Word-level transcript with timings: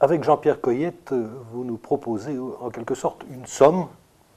avec 0.00 0.24
Jean-Pierre 0.24 0.60
Coyette, 0.60 1.14
vous 1.52 1.64
nous 1.64 1.78
proposez 1.78 2.36
en 2.60 2.70
quelque 2.70 2.94
sorte 2.94 3.24
une 3.30 3.46
somme 3.46 3.86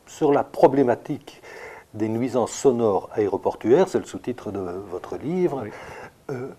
sur 0.05 0.31
la 0.31 0.43
problématique 0.43 1.41
des 1.93 2.07
nuisances 2.07 2.51
sonores 2.51 3.09
aéroportuaires, 3.13 3.87
c'est 3.87 3.99
le 3.99 4.05
sous-titre 4.05 4.51
de 4.51 4.59
votre 4.59 5.17
livre. 5.17 5.65
Euh, 6.29 6.49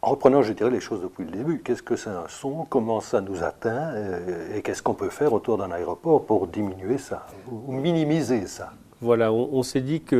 en 0.00 0.10
reprenant, 0.10 0.42
je 0.42 0.52
dirais, 0.52 0.70
les 0.70 0.80
choses 0.80 1.02
depuis 1.02 1.24
le 1.24 1.30
début, 1.30 1.62
qu'est-ce 1.62 1.82
que 1.82 1.94
c'est 1.94 2.10
un 2.10 2.26
son, 2.28 2.66
comment 2.68 3.00
ça 3.00 3.20
nous 3.20 3.44
atteint, 3.44 3.92
euh, 3.94 4.56
et 4.56 4.62
qu'est-ce 4.62 4.82
qu'on 4.82 4.94
peut 4.94 5.10
faire 5.10 5.32
autour 5.32 5.58
d'un 5.58 5.70
aéroport 5.70 6.24
pour 6.24 6.48
diminuer 6.48 6.98
ça, 6.98 7.26
ou 7.50 7.72
minimiser 7.72 8.46
ça? 8.46 8.72
Voilà, 9.02 9.32
on, 9.32 9.64
s'est 9.64 9.80
dit 9.80 10.00
que 10.00 10.16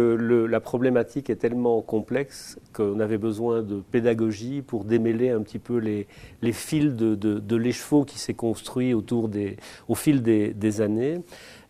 la 0.51 0.59
problématique 0.59 1.31
est 1.31 1.37
tellement 1.37 1.81
complexe 1.83 2.59
qu'on 2.73 2.99
avait 2.99 3.17
besoin 3.17 3.63
de 3.63 3.81
pédagogie 3.81 4.61
pour 4.61 4.85
démêler 4.85 5.31
un 5.31 5.41
petit 5.43 5.61
peu 5.61 5.77
les, 5.77 6.53
fils 6.53 6.97
de, 6.97 7.57
l'écheveau 7.57 8.05
qui 8.05 8.19
s'est 8.19 8.35
construit 8.35 8.93
au 8.93 9.95
fil 9.95 10.23
des, 10.23 10.81
années. 10.81 11.21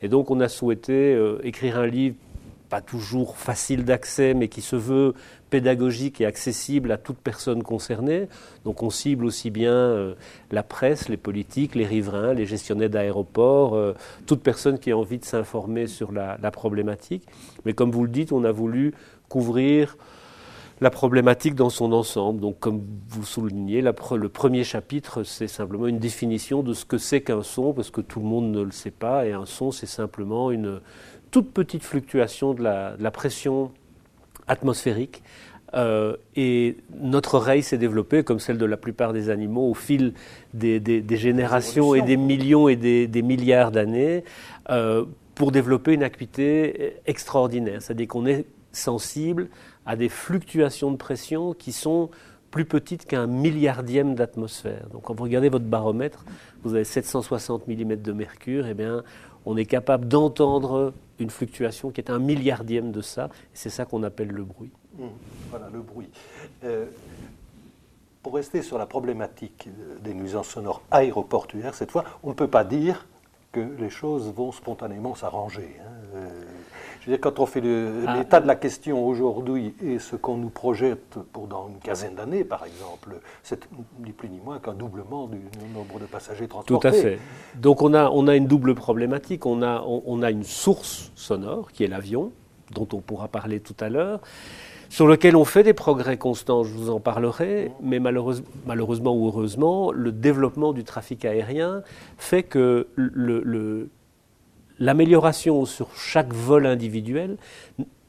Et 0.01 0.09
donc 0.09 0.31
on 0.31 0.41
a 0.41 0.49
souhaité 0.49 1.15
euh, 1.15 1.39
écrire 1.45 1.79
un 1.79 1.87
livre 1.87 2.17
pas 2.71 2.81
toujours 2.81 3.37
facile 3.37 3.85
d'accès, 3.85 4.33
mais 4.33 4.49
qui 4.49 4.63
se 4.63 4.77
veut 4.77 5.13
pédagogique 5.53 6.23
et 6.23 6.25
accessible 6.25 6.91
à 6.93 6.97
toute 6.97 7.19
personne 7.19 7.63
concernée. 7.63 8.27
Donc 8.65 8.83
on 8.83 8.89
cible 8.89 9.27
aussi 9.27 9.51
bien 9.51 9.75
euh, 9.75 10.15
la 10.51 10.63
presse, 10.63 11.11
les 11.11 11.19
politiques, 11.19 11.75
les 11.75 11.85
riverains, 11.85 12.33
les 12.33 12.47
gestionnaires 12.47 12.89
d'aéroports, 12.89 13.75
euh, 13.75 13.93
toute 14.27 14.43
personne 14.43 14.79
qui 14.79 14.91
a 14.91 14.97
envie 14.97 15.19
de 15.19 15.27
s'informer 15.27 15.87
sur 15.87 16.11
la, 16.11 16.39
problématique. 16.51 17.25
Mais 17.67 17.75
comme 17.75 17.91
vous 17.91 18.05
le 18.05 18.09
dites, 18.09 18.33
on 18.33 18.45
a 18.45 18.53
voulu 18.53 18.95
couvrir 19.29 19.99
la 20.81 20.89
problématique 20.89 21.55
dans 21.55 21.71
son 21.71 21.93
ensemble. 21.93 22.41
Donc, 22.41 22.59
comme 22.59 22.83
vous 23.09 23.25
soulignez, 23.25 23.83
le 23.83 24.29
premier 24.29 24.65
chapitre, 24.65 25.23
c'est 25.23 25.49
simplement 25.49 25.87
une 25.87 25.99
définition 25.99 26.63
de 26.63 26.73
ce 26.73 26.87
que 26.87 26.97
c'est 26.97 27.21
qu'un 27.21 27.43
son, 27.43 27.75
parce 27.75 27.91
que 27.91 28.01
tout 28.01 28.21
le 28.21 28.27
monde 28.27 28.51
ne 28.51 28.63
le 28.63 28.73
sait 28.73 28.91
pas. 28.91 29.27
Et 29.27 29.33
un 29.33 29.47
son, 29.47 29.71
c'est 29.71 29.87
simplement 29.87 30.51
une, 30.51 30.81
toute 31.33 31.51
petite 31.51 31.83
fluctuation 31.83 32.55
de 32.55 32.63
la, 32.63 33.11
pression 33.11 33.73
atmosphérique. 34.47 35.23
Euh, 35.75 36.17
et 36.37 36.77
notre 37.01 37.35
oreille 37.35 37.63
s'est 37.63 37.79
développée, 37.79 38.25
comme 38.25 38.39
celle 38.39 38.59
de 38.59 38.67
la 38.67 38.77
plupart 38.77 39.13
des 39.13 39.31
animaux, 39.31 39.71
au 39.71 39.75
fil 39.75 40.13
des, 40.53 41.05
générations 41.11 41.95
et 41.95 42.03
des 42.03 42.17
millions 42.17 42.69
et 42.69 42.77
des, 42.77 43.23
milliards 43.23 43.71
d'années, 43.71 44.25
euh, 44.71 45.05
pour 45.35 45.53
développer 45.53 45.95
une 45.95 46.03
acuité 46.03 46.95
extraordinaire. 47.07 47.81
C'est-à-dire 47.81 48.09
qu'on 48.09 48.27
est 48.27 48.45
sensible 48.73 49.49
à 49.87 49.97
des 49.97 50.09
fluctuations 50.09 50.91
de 50.91 50.97
pression 50.97 51.55
qui 51.55 51.73
sont 51.73 52.11
plus 52.51 52.65
petites 52.67 53.07
qu'un 53.07 53.27
milliardième 53.27 54.15
d'atmosphère. 54.15 54.87
Donc 54.93 55.03
quand 55.03 55.15
vous 55.15 55.25
regardez 55.25 55.49
votre 55.49 55.65
baromètre, 55.65 56.25
vous 56.63 56.75
avez 56.75 56.85
760 56.85 57.67
mm 57.67 57.97
de 57.97 58.13
mercure, 58.13 58.67
et 58.67 58.71
eh 58.71 58.75
bien 58.75 59.03
on 59.47 59.57
est 59.57 59.65
capable 59.65 60.07
d'entendre 60.07 60.93
une 61.19 61.31
fluctuation 61.31 61.91
qui 61.91 62.01
est 62.01 62.11
un 62.11 62.19
milliardième 62.19 62.93
de 62.93 63.01
ça, 63.01 63.25
et 63.25 63.55
c'est 63.55 63.71
ça 63.71 63.85
qu'on 63.85 64.03
appelle 64.03 64.29
le 64.29 64.45
bruit. 64.45 64.71
Mmh, 64.99 65.05
voilà, 65.51 65.69
le 65.73 65.81
bruit. 65.81 66.09
Euh, 66.65 66.87
pour 68.23 68.35
rester 68.35 68.63
sur 68.63 68.79
la 68.79 68.87
problématique 68.87 69.69
des 70.03 70.15
nuisances 70.15 70.49
sonores 70.49 70.83
aéroportuaires, 70.91 71.75
cette 71.75 71.91
fois, 71.91 72.05
on 72.23 72.31
ne 72.31 72.35
peut 72.35 72.49
pas 72.49 72.65
dire 72.65 73.07
que 73.51 73.61
les 73.79 73.91
choses 73.91 74.33
vont 74.33 74.53
spontanément 74.53 75.15
s'arranger. 75.15 75.77
Hein. 75.81 75.91
Euh, 76.15 76.29
je 77.01 77.11
veux 77.11 77.17
dire, 77.17 77.21
quand 77.21 77.41
on 77.41 77.47
fait 77.47 77.61
ah. 78.07 78.17
l'état 78.17 78.41
de 78.41 78.47
la 78.47 78.55
question 78.55 79.07
aujourd'hui 79.07 79.75
et 79.83 79.99
ce 79.99 80.15
qu'on 80.15 80.37
nous 80.37 80.51
projette 80.51 81.19
pour 81.33 81.49
dans 81.49 81.69
une 81.69 81.79
quinzaine 81.81 82.15
d'années, 82.15 82.45
par 82.45 82.65
exemple, 82.65 83.21
c'est 83.43 83.69
ni 83.99 84.13
plus 84.13 84.29
ni 84.29 84.39
moins 84.39 84.61
qu'un 84.61 84.73
doublement 84.73 85.27
du 85.27 85.39
nombre 85.75 85.99
de 85.99 86.07
passagers 86.07 86.47
transportés. 86.47 86.89
Tout 86.91 86.97
à 86.97 86.99
fait. 86.99 87.19
Donc 87.57 87.83
on 87.83 87.93
a, 87.93 88.09
on 88.11 88.29
a 88.29 88.37
une 88.37 88.47
double 88.47 88.75
problématique. 88.75 89.47
On 89.47 89.63
a, 89.63 89.83
on, 89.83 90.23
a 90.23 90.31
une 90.31 90.45
source 90.45 91.11
sonore, 91.17 91.73
qui 91.73 91.83
est 91.83 91.89
l'avion, 91.89 92.31
dont 92.71 92.89
on 92.93 93.01
pourra 93.01 93.27
parler 93.27 93.59
tout 93.59 93.77
à 93.81 93.89
l'heure 93.89 94.21
sur 94.93 95.07
lequel 95.07 95.37
on 95.37 95.47
fait 95.47 95.63
des 95.63 95.73
progrès 95.73 96.19
constants, 96.19 96.65
je 96.65 96.75
vous 96.75 96.91
en 96.91 97.01
parlerai, 97.01 97.73
mais 97.81 97.99
malheureusement 97.99 99.17
ou 99.17 99.27
heureusement, 99.27 99.91
le 99.91 100.13
développement 100.13 100.75
du 100.75 100.85
trafic 100.85 101.25
aérien 101.25 101.83
fait 102.19 102.43
que 102.43 102.89
l'amélioration 104.79 105.65
sur 105.65 105.97
chaque 105.97 106.35
vol 106.35 106.67
individuel 106.67 107.39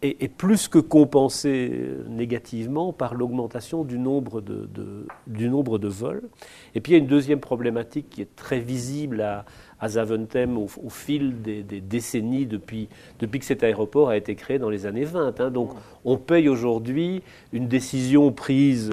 est, 0.02 0.28
plus 0.28 0.68
que 0.68 0.80
compensée 0.80 1.88
négativement 2.10 2.92
par 2.92 3.14
l'augmentation 3.14 3.86
du, 3.86 3.98
nombre 3.98 4.42
de, 4.42 4.68
du 5.28 5.48
nombre 5.48 5.80
de 5.80 5.88
vols. 5.88 6.24
Et 6.76 6.82
puis 6.82 6.92
il 6.92 6.96
y 6.96 7.00
a 7.00 7.02
une 7.02 7.08
deuxième 7.08 7.40
problématique 7.40 8.10
qui 8.10 8.22
est 8.22 8.36
très 8.36 8.60
visible 8.60 9.22
à, 9.22 9.46
à 9.84 9.90
Zaventem 9.90 10.58
au, 10.58 10.68
fil 10.90 11.42
des, 11.42 11.62
décennies 11.62 12.46
depuis, 12.46 12.88
depuis 13.20 13.40
que 13.40 13.46
cet 13.46 13.64
aéroport 13.64 14.08
a 14.08 14.16
été 14.16 14.34
créé 14.36 14.58
dans 14.58 14.70
les 14.70 14.86
années 14.86 15.04
20. 15.04 15.42
Hein. 15.42 15.52
Donc 15.52 15.72
on 16.06 16.16
paye 16.16 16.48
aujourd'hui 16.48 17.22
une 17.52 17.68
décision 17.68 18.32
prise 18.32 18.92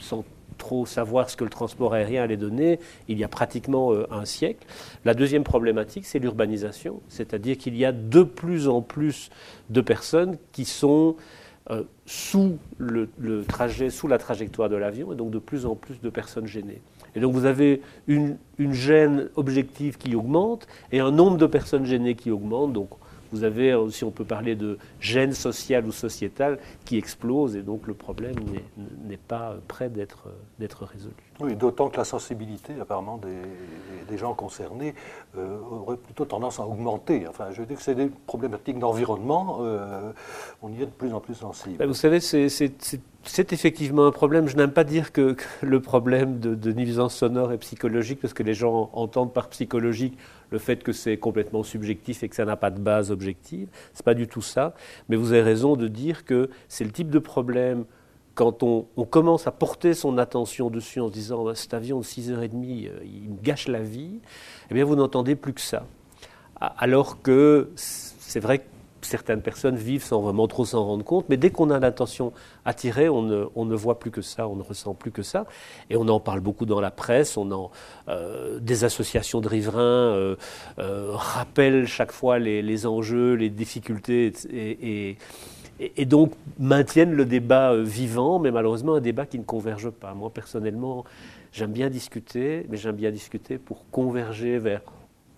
sans 0.00 0.24
trop 0.56 0.86
savoir 0.86 1.28
ce 1.28 1.36
que 1.36 1.44
le 1.44 1.50
transport 1.50 1.92
aérien 1.92 2.22
allait 2.22 2.38
donner 2.38 2.80
il 3.08 3.18
y 3.18 3.24
a 3.24 3.28
pratiquement 3.28 3.92
euh, 3.92 4.06
un 4.10 4.24
siècle. 4.24 4.66
La 5.04 5.12
deuxième 5.12 5.44
problématique, 5.44 6.06
c'est 6.06 6.18
l'urbanisation, 6.18 7.02
c'est-à-dire 7.08 7.58
qu'il 7.58 7.76
y 7.76 7.84
a 7.84 7.92
de 7.92 8.22
plus 8.22 8.68
en 8.68 8.80
plus 8.80 9.28
de 9.68 9.82
personnes 9.82 10.38
qui 10.52 10.64
sont 10.64 11.16
euh, 11.70 11.82
sous 12.06 12.56
le, 12.78 13.08
trajet, 13.46 13.90
sous 13.90 14.08
la 14.08 14.16
trajectoire 14.16 14.70
de 14.70 14.76
l'avion, 14.76 15.12
et 15.12 15.16
donc 15.16 15.30
de 15.30 15.38
plus 15.38 15.66
en 15.66 15.74
plus 15.74 16.00
de 16.00 16.08
personnes 16.08 16.46
gênées. 16.46 16.80
Et 17.16 17.20
donc 17.20 17.32
vous 17.32 17.46
avez 17.46 17.80
une, 18.06 18.36
une 18.58 18.74
gêne 18.74 19.30
objective 19.34 19.96
qui 19.96 20.14
augmente 20.14 20.68
et 20.92 21.00
un 21.00 21.10
nombre 21.10 21.38
de 21.38 21.46
personnes 21.46 21.86
gênées 21.86 22.14
qui 22.14 22.30
augmente. 22.30 22.72
Vous 23.36 23.44
avez, 23.44 23.74
si 23.90 24.04
on 24.04 24.10
peut 24.10 24.24
parler 24.24 24.54
de 24.54 24.78
gêne 25.00 25.32
sociale 25.32 25.86
ou 25.86 25.92
sociétale, 25.92 26.58
qui 26.84 26.96
explose 26.96 27.56
et 27.56 27.62
donc 27.62 27.86
le 27.86 27.94
problème 27.94 28.36
n'est 29.04 29.16
pas 29.16 29.56
prêt 29.68 29.88
d'être 29.88 30.84
résolu. 30.84 31.14
Oui, 31.40 31.54
d'autant 31.54 31.90
que 31.90 31.98
la 31.98 32.04
sensibilité 32.04 32.72
apparemment 32.80 33.18
des, 33.18 34.16
gens 34.16 34.32
concernés 34.32 34.94
euh, 35.36 35.58
aurait 35.70 35.98
plutôt 35.98 36.24
tendance 36.24 36.58
à 36.58 36.66
augmenter. 36.66 37.26
Enfin, 37.28 37.48
je 37.50 37.60
veux 37.60 37.66
dire 37.66 37.76
que 37.76 37.82
c'est 37.82 37.94
des 37.94 38.10
problématiques 38.26 38.78
d'environnement, 38.78 39.58
euh, 39.60 40.10
on 40.62 40.72
y 40.72 40.82
est 40.82 40.86
de 40.86 40.90
plus 40.90 41.12
en 41.12 41.20
plus 41.20 41.34
sensible. 41.34 41.76
Ben, 41.76 41.86
vous 41.86 41.92
savez, 41.92 42.20
c'est 42.20 43.52
effectivement 43.52 44.06
un 44.06 44.12
problème. 44.12 44.48
Je 44.48 44.56
n'aime 44.56 44.70
pas 44.70 44.84
dire 44.84 45.12
que, 45.12 45.36
le 45.60 45.80
problème 45.80 46.38
de, 46.38 46.54
de, 46.54 46.72
nuisance 46.72 47.14
sonore 47.16 47.52
est 47.52 47.58
psychologique, 47.58 48.20
parce 48.20 48.32
que 48.32 48.42
les 48.42 48.54
gens 48.54 48.88
entendent 48.94 49.34
par 49.34 49.48
psychologique 49.48 50.16
le 50.50 50.58
fait 50.58 50.82
que 50.82 50.92
c'est 50.92 51.16
complètement 51.16 51.62
subjectif 51.62 52.22
et 52.22 52.28
que 52.28 52.36
ça 52.36 52.44
n'a 52.44 52.56
pas 52.56 52.70
de 52.70 52.80
base 52.80 53.10
objective. 53.10 53.68
Ce 53.92 54.00
n'est 54.00 54.04
pas 54.04 54.14
du 54.14 54.28
tout 54.28 54.42
ça. 54.42 54.74
Mais 55.08 55.16
vous 55.16 55.32
avez 55.32 55.42
raison 55.42 55.76
de 55.76 55.88
dire 55.88 56.24
que 56.24 56.50
c'est 56.68 56.84
le 56.84 56.90
type 56.90 57.10
de 57.10 57.18
problème 57.18 57.84
quand 58.36 58.62
on, 58.62 58.86
commence 59.06 59.46
à 59.46 59.50
porter 59.50 59.94
son 59.94 60.18
attention 60.18 60.68
dessus 60.68 61.00
en 61.00 61.08
se 61.08 61.12
disant 61.14 61.42
bah, 61.42 61.54
cet 61.54 61.72
avion 61.72 62.00
de 62.00 62.04
6h30, 62.04 62.88
euh, 62.88 63.00
il 63.02 63.30
me 63.30 63.40
gâche 63.42 63.66
la 63.66 63.80
vie, 63.80 64.20
eh 64.70 64.74
bien 64.74 64.84
vous 64.84 64.94
n'entendez 64.94 65.36
plus 65.36 65.54
que 65.54 65.60
ça. 65.62 65.86
Alors 66.60 67.22
que 67.22 67.70
c'est 67.74 68.40
vrai 68.40 68.58
que 68.58 68.64
certaines 69.02 69.42
personnes 69.42 69.76
vivent 69.76 70.02
sans 70.02 70.20
vraiment 70.20 70.48
trop 70.48 70.64
s'en 70.64 70.84
rendre 70.84 71.04
compte, 71.04 71.26
mais 71.28 71.36
dès 71.36 71.50
qu'on 71.50 71.70
a 71.70 71.78
l'attention 71.78 72.32
attirée, 72.64 73.08
on 73.08 73.22
ne, 73.22 73.44
on 73.54 73.64
ne, 73.64 73.74
voit 73.74 73.98
plus 73.98 74.10
que 74.10 74.22
ça, 74.22 74.48
on 74.48 74.56
ne 74.56 74.62
ressent 74.62 74.94
plus 74.94 75.10
que 75.10 75.22
ça. 75.22 75.46
Et 75.90 75.96
on 75.96 76.08
en 76.08 76.20
parle 76.20 76.40
beaucoup 76.40 76.66
dans 76.66 76.80
la 76.80 76.90
presse, 76.90 77.36
on 77.36 77.50
en, 77.52 77.70
euh, 78.08 78.58
des 78.60 78.84
associations 78.84 79.40
de 79.40 79.48
riverains 79.48 80.36
euh, 80.78 81.10
rappellent 81.12 81.86
chaque 81.86 82.12
fois 82.12 82.38
les, 82.38 82.86
enjeux, 82.86 83.34
les 83.34 83.50
difficultés 83.50 84.32
et, 84.50 86.04
donc 86.06 86.32
maintiennent 86.58 87.12
le 87.12 87.26
débat 87.26 87.72
euh, 87.72 87.82
vivant, 87.82 88.38
mais 88.38 88.50
malheureusement 88.50 88.94
un 88.94 89.00
débat 89.00 89.26
qui 89.26 89.38
ne 89.38 89.44
converge 89.44 89.90
pas. 89.90 90.14
Moi 90.14 90.30
personnellement, 90.30 91.04
j'aime 91.52 91.72
bien 91.72 91.90
discuter, 91.90 92.66
mais 92.70 92.76
j'aime 92.76 92.96
bien 92.96 93.10
discuter 93.10 93.58
pour 93.58 93.84
converger 93.90 94.58
vers 94.58 94.80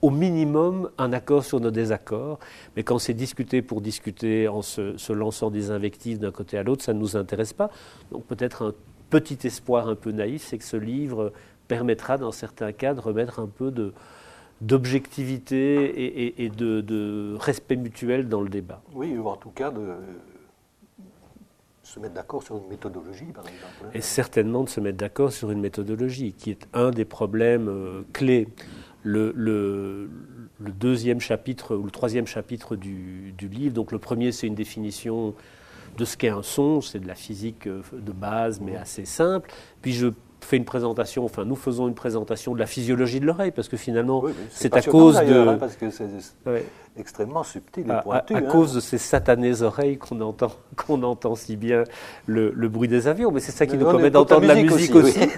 au 0.02 0.10
minimum 0.10 0.90
un 0.98 1.12
accord 1.12 1.44
sur 1.44 1.60
nos 1.60 1.70
désaccords, 1.70 2.38
mais 2.76 2.82
quand 2.82 2.98
c'est 2.98 3.14
discuter 3.14 3.62
pour 3.62 3.80
discuter 3.80 4.48
en 4.48 4.62
se, 4.62 5.12
lançant 5.12 5.50
des 5.50 5.70
invectives 5.70 6.18
d'un 6.18 6.30
côté 6.30 6.58
à 6.58 6.62
l'autre, 6.62 6.84
ça 6.84 6.94
ne 6.94 7.00
nous 7.00 7.16
intéresse 7.16 7.52
pas. 7.52 7.70
Donc 8.12 8.24
peut-être 8.26 8.62
un 8.62 8.74
petit 9.10 9.46
espoir 9.46 9.88
un 9.88 9.96
peu 9.96 10.12
naïf, 10.12 10.44
c'est 10.44 10.58
que 10.58 10.64
ce 10.64 10.76
livre 10.76 11.32
permettra 11.66 12.16
dans 12.16 12.32
certains 12.32 12.72
cas 12.72 12.94
de 12.94 13.00
remettre 13.00 13.40
un 13.40 13.48
peu 13.48 13.70
de, 13.70 13.92
d'objectivité 14.60 16.42
et, 16.42 16.48
de, 16.48 16.80
de, 16.80 17.36
respect 17.38 17.76
mutuel 17.76 18.28
dans 18.28 18.40
le 18.40 18.48
débat. 18.48 18.82
Oui, 18.94 19.16
ou 19.16 19.28
en 19.28 19.36
tout 19.36 19.50
cas 19.50 19.70
de, 19.70 19.94
se 21.88 22.00
mettre 22.00 22.14
d'accord 22.14 22.42
sur 22.42 22.58
une 22.58 22.68
méthodologie, 22.68 23.32
par 23.32 23.44
exemple. 23.44 23.96
Et 23.96 24.02
certainement 24.02 24.62
de 24.62 24.68
se 24.68 24.80
mettre 24.80 24.98
d'accord 24.98 25.32
sur 25.32 25.50
une 25.50 25.60
méthodologie, 25.60 26.32
qui 26.32 26.50
est 26.50 26.68
un 26.74 26.90
des 26.90 27.06
problèmes 27.06 27.68
euh, 27.68 28.02
clés. 28.12 28.48
Le, 29.04 29.32
le, 29.36 30.10
deuxième 30.58 31.20
chapitre, 31.20 31.76
ou 31.76 31.84
le 31.84 31.90
troisième 31.90 32.26
chapitre 32.26 32.76
du, 32.76 33.32
du 33.36 33.48
livre, 33.48 33.74
donc 33.74 33.92
le 33.92 33.98
premier, 33.98 34.32
c'est 34.32 34.46
une 34.46 34.54
définition 34.54 35.34
de 35.96 36.04
ce 36.04 36.16
qu'est 36.16 36.28
un 36.28 36.42
son, 36.42 36.80
c'est 36.80 37.00
de 37.00 37.06
la 37.06 37.14
physique 37.14 37.66
euh, 37.66 37.82
de 37.92 38.12
base, 38.12 38.60
mais 38.60 38.76
assez 38.76 39.04
simple. 39.04 39.50
Puis 39.82 39.92
je 39.92 40.08
fait 40.40 40.56
une 40.56 40.64
présentation, 40.64 41.24
enfin 41.24 41.44
nous 41.44 41.56
faisons 41.56 41.88
une 41.88 41.94
présentation 41.94 42.54
de 42.54 42.58
la 42.58 42.66
physiologie 42.66 43.20
de 43.20 43.26
l'oreille, 43.26 43.50
parce 43.50 43.68
que 43.68 43.76
finalement, 43.76 44.22
c'est 44.50 44.76
à 44.76 44.82
cause 44.82 45.20
de... 45.20 45.48
Hein, 45.48 45.56
parce 45.58 45.76
que 45.76 45.90
c'est 45.90 46.08
extrêmement 46.98 47.44
subtil 47.44 47.84
et 47.84 48.02
pointu. 48.02 48.34
À, 48.34 48.38
hein. 48.38 48.42
cause 48.42 48.74
de 48.74 48.80
ces 48.80 48.98
satanées 48.98 49.62
oreilles 49.62 49.98
qu'on 49.98 50.20
entend, 50.20 50.52
qu'on 50.76 51.02
entend 51.02 51.34
si 51.34 51.56
bien 51.56 51.84
le, 52.26 52.50
bruit 52.68 52.88
des 52.88 53.06
avions, 53.06 53.30
mais 53.30 53.40
c'est 53.40 53.52
ça 53.52 53.66
qui 53.66 53.76
nous 53.76 53.86
permet 53.86 54.10
d'entendre 54.10 54.46
la 54.46 54.54
musique 54.54 54.94
aussi. 54.94 55.20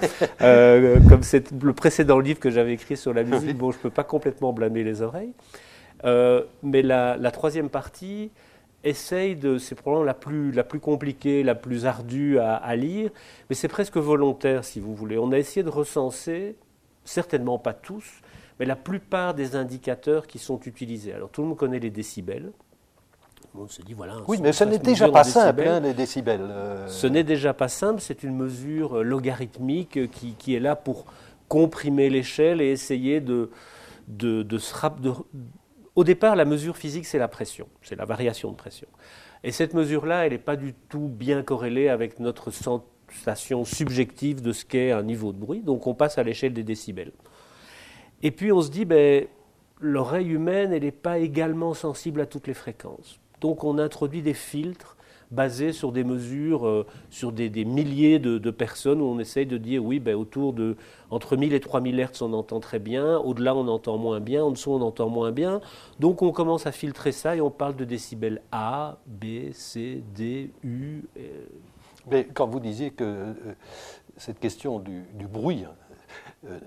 Euh, 0.42 0.98
comme 1.08 1.22
c'est 1.22 1.50
le 1.62 1.72
précédent 1.72 2.18
livre 2.18 2.40
que 2.40 2.50
j'avais 2.50 2.72
écrit 2.72 2.96
sur 2.96 3.12
la 3.12 3.22
musique, 3.22 3.56
bon, 3.58 3.72
je 3.72 3.76
ne 3.76 3.82
peux 3.82 3.90
pas 3.90 4.04
complètement 4.04 4.52
blâmer 4.52 4.82
les 4.82 5.02
oreilles. 5.02 5.32
Euh, 6.04 6.42
mais 6.62 6.82
la, 6.82 7.16
la, 7.16 7.30
troisième 7.30 7.68
partie, 7.68 8.30
essaye 8.84 9.36
de, 9.36 9.58
c'est 9.58 9.74
probablement 9.74 10.04
la 10.04 10.14
plus, 10.14 10.52
la 10.52 10.64
plus 10.64 10.80
compliquée, 10.80 11.42
la 11.42 11.54
plus 11.54 11.86
ardue 11.86 12.38
à, 12.38 12.76
lire, 12.76 13.10
mais 13.48 13.56
c'est 13.56 13.68
presque 13.68 13.96
volontaire 13.96 14.64
si 14.64 14.80
vous 14.80 14.94
voulez. 14.94 15.18
On 15.18 15.32
a 15.32 15.38
essayé 15.38 15.62
de 15.62 15.68
recenser, 15.68 16.56
certainement 17.04 17.58
pas 17.58 17.74
tous, 17.74 18.04
mais 18.58 18.66
la 18.66 18.76
plupart 18.76 19.34
des 19.34 19.56
indicateurs 19.56 20.26
qui 20.26 20.38
sont 20.38 20.60
utilisés. 20.60 21.12
Alors 21.12 21.30
tout 21.30 21.42
le 21.42 21.48
monde 21.48 21.56
connaît 21.56 21.78
les 21.78 21.90
décibels. 21.90 22.52
On 23.54 23.66
se 23.66 23.82
dit, 23.82 23.94
voilà, 23.94 24.14
oui, 24.28 24.38
mais 24.40 24.52
ce 24.52 24.62
n'est 24.62 24.78
déjà 24.78 25.08
pas 25.08 25.24
simple, 25.24 25.66
hein, 25.66 25.80
les 25.80 25.92
décibels. 25.92 26.40
Euh. 26.40 26.86
Ce 26.86 27.08
n'est 27.08 27.24
déjà 27.24 27.52
pas 27.52 27.66
simple, 27.66 28.00
c'est 28.00 28.22
une 28.22 28.36
mesure 28.36 29.02
logarithmique 29.02 30.08
qui, 30.12 30.34
qui, 30.34 30.54
est 30.54 30.60
là 30.60 30.76
pour 30.76 31.04
comprimer 31.48 32.08
l'échelle 32.10 32.60
et 32.60 32.70
essayer 32.70 33.20
de, 33.20 33.50
de, 34.06 34.44
de, 34.44 34.58
de, 35.00 35.12
au 35.96 36.04
départ, 36.04 36.36
la 36.36 36.44
mesure 36.44 36.76
physique, 36.76 37.06
c'est 37.06 37.18
la 37.18 37.28
pression, 37.28 37.68
c'est 37.82 37.96
la 37.96 38.04
variation 38.04 38.50
de 38.50 38.56
pression. 38.56 38.88
Et 39.42 39.52
cette 39.52 39.74
mesure-là, 39.74 40.26
elle 40.26 40.32
n'est 40.32 40.38
pas 40.38 40.56
du 40.56 40.74
tout 40.88 41.08
bien 41.08 41.42
corrélée 41.42 41.88
avec 41.88 42.20
notre 42.20 42.50
sensation 42.50 43.64
subjective 43.64 44.42
de 44.42 44.52
ce 44.52 44.64
qu'est 44.64 44.92
un 44.92 45.02
niveau 45.02 45.32
de 45.32 45.38
bruit, 45.38 45.62
donc 45.62 45.86
on 45.86 45.94
passe 45.94 46.18
à 46.18 46.22
l'échelle 46.22 46.52
des 46.52 46.62
décibels. 46.62 47.12
Et 48.22 48.30
puis 48.30 48.52
on 48.52 48.60
se 48.60 48.70
dit, 48.70 48.84
ben, 48.84 49.26
l'oreille 49.80 50.28
humaine, 50.28 50.72
elle 50.72 50.82
n'est 50.82 50.90
pas 50.90 51.18
également 51.18 51.74
sensible 51.74 52.20
à 52.20 52.26
toutes 52.26 52.46
les 52.46 52.54
fréquences. 52.54 53.18
Donc 53.40 53.64
on 53.64 53.78
introduit 53.78 54.22
des 54.22 54.34
filtres 54.34 54.96
basé 55.30 55.72
sur 55.72 55.92
des 55.92 56.04
mesures, 56.04 56.66
euh, 56.66 56.86
sur 57.10 57.32
des, 57.32 57.64
milliers 57.64 58.18
de, 58.18 58.50
personnes, 58.50 59.00
où 59.00 59.04
on 59.04 59.18
essaye 59.18 59.46
de 59.46 59.58
dire, 59.58 59.84
oui, 59.84 60.00
ben, 60.00 60.14
autour 60.14 60.52
de, 60.52 60.76
entre 61.10 61.36
1000 61.36 61.52
et 61.52 61.60
3000 61.60 61.98
Hertz, 61.98 62.22
on 62.22 62.32
entend 62.32 62.60
très 62.60 62.78
bien, 62.78 63.18
au-delà, 63.18 63.54
on 63.54 63.68
entend 63.68 63.98
moins 63.98 64.20
bien, 64.20 64.44
en 64.44 64.50
dessous, 64.50 64.72
on 64.72 64.82
entend 64.82 65.08
moins 65.08 65.32
bien. 65.32 65.60
Donc 65.98 66.22
on 66.22 66.32
commence 66.32 66.66
à 66.66 66.72
filtrer 66.72 67.12
ça 67.12 67.36
et 67.36 67.40
on 67.40 67.50
parle 67.50 67.76
de 67.76 67.84
décibels 67.84 68.42
A, 68.52 68.98
B, 69.06 69.52
C, 69.52 70.02
D, 70.14 70.50
U. 70.64 71.02
Euh. 71.16 71.20
Mais 72.10 72.26
quand 72.32 72.46
vous 72.46 72.60
disiez 72.60 72.90
que 72.90 73.04
euh, 73.04 73.32
cette 74.16 74.40
question 74.40 74.78
du, 74.78 75.04
du 75.14 75.26
bruit, 75.26 75.64
euh, 75.64 75.68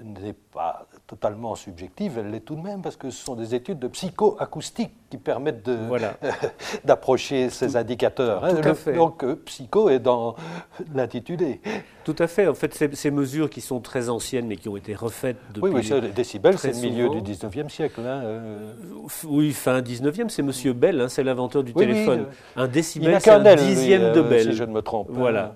n'est 0.04 0.34
pas 0.34 0.86
totalement 1.08 1.56
subjective, 1.56 2.20
elle 2.20 2.30
l'est 2.30 2.42
tout 2.42 2.56
de 2.56 2.62
même 2.62 2.84
parce 2.84 2.96
que 2.96 3.10
ce 3.10 3.26
sont 3.26 3.36
des 3.36 3.56
études 3.56 3.80
de 3.80 3.88
psychoacoustique 3.88 4.92
qui 5.10 5.18
permettent 5.18 5.68
d'approcher 6.86 7.50
ces 7.50 7.76
indicateurs. 7.76 8.44
Hein. 8.44 8.54
Donc 8.96 9.24
euh, 9.24 9.36
psycho 9.46 9.90
est 9.90 10.00
dans 10.00 10.36
l'intitulé. 10.94 11.60
Tout 12.04 12.16
à 12.20 12.28
fait. 12.28 12.48
En 12.48 12.54
fait, 12.54 12.74
ces, 12.94 13.12
mesures 13.12 13.50
qui 13.50 13.62
sont 13.62 13.80
très 13.80 14.10
anciennes 14.10 14.46
mais 14.46 14.58
qui 14.58 14.70
ont 14.70 14.78
été 14.78 14.94
refaites 14.94 15.38
depuis. 15.54 15.74
Oui, 15.74 15.82
oui, 15.92 16.02
les 16.02 16.10
décibels, 16.10 16.60
c'est 16.60 16.74
le 16.74 16.82
milieu 16.82 17.10
du 17.10 17.22
19e 17.32 17.70
siècle. 17.70 18.02
Hein, 18.02 18.22
euh. 18.24 18.74
Oui, 19.26 19.54
fin 19.54 19.82
19e, 19.82 20.30
c'est 20.30 20.42
M. 20.44 20.74
Bell, 20.74 21.02
hein, 21.02 21.10
c'est 21.10 21.24
l'inventeur 21.24 21.64
du 21.64 21.74
téléphone. 21.74 22.28
un 22.56 22.68
décibel, 22.68 23.20
c'est 23.20 23.32
un 23.32 23.56
dixième 23.56 24.14
de 24.14 24.22
Bell. 24.22 24.52
Si 24.52 24.54
je 24.54 24.64
ne 24.64 24.72
me 24.72 24.82
trompe. 24.82 25.08
Voilà. 25.10 25.56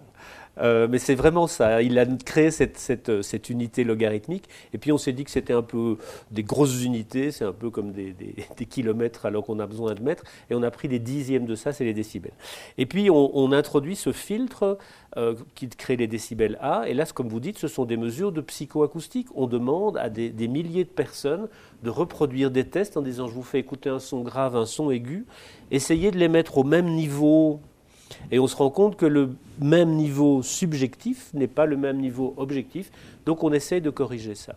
Euh, 0.59 0.87
mais 0.89 0.99
c'est 0.99 1.15
vraiment 1.15 1.47
ça. 1.47 1.81
Il 1.81 1.97
a 1.99 2.05
créé 2.05 2.51
cette, 2.51 2.77
cette, 2.77 3.21
cette, 3.21 3.49
unité 3.49 3.83
logarithmique. 3.83 4.49
Et 4.73 4.77
puis 4.77 4.91
on 4.91 4.97
s'est 4.97 5.13
dit 5.13 5.23
que 5.23 5.31
c'était 5.31 5.53
un 5.53 5.61
peu 5.61 5.97
des 6.31 6.43
grosses 6.43 6.83
unités, 6.83 7.31
c'est 7.31 7.45
un 7.45 7.53
peu 7.53 7.69
comme 7.69 7.91
des, 7.91 8.13
des, 8.57 8.65
kilomètres 8.65 9.25
alors 9.25 9.45
qu'on 9.45 9.59
a 9.59 9.67
besoin 9.67 9.93
de 9.93 10.01
mètres. 10.01 10.23
Et 10.49 10.55
on 10.55 10.63
a 10.63 10.71
pris 10.71 10.87
des 10.87 10.99
dixièmes 10.99 11.45
de 11.45 11.55
ça, 11.55 11.73
c'est 11.73 11.85
les 11.85 11.93
décibels. 11.93 12.33
Et 12.77 12.85
puis 12.85 13.09
on, 13.09 13.37
on 13.37 13.51
introduit 13.51 13.95
ce 13.95 14.11
filtre 14.11 14.77
euh, 15.15 15.35
qui 15.55 15.67
crée 15.69 15.95
les 15.95 16.07
décibels 16.07 16.57
A. 16.61 16.83
Et 16.87 16.93
là, 16.93 17.05
comme 17.05 17.29
vous 17.29 17.39
dites, 17.39 17.57
ce 17.57 17.67
sont 17.67 17.85
des 17.85 17.97
mesures 17.97 18.31
de 18.31 18.41
psychoacoustique. 18.41 19.27
On 19.35 19.47
demande 19.47 19.97
à 19.97 20.09
des, 20.09 20.29
des 20.29 20.47
milliers 20.47 20.83
de 20.83 20.89
personnes 20.89 21.47
de 21.83 21.89
reproduire 21.89 22.51
des 22.51 22.65
tests 22.65 22.97
en 22.97 23.01
disant 23.01 23.27
je 23.27 23.33
vous 23.33 23.43
fais 23.43 23.59
écouter 23.59 23.89
un 23.89 23.99
son 23.99 24.21
grave, 24.21 24.55
un 24.55 24.65
son 24.65 24.91
aigu. 24.91 25.25
Essayez 25.71 26.11
de 26.11 26.17
les 26.17 26.27
mettre 26.27 26.57
au 26.57 26.63
même 26.63 26.87
niveau 26.87 27.61
et 28.31 28.39
on 28.39 28.47
se 28.47 28.55
rend 28.55 28.69
compte 28.69 28.95
que 28.95 29.05
le 29.05 29.35
même 29.59 29.95
niveau 29.95 30.41
subjectif 30.43 31.31
n'est 31.33 31.47
pas 31.47 31.65
le 31.65 31.77
même 31.77 31.97
niveau 31.97 32.33
objectif, 32.37 32.91
donc 33.25 33.43
on 33.43 33.51
essaye 33.51 33.81
de 33.81 33.89
corriger 33.89 34.35
ça. 34.35 34.55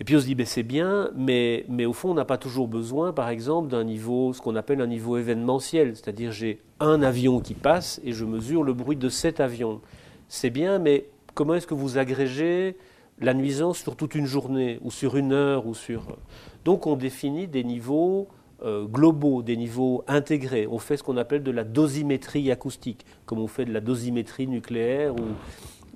Et 0.00 0.04
puis 0.04 0.16
on 0.16 0.20
se 0.20 0.26
dit, 0.26 0.34
ben 0.34 0.44
c'est 0.44 0.64
bien, 0.64 1.10
mais, 1.14 1.64
mais, 1.68 1.86
au 1.86 1.92
fond, 1.92 2.10
on 2.10 2.14
n'a 2.14 2.24
pas 2.24 2.36
toujours 2.36 2.66
besoin, 2.66 3.12
par 3.12 3.28
exemple, 3.28 3.68
d'un 3.68 3.84
niveau, 3.84 4.32
ce 4.32 4.42
qu'on 4.42 4.56
appelle 4.56 4.80
un 4.80 4.88
niveau 4.88 5.16
événementiel, 5.16 5.94
c'est-à-dire 5.94 6.32
j'ai 6.32 6.60
un 6.80 7.00
avion 7.02 7.40
qui 7.40 7.54
passe 7.54 8.00
et 8.04 8.12
je 8.12 8.24
mesure 8.24 8.64
le 8.64 8.72
bruit 8.72 8.96
de 8.96 9.08
cet 9.08 9.38
avion. 9.38 9.80
C'est 10.28 10.50
bien, 10.50 10.80
mais 10.80 11.06
comment 11.34 11.54
est-ce 11.54 11.68
que 11.68 11.74
vous 11.74 11.96
agrégez 11.96 12.76
la 13.20 13.34
nuisance 13.34 13.78
sur 13.78 13.94
toute 13.94 14.16
une 14.16 14.26
journée, 14.26 14.80
ou 14.82 14.90
sur 14.90 15.16
une 15.16 15.32
heure, 15.32 15.66
ou 15.66 15.74
sur... 15.74 16.16
Donc 16.64 16.88
on 16.88 16.96
définit 16.96 17.46
des 17.46 17.62
niveaux 17.62 18.26
euh, 18.62 18.86
globaux, 18.86 19.42
des 19.42 19.56
niveaux 19.56 20.04
intégrés. 20.06 20.66
On 20.66 20.78
fait 20.78 20.96
ce 20.96 21.02
qu'on 21.02 21.16
appelle 21.16 21.42
de 21.42 21.50
la 21.50 21.64
dosimétrie 21.64 22.50
acoustique, 22.50 23.04
comme 23.26 23.40
on 23.40 23.48
fait 23.48 23.64
de 23.64 23.72
la 23.72 23.80
dosimétrie 23.80 24.46
nucléaire 24.46 25.14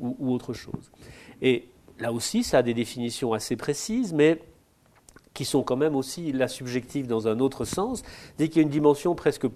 ou, 0.00 0.32
autre 0.32 0.52
chose. 0.52 0.92
Et 1.42 1.68
là 1.98 2.12
aussi, 2.12 2.42
ça 2.44 2.58
a 2.58 2.62
des 2.62 2.74
définitions 2.74 3.32
assez 3.32 3.56
précises, 3.56 4.12
mais 4.12 4.40
qui 5.34 5.44
sont 5.44 5.62
quand 5.62 5.76
même 5.76 5.96
aussi 5.96 6.32
la 6.32 6.48
subjective 6.48 7.06
dans 7.06 7.28
un 7.28 7.38
autre 7.40 7.64
sens, 7.64 8.02
dès 8.38 8.48
qu'il 8.48 8.56
y 8.56 8.60
a 8.60 8.62
une 8.62 8.72
dimension 8.72 9.14
presque 9.14 9.46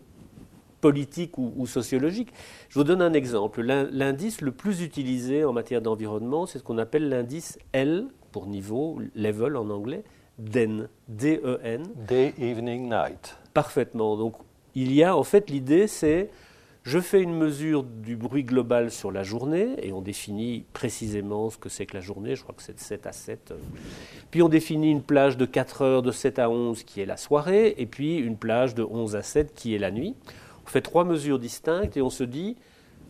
politique 0.81 1.39
ou, 1.39 1.67
sociologique. 1.67 2.33
Je 2.69 2.79
vous 2.79 2.85
donne 2.85 3.03
un 3.03 3.13
exemple. 3.13 3.63
L'indice 3.63 4.41
le 4.41 4.53
plus 4.53 4.83
utilisé 4.83 5.45
en 5.45 5.53
matière 5.53 5.81
d'environnement, 5.81 6.47
c'est 6.47 6.59
ce 6.59 6.65
qu'on 6.65 6.79
appelle 6.79 7.09
l'indice 7.09 7.59
L, 7.73 8.09
pour 8.33 8.47
niveau, 8.47 8.99
level 9.15 9.57
en 9.57 9.71
anglais, 9.71 10.03
DEN, 10.39 10.89
D-E-N. 11.09 11.87
Day, 12.09 12.35
evening, 12.39 12.89
night. 12.89 13.37
Parfaitement. 13.55 14.17
Donc 14.17 14.35
il 14.75 14.93
y 14.93 15.05
a, 15.05 15.17
en 15.17 15.23
fait, 15.23 15.51
l'idée 15.51 15.87
c'est, 15.87 16.31
je 16.83 16.99
fais 16.99 17.23
une 17.23 17.37
mesure 17.37 17.85
du 17.85 18.17
bruit 18.17 18.43
global 18.43 18.91
sur 18.91 19.13
la 19.13 19.23
journée, 19.23 19.77
et 19.83 19.93
on 19.93 20.01
définit 20.01 20.65
précisément 20.73 21.51
ce 21.51 21.59
que 21.59 21.69
c'est 21.69 21.87
que 21.87 21.97
la 21.97 22.01
journée, 22.01 22.35
je 22.35 22.43
crois 22.43 22.55
que 22.55 22.63
c'est 22.63 22.75
de 22.75 22.81
7 22.81 23.07
à 23.07 23.13
7. 23.13 23.55
Puis 24.31 24.43
on 24.43 24.49
définit 24.49 24.91
une 24.91 25.03
plage 25.03 25.37
de 25.37 25.45
4 25.45 25.83
heures 25.83 26.03
de 26.03 26.11
7 26.11 26.39
à 26.39 26.51
11 26.51 26.83
qui 26.83 27.01
est 27.01 27.07
la 27.07 27.17
soirée, 27.17 27.75
et 27.79 27.87
puis 27.87 28.17
une 28.17 28.37
plage 28.37 28.75
de 28.75 28.83
11 28.83 29.15
à 29.15 29.23
7 29.23 29.55
qui 29.55 29.75
est 29.75 29.79
la 29.79 29.91
nuit. 29.91 30.17
On 30.65 30.69
fait 30.69 30.81
trois 30.81 31.05
mesures 31.05 31.39
distinctes 31.39 31.97
et 31.97 32.03
on 32.03 32.11
se 32.11 32.25
dit, 32.25 32.57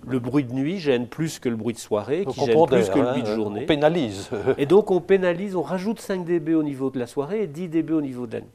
le 0.07 0.19
bruit 0.19 0.45
de 0.45 0.53
nuit 0.53 0.79
gêne 0.79 1.07
plus 1.07 1.39
que 1.39 1.49
le 1.49 1.57
bruit 1.57 1.75
de 1.75 1.79
soirée, 1.79 2.25
qui 2.25 2.45
gêne 2.45 2.67
plus 2.67 2.89
que 2.89 2.99
le 2.99 3.05
bruit 3.05 3.23
de 3.23 3.29
hein, 3.29 3.35
journée. 3.35 3.61
On 3.63 3.67
pénalise. 3.67 4.31
et 4.59 4.67
donc 4.67 4.91
on 4.91 5.01
pénalise, 5.01 5.57
on 5.57 5.63
rajoute 5.63 6.01
5 6.01 6.25
dB 6.25 6.55
au 6.55 6.63
niveau 6.63 6.91
de 6.91 6.99
la 6.99 7.07
soirée 7.07 7.43
et 7.43 7.47
10 7.47 7.69
dB 7.69 7.91
au 7.91 8.03
niveau 8.03 8.27
de 8.27 8.35
la 8.35 8.41
nuit. 8.41 8.51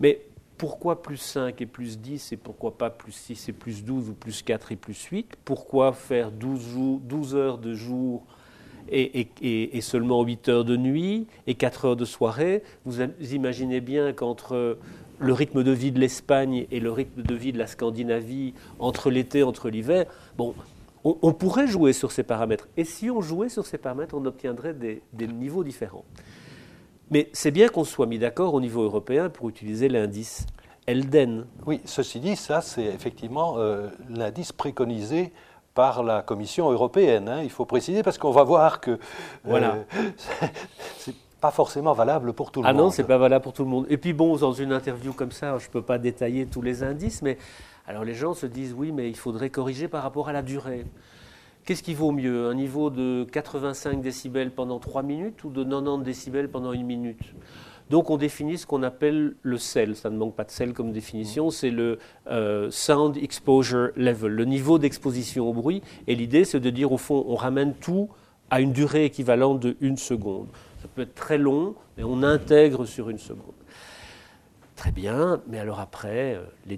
Mais 0.00 0.20
pourquoi 0.58 1.02
plus 1.02 1.16
5 1.16 1.60
et 1.60 1.66
plus 1.66 1.98
10 1.98 2.32
et 2.32 2.36
pourquoi 2.36 2.76
pas 2.76 2.90
plus 2.90 3.12
6 3.12 3.48
et 3.48 3.52
plus 3.52 3.84
12 3.84 4.10
ou 4.10 4.14
plus 4.14 4.42
4 4.42 4.72
et 4.72 4.76
plus 4.76 5.02
8 5.02 5.36
Pourquoi 5.44 5.92
faire 5.92 6.30
12, 6.30 7.00
12 7.02 7.34
heures 7.34 7.58
de 7.58 7.74
jour 7.74 8.22
et, 8.88 9.28
et, 9.40 9.76
et, 9.76 9.80
seulement 9.80 10.22
8 10.22 10.48
heures 10.48 10.64
de 10.64 10.76
nuit 10.76 11.26
et 11.46 11.54
4 11.54 11.84
heures 11.84 11.96
de 11.96 12.04
soirée? 12.04 12.62
Vous 12.84 13.00
imaginez 13.32 13.80
bien 13.80 14.12
qu'entre 14.12 14.78
le 15.22 15.32
rythme 15.32 15.62
de 15.62 15.70
vie 15.70 15.92
de 15.92 16.00
l'Espagne 16.00 16.66
et 16.70 16.80
le 16.80 16.90
rythme 16.90 17.22
de 17.22 17.34
vie 17.34 17.52
de 17.52 17.58
la 17.58 17.66
Scandinavie, 17.66 18.54
entre 18.78 19.10
l'été, 19.10 19.42
entre 19.44 19.70
l'hiver, 19.70 20.06
bon, 20.36 20.54
on, 21.04 21.32
pourrait 21.32 21.66
jouer 21.66 21.92
sur 21.92 22.12
ces 22.12 22.22
paramètres. 22.22 22.68
Et 22.76 22.84
si 22.84 23.10
on 23.10 23.20
jouait 23.20 23.48
sur 23.48 23.66
ces 23.66 23.78
paramètres, 23.78 24.14
on 24.14 24.24
obtiendrait 24.24 24.74
des, 24.74 25.02
niveaux 25.26 25.64
différents. 25.64 26.04
Mais 27.10 27.28
c'est 27.32 27.50
bien 27.50 27.68
qu'on 27.68 27.84
soit 27.84 28.06
mis 28.06 28.18
d'accord 28.18 28.54
au 28.54 28.60
niveau 28.60 28.82
européen 28.82 29.28
pour 29.28 29.48
utiliser 29.48 29.88
l'indice 29.88 30.46
Elden. 30.86 31.46
Oui, 31.66 31.80
ceci 31.84 32.20
dit, 32.20 32.36
ça 32.36 32.60
c'est 32.60 32.84
effectivement 32.84 33.54
euh, 33.58 33.88
l'indice 34.08 34.52
préconisé 34.52 35.32
par 35.74 36.02
la 36.02 36.22
Commission 36.22 36.70
européenne. 36.70 37.28
Hein. 37.28 37.42
il 37.42 37.50
faut 37.50 37.64
préciser 37.64 38.02
parce 38.02 38.18
qu'on 38.18 38.30
va 38.30 38.44
voir 38.44 38.80
que 38.80 38.92
euh, 38.92 38.98
voilà. 39.44 39.78
c'est 40.98 41.14
pas 41.42 41.50
forcément 41.50 41.92
valable 41.92 42.32
pour 42.32 42.52
tout 42.52 42.62
le 42.62 42.68
monde. 42.68 42.76
Ah 42.76 42.82
non, 42.82 42.90
c'est 42.90 43.02
pas 43.02 43.18
valable 43.18 43.42
pour 43.42 43.52
tout 43.52 43.64
le 43.64 43.68
monde. 43.68 43.84
Et 43.90 43.96
puis 43.98 44.12
bon, 44.12 44.36
dans 44.36 44.52
une 44.52 44.72
interview 44.72 45.12
comme 45.12 45.32
ça, 45.32 45.58
je 45.58 45.66
ne 45.66 45.72
peux 45.72 45.82
pas 45.82 45.98
détailler 45.98 46.46
tous 46.46 46.62
les 46.62 46.84
indices, 46.84 47.20
mais 47.20 47.36
alors 47.88 48.04
les 48.04 48.14
gens 48.14 48.32
se 48.32 48.46
disent 48.46 48.72
oui, 48.78 48.92
mais 48.92 49.10
il 49.10 49.16
faudrait 49.16 49.50
corriger 49.50 49.88
par 49.88 50.04
rapport 50.04 50.28
à 50.28 50.32
la 50.32 50.42
durée. 50.42 50.86
Qu'est-ce 51.64 51.82
qui 51.82 51.94
vaut 51.94 52.12
mieux 52.12 52.46
Un 52.46 52.54
niveau 52.54 52.90
de 52.90 53.26
85 53.32 54.00
décibels 54.00 54.52
pendant 54.52 54.78
3 54.78 55.02
minutes 55.02 55.42
ou 55.42 55.50
de 55.50 55.64
90 55.64 56.04
décibels 56.04 56.48
pendant 56.48 56.72
une 56.72 56.86
minute? 56.86 57.34
Donc 57.90 58.08
on 58.10 58.18
définit 58.18 58.56
ce 58.56 58.64
qu'on 58.64 58.84
appelle 58.84 59.34
le 59.42 59.58
SEL, 59.58 59.96
ça 59.96 60.10
ne 60.10 60.16
manque 60.16 60.36
pas 60.36 60.44
de 60.44 60.50
SEL 60.52 60.72
comme 60.72 60.92
définition, 60.92 61.50
c'est 61.50 61.70
le 61.70 61.98
euh, 62.30 62.70
Sound 62.70 63.16
Exposure 63.16 63.90
Level, 63.96 64.32
le 64.32 64.44
niveau 64.44 64.78
d'exposition 64.78 65.48
au 65.48 65.52
bruit. 65.52 65.82
Et 66.06 66.14
l'idée 66.14 66.44
c'est 66.44 66.60
de 66.60 66.70
dire 66.70 66.92
au 66.92 66.98
fond 66.98 67.24
on 67.26 67.34
ramène 67.34 67.74
tout 67.74 68.08
à 68.48 68.60
une 68.60 68.72
durée 68.72 69.06
équivalente 69.06 69.58
de 69.58 69.76
une 69.80 69.96
seconde. 69.96 70.46
Ça 70.82 70.88
peut 70.88 71.02
être 71.02 71.14
très 71.14 71.38
long, 71.38 71.76
mais 71.96 72.02
on 72.02 72.24
intègre 72.24 72.86
sur 72.86 73.08
une 73.08 73.18
seconde. 73.18 73.54
Très 74.74 74.90
bien, 74.90 75.40
mais 75.46 75.60
alors 75.60 75.78
après, 75.78 76.34
euh, 76.34 76.76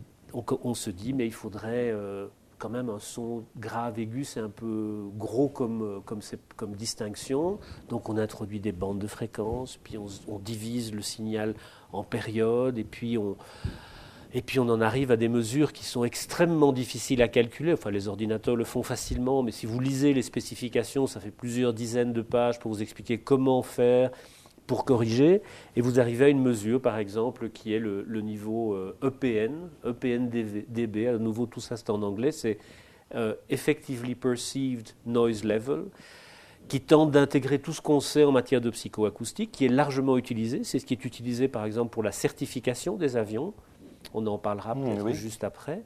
on, 0.62 0.74
se 0.74 0.90
dit, 0.90 1.14
mais 1.14 1.24
il 1.24 1.32
faudrait 1.32 1.90
euh, 1.90 2.26
quand 2.58 2.68
même 2.68 2.90
un 2.90 2.98
son 2.98 3.44
grave, 3.56 3.98
aigu, 3.98 4.24
c'est 4.24 4.40
un 4.40 4.50
peu 4.50 5.04
gros 5.16 5.48
comme, 5.48 5.82
euh, 5.82 6.40
comme, 6.54 6.74
distinction. 6.74 7.58
Donc 7.88 8.10
on 8.10 8.18
introduit 8.18 8.60
des 8.60 8.72
bandes 8.72 8.98
de 8.98 9.06
fréquences, 9.06 9.78
puis 9.82 9.96
on, 9.96 10.38
divise 10.38 10.92
le 10.92 11.00
signal 11.00 11.54
en 11.90 12.02
périodes, 12.02 12.76
et 12.76 12.84
puis 12.84 13.16
on... 13.16 13.38
Et 14.36 14.42
puis 14.42 14.58
on 14.58 14.68
en 14.68 14.80
arrive 14.80 15.12
à 15.12 15.16
des 15.16 15.28
mesures 15.28 15.72
qui 15.72 15.84
sont 15.84 16.02
extrêmement 16.02 16.72
difficiles 16.72 17.22
à 17.22 17.28
calculer. 17.28 17.72
Enfin, 17.72 17.92
les 17.92 18.08
ordinateurs 18.08 18.56
le 18.56 18.64
font 18.64 18.82
facilement, 18.82 19.44
mais 19.44 19.52
si 19.52 19.64
vous 19.64 19.78
lisez 19.78 20.12
les 20.12 20.22
spécifications, 20.22 21.06
ça 21.06 21.20
fait 21.20 21.30
plusieurs 21.30 21.72
dizaines 21.72 22.12
de 22.12 22.20
pages 22.20 22.58
pour 22.58 22.72
vous 22.72 22.82
expliquer 22.82 23.18
comment 23.18 23.62
faire, 23.62 24.10
pour 24.66 24.84
corriger, 24.84 25.40
et 25.76 25.80
vous 25.80 26.00
arrivez 26.00 26.24
à 26.24 26.28
une 26.28 26.42
mesure, 26.42 26.82
par 26.82 26.98
exemple, 26.98 27.48
qui 27.50 27.74
est 27.74 27.78
le, 27.78 28.04
niveau 28.22 28.76
EPN, 29.02 29.68
euh, 29.84 29.90
e 29.90 29.90
EPN-DB, 29.90 31.06
à 31.06 31.18
nouveau 31.18 31.46
tout 31.46 31.60
ça 31.60 31.76
c'est 31.76 31.90
en 31.90 32.02
anglais, 32.02 32.32
c'est 32.32 32.58
euh, 33.14 33.34
Effectively 33.50 34.16
Perceived 34.16 34.88
Noise 35.06 35.44
Level, 35.44 35.84
qui 36.66 36.80
tente 36.80 37.10
d'intégrer 37.10 37.60
tout 37.60 37.72
ce 37.72 37.82
qu'on 37.82 38.00
sait 38.00 38.24
en 38.24 38.32
matière 38.32 38.60
de 38.60 38.70
psychoacoustique, 38.70 39.52
qui 39.52 39.66
est 39.66 39.68
largement 39.68 40.16
utilisé, 40.16 40.64
c'est 40.64 40.78
ce 40.78 40.86
qui 40.86 40.94
est 40.94 41.04
utilisé 41.04 41.46
par 41.46 41.66
exemple 41.66 41.90
pour 41.90 42.02
la 42.02 42.12
certification 42.12 42.96
des 42.96 43.16
avions, 43.16 43.52
on 44.12 44.26
en 44.26 44.38
parlera 44.38 44.74
mmh, 44.74 44.96
peut-être 44.96 45.14
juste 45.14 45.44
après. 45.44 45.82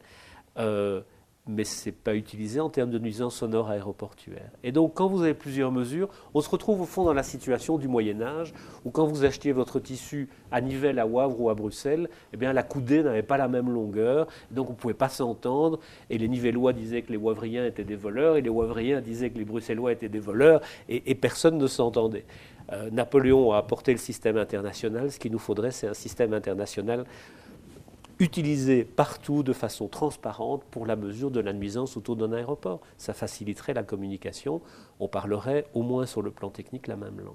Euh, 0.59 1.03
mais 1.49 1.65
ce 1.65 1.89
n'est 1.89 1.93
pas 1.93 2.15
utilisé 2.15 2.61
en 2.61 2.69
termes 2.69 2.91
de 2.91 2.99
nuisance 2.99 3.37
sonore 3.37 3.71
aéroportuaire. 3.71 4.51
Et 4.63 4.71
donc, 4.71 4.93
quand 4.95 5.09
vous 5.09 5.23
avez 5.23 5.33
plusieurs 5.33 5.73
mesures, 5.73 6.11
on 6.35 6.43
se 6.43 6.51
retrouve 6.51 6.83
au 6.83 6.85
fond 6.85 7.05
dans 7.05 7.15
la 7.15 7.23
situation 7.23 7.79
du 7.79 7.89
Moyen 7.89 8.21
Âge, 8.21 8.53
où 8.85 8.91
quand 8.91 9.07
vous 9.07 9.25
achetiez 9.25 9.53
votre 9.53 9.81
tissu 9.81 10.29
à 10.53 10.61
Nivelles, 10.61 10.99
à 10.99 11.07
Wavre 11.07 11.41
ou 11.41 11.49
à 11.49 11.55
Bruxelles, 11.55 12.11
eh 12.35 12.37
bien, 12.37 12.53
la 12.53 12.63
coudée 12.63 13.03
n'avait 13.03 13.23
pas 13.23 13.39
la 13.39 13.49
même 13.49 13.71
longueur, 13.71 14.29
donc 14.51 14.69
on 14.69 14.73
ne 14.73 14.77
pouvait 14.77 14.95
pas 14.95 15.09
s'entendre, 15.09 15.81
et 16.11 16.19
les 16.19 16.29
Nivellois 16.29 16.75
disaient 16.75 17.01
que 17.01 17.13
les 17.13 17.19
Wavriens 17.19 17.65
étaient 17.65 17.85
des 17.85 17.97
voleurs, 17.97 18.37
et 18.37 18.43
les 18.43 18.51
Wavriens 18.51 19.01
disaient 19.01 19.31
que 19.31 19.39
les 19.39 19.47
Bruxellois 19.47 19.93
étaient 19.93 20.11
des 20.11 20.21
voleurs, 20.21 20.61
et, 20.91 21.15
personne 21.15 21.57
ne 21.57 21.67
s'entendait. 21.67 22.27
Euh, 22.73 22.91
Napoléon 22.91 23.53
a 23.53 23.57
apporté 23.57 23.93
le 23.93 23.99
système 23.99 24.37
international, 24.37 25.11
ce 25.11 25.19
qu'il 25.19 25.33
nous 25.33 25.39
faudrait, 25.39 25.71
c'est 25.71 25.89
un 25.89 25.95
système 25.95 26.35
international 26.35 27.07
utilisé 28.21 28.85
partout 28.85 29.43
de 29.43 29.53
façon 29.53 29.89
transparente 29.89 30.65
pour 30.71 30.87
la 30.87 30.97
mesure 30.97 31.31
de 31.31 31.41
la 31.41 31.53
nuisance 31.53 31.97
autour 31.97 32.17
d'un 32.17 32.33
aéroport. 32.33 32.81
Ça 32.97 33.15
faciliterait 33.15 33.75
la 33.75 33.83
communication. 33.83 34.61
On 34.99 35.09
parlerait 35.09 35.67
au 35.75 35.83
moins 35.83 36.07
sur 36.07 36.23
le 36.23 36.31
plan 36.31 36.51
technique 36.51 36.89
la 36.89 36.97
même 36.97 37.19
langue. 37.19 37.35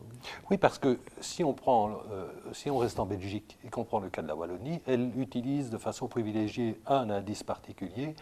Oui, 0.52 0.58
parce 0.58 0.80
que 0.80 1.00
si 1.22 1.44
on, 1.44 1.54
prend, 1.54 2.02
euh, 2.12 2.28
si 2.52 2.70
on 2.70 2.78
reste 2.78 3.00
en 3.00 3.06
Belgique 3.06 3.58
et 3.66 3.70
qu'on 3.70 3.86
prend 3.86 4.00
le 4.00 4.10
cas 4.10 4.22
de 4.22 4.28
la 4.28 4.36
Wallonie, 4.36 4.82
elle 4.86 5.12
utilise 5.18 5.70
de 5.70 5.78
façon 5.78 6.08
privilégiée 6.08 6.78
un 6.86 7.10
indice 7.10 7.44
particulier. 7.44 8.16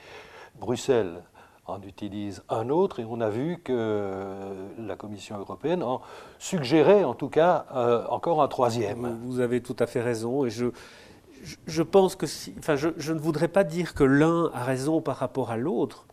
Bruxelles 0.60 1.24
en 1.65 1.82
utilise 1.84 2.44
un 2.50 2.70
autre 2.70 3.00
et 3.00 3.06
on 3.08 3.22
a 3.22 3.30
vu 3.30 3.60
que 3.63 4.38
la 4.80 4.96
Commission 4.96 5.38
européenne 5.38 5.84
en 5.84 6.01
suggérait 6.39 7.03
en 7.03 7.13
tout 7.13 7.30
cas 7.30 7.65
euh, 7.74 8.06
encore 8.08 8.41
un 8.41 8.48
troisième. 8.48 9.20
Vous 9.24 9.39
avez 9.39 9.62
tout 9.62 9.75
à 9.80 9.88
fait 9.88 10.01
raison 10.01 10.46
et 10.46 10.50
je, 10.50 10.72
je, 11.66 11.84
pense 11.84 12.16
que 12.16 12.28
si, 12.28 12.54
enfin, 12.60 12.76
je, 12.76 13.14
ne 13.14 13.20
voudrais 13.20 13.48
pas 13.48 13.64
dire 13.64 13.94
que 13.94 14.04
l'un 14.04 14.50
a 14.54 14.64
raison 14.64 15.02
par 15.02 15.18
rapport 15.18 15.52
à 15.52 15.58
l'autre. 15.58 16.06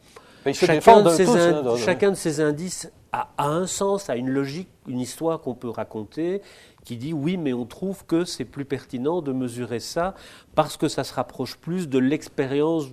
Chacun, 0.52 1.02
de 1.02 1.10
ces 1.10 1.28
hein, 1.28 1.76
chacun 1.76 2.10
de 2.10 2.16
ces 2.16 2.40
indices 2.40 2.90
a, 3.12 3.28
un 3.38 3.66
sens, 3.66 4.08
a 4.08 4.16
une 4.16 4.30
logique, 4.30 4.70
une 4.86 5.00
histoire 5.00 5.40
qu'on 5.40 5.54
peut 5.54 5.68
raconter 5.68 6.40
qui 6.84 6.96
dit 6.96 7.12
oui, 7.12 7.36
mais 7.36 7.52
on 7.52 7.66
trouve 7.66 8.06
que 8.06 8.24
c'est 8.24 8.46
plus 8.46 8.64
pertinent 8.64 9.20
de 9.20 9.32
mesurer 9.32 9.80
ça 9.80 10.14
parce 10.54 10.78
que 10.78 10.88
ça 10.88 11.04
se 11.04 11.12
rapproche 11.12 11.56
plus 11.58 11.86
de 11.88 11.98
l'expérience 11.98 12.86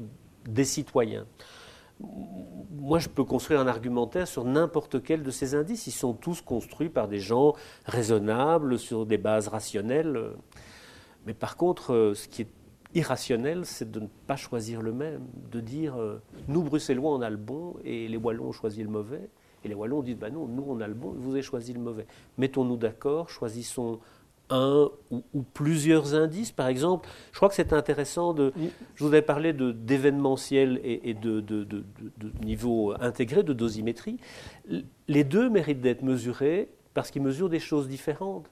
des 0.45 0.65
citoyens. 0.65 1.25
Moi, 2.77 2.99
je 2.99 3.07
peux 3.07 3.23
construire 3.23 3.61
un 3.61 3.67
argumentaire 3.67 4.27
sur 4.27 4.43
n'importe 4.43 5.01
quel 5.01 5.23
de 5.23 5.31
ces 5.31 5.55
indices. 5.55 5.87
Ils 5.87 5.91
sont 5.91 6.13
tous 6.13 6.41
construits 6.41 6.89
par 6.89 7.07
des 7.07 7.19
gens 7.19 7.53
raisonnables, 7.85 8.77
sur 8.77 9.05
des 9.05 9.17
bases 9.17 9.47
rationnelles. 9.47 10.31
Mais 11.25 11.33
par 11.33 11.57
contre, 11.57 11.93
euh, 11.93 12.13
ce 12.13 12.27
qui 12.27 12.43
est 12.43 12.47
irrationnel, 12.93 13.65
c'est 13.65 13.91
de 13.91 13.99
ne 13.99 14.07
pas 14.27 14.35
choisir 14.35 14.81
le 14.81 14.93
même, 14.93 15.25
de 15.51 15.59
dire 15.59 15.95
euh, 15.97 16.21
nous, 16.47 16.63
Bruxellois, 16.63 17.11
on 17.11 17.21
a 17.21 17.29
le 17.29 17.37
bon 17.37 17.75
et 17.83 18.07
les 18.07 18.17
Wallons 18.17 18.45
ont 18.45 18.51
choisi 18.51 18.83
le 18.83 18.89
mauvais. 18.89 19.29
Et 19.63 19.67
les 19.67 19.75
Wallons 19.75 20.01
disent 20.01 20.17
bah 20.17 20.29
non, 20.29 20.47
nous, 20.47 20.63
on 20.67 20.79
a 20.79 20.87
le 20.87 20.93
bon 20.93 21.13
vous 21.17 21.31
avez 21.31 21.41
choisi 21.41 21.73
le 21.73 21.79
mauvais. 21.79 22.05
Mettons-nous 22.37 22.77
d'accord, 22.77 23.29
choisissons 23.29 23.99
un 24.49 24.89
ou, 25.11 25.23
plusieurs 25.53 26.13
indices. 26.13 26.51
Par 26.51 26.67
exemple, 26.67 27.09
je 27.31 27.37
crois 27.37 27.49
que 27.49 27.55
c'est 27.55 27.73
intéressant 27.73 28.33
de. 28.33 28.53
Je 28.95 29.03
vous 29.03 29.09
avais 29.09 29.21
parlé 29.21 29.53
d'événementiel 29.53 30.79
et, 30.83 31.13
de, 31.13 31.39
de, 31.41 31.83
niveau 32.43 32.93
intégré, 32.99 33.43
de 33.43 33.53
dosimétrie. 33.53 34.17
Les 35.07 35.23
deux 35.23 35.49
méritent 35.49 35.81
d'être 35.81 36.03
mesurés 36.03 36.69
parce 36.93 37.11
qu'ils 37.11 37.21
mesurent 37.21 37.49
des 37.49 37.59
choses 37.59 37.87
différentes. 37.87 38.49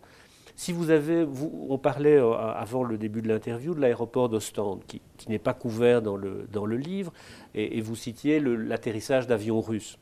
Si 0.55 0.72
vous 0.72 0.91
avez, 0.91 1.25
on 1.69 1.77
parlait 1.77 2.17
euh, 2.17 2.33
avant 2.33 2.83
le 2.83 2.98
début 2.98 3.22
de 3.22 3.27
l'interview 3.27 3.74
de 3.74 3.81
l'aéroport 3.81 4.29
d'Ostende, 4.29 4.81
qui, 4.88 5.01
n'est 5.27 5.39
pas 5.39 5.53
couvert 5.53 6.01
dans 6.01 6.17
le, 6.17 6.48
dans 6.51 6.65
le 6.65 6.77
livre, 6.77 7.12
et, 7.55 7.81
vous 7.81 7.95
citiez 7.95 8.39
l'atterrissage 8.39 9.27
d'avions 9.27 9.62
russes. 9.62 9.98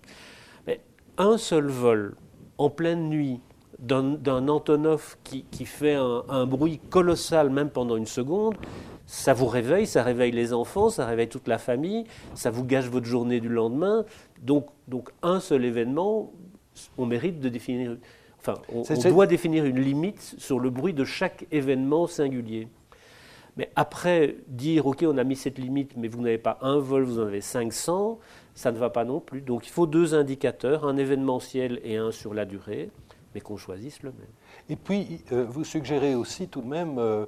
Un 1.17 1.37
seul 1.37 1.67
vol 1.67 2.15
en 2.57 2.69
pleine 2.69 3.09
nuit 3.09 3.41
d'un 3.79 4.47
Antonov 4.47 5.17
qui, 5.23 5.43
qui 5.51 5.65
fait 5.65 5.95
un, 5.95 6.23
un, 6.29 6.45
bruit 6.45 6.79
colossal, 6.89 7.49
même 7.49 7.69
pendant 7.69 7.97
une 7.97 8.05
seconde, 8.05 8.55
ça 9.05 9.33
vous 9.33 9.47
réveille, 9.47 9.85
ça 9.87 10.03
réveille 10.03 10.31
les 10.31 10.53
enfants, 10.53 10.89
ça 10.89 11.05
réveille 11.05 11.27
toute 11.27 11.47
la 11.47 11.57
famille, 11.57 12.05
ça 12.33 12.49
vous 12.49 12.63
gâche 12.63 12.85
votre 12.85 13.05
journée 13.05 13.39
du 13.39 13.49
lendemain. 13.49 14.05
Donc, 14.41 14.67
donc 14.87 15.09
un 15.21 15.39
seul 15.39 15.65
événement, 15.65 16.31
on 16.97 17.05
mérite 17.05 17.39
de 17.39 17.49
définir 17.49 17.97
Enfin, 18.41 18.59
on, 18.73 19.09
doit 19.09 19.27
définir 19.27 19.65
une 19.65 19.79
limite 19.79 20.35
sur 20.37 20.59
le 20.59 20.71
bruit 20.71 20.93
de 20.93 21.05
chaque 21.05 21.45
événement 21.51 22.07
singulier. 22.07 22.67
Mais 23.55 23.69
après, 23.75 24.37
dire, 24.47 24.87
OK, 24.87 25.03
on 25.07 25.17
a 25.17 25.23
mis 25.23 25.35
cette 25.35 25.59
limite, 25.59 25.95
mais 25.95 26.07
vous 26.07 26.21
n'avez 26.21 26.37
pas 26.39 26.57
un 26.61 26.79
vol, 26.79 27.03
vous 27.03 27.19
en 27.19 27.27
avez 27.27 27.41
500, 27.41 28.17
ça 28.55 28.71
ne 28.71 28.77
va 28.77 28.89
pas 28.89 29.05
non 29.05 29.19
plus. 29.19 29.41
Donc 29.41 29.67
il 29.67 29.69
faut 29.69 29.85
deux 29.85 30.15
indicateurs, 30.15 30.87
un 30.87 30.97
événementiel 30.97 31.79
et 31.83 31.97
un 31.97 32.11
sur 32.11 32.33
la 32.33 32.45
durée, 32.45 32.89
mais 33.35 33.41
qu'on 33.41 33.57
choisisse 33.57 34.01
le 34.01 34.11
même. 34.11 34.27
Et 34.69 34.75
puis, 34.75 35.23
euh, 35.31 35.45
vous 35.47 35.63
suggérez 35.63 36.15
aussi 36.15 36.47
tout 36.47 36.61
de 36.61 36.67
même 36.67 36.97
euh, 36.97 37.25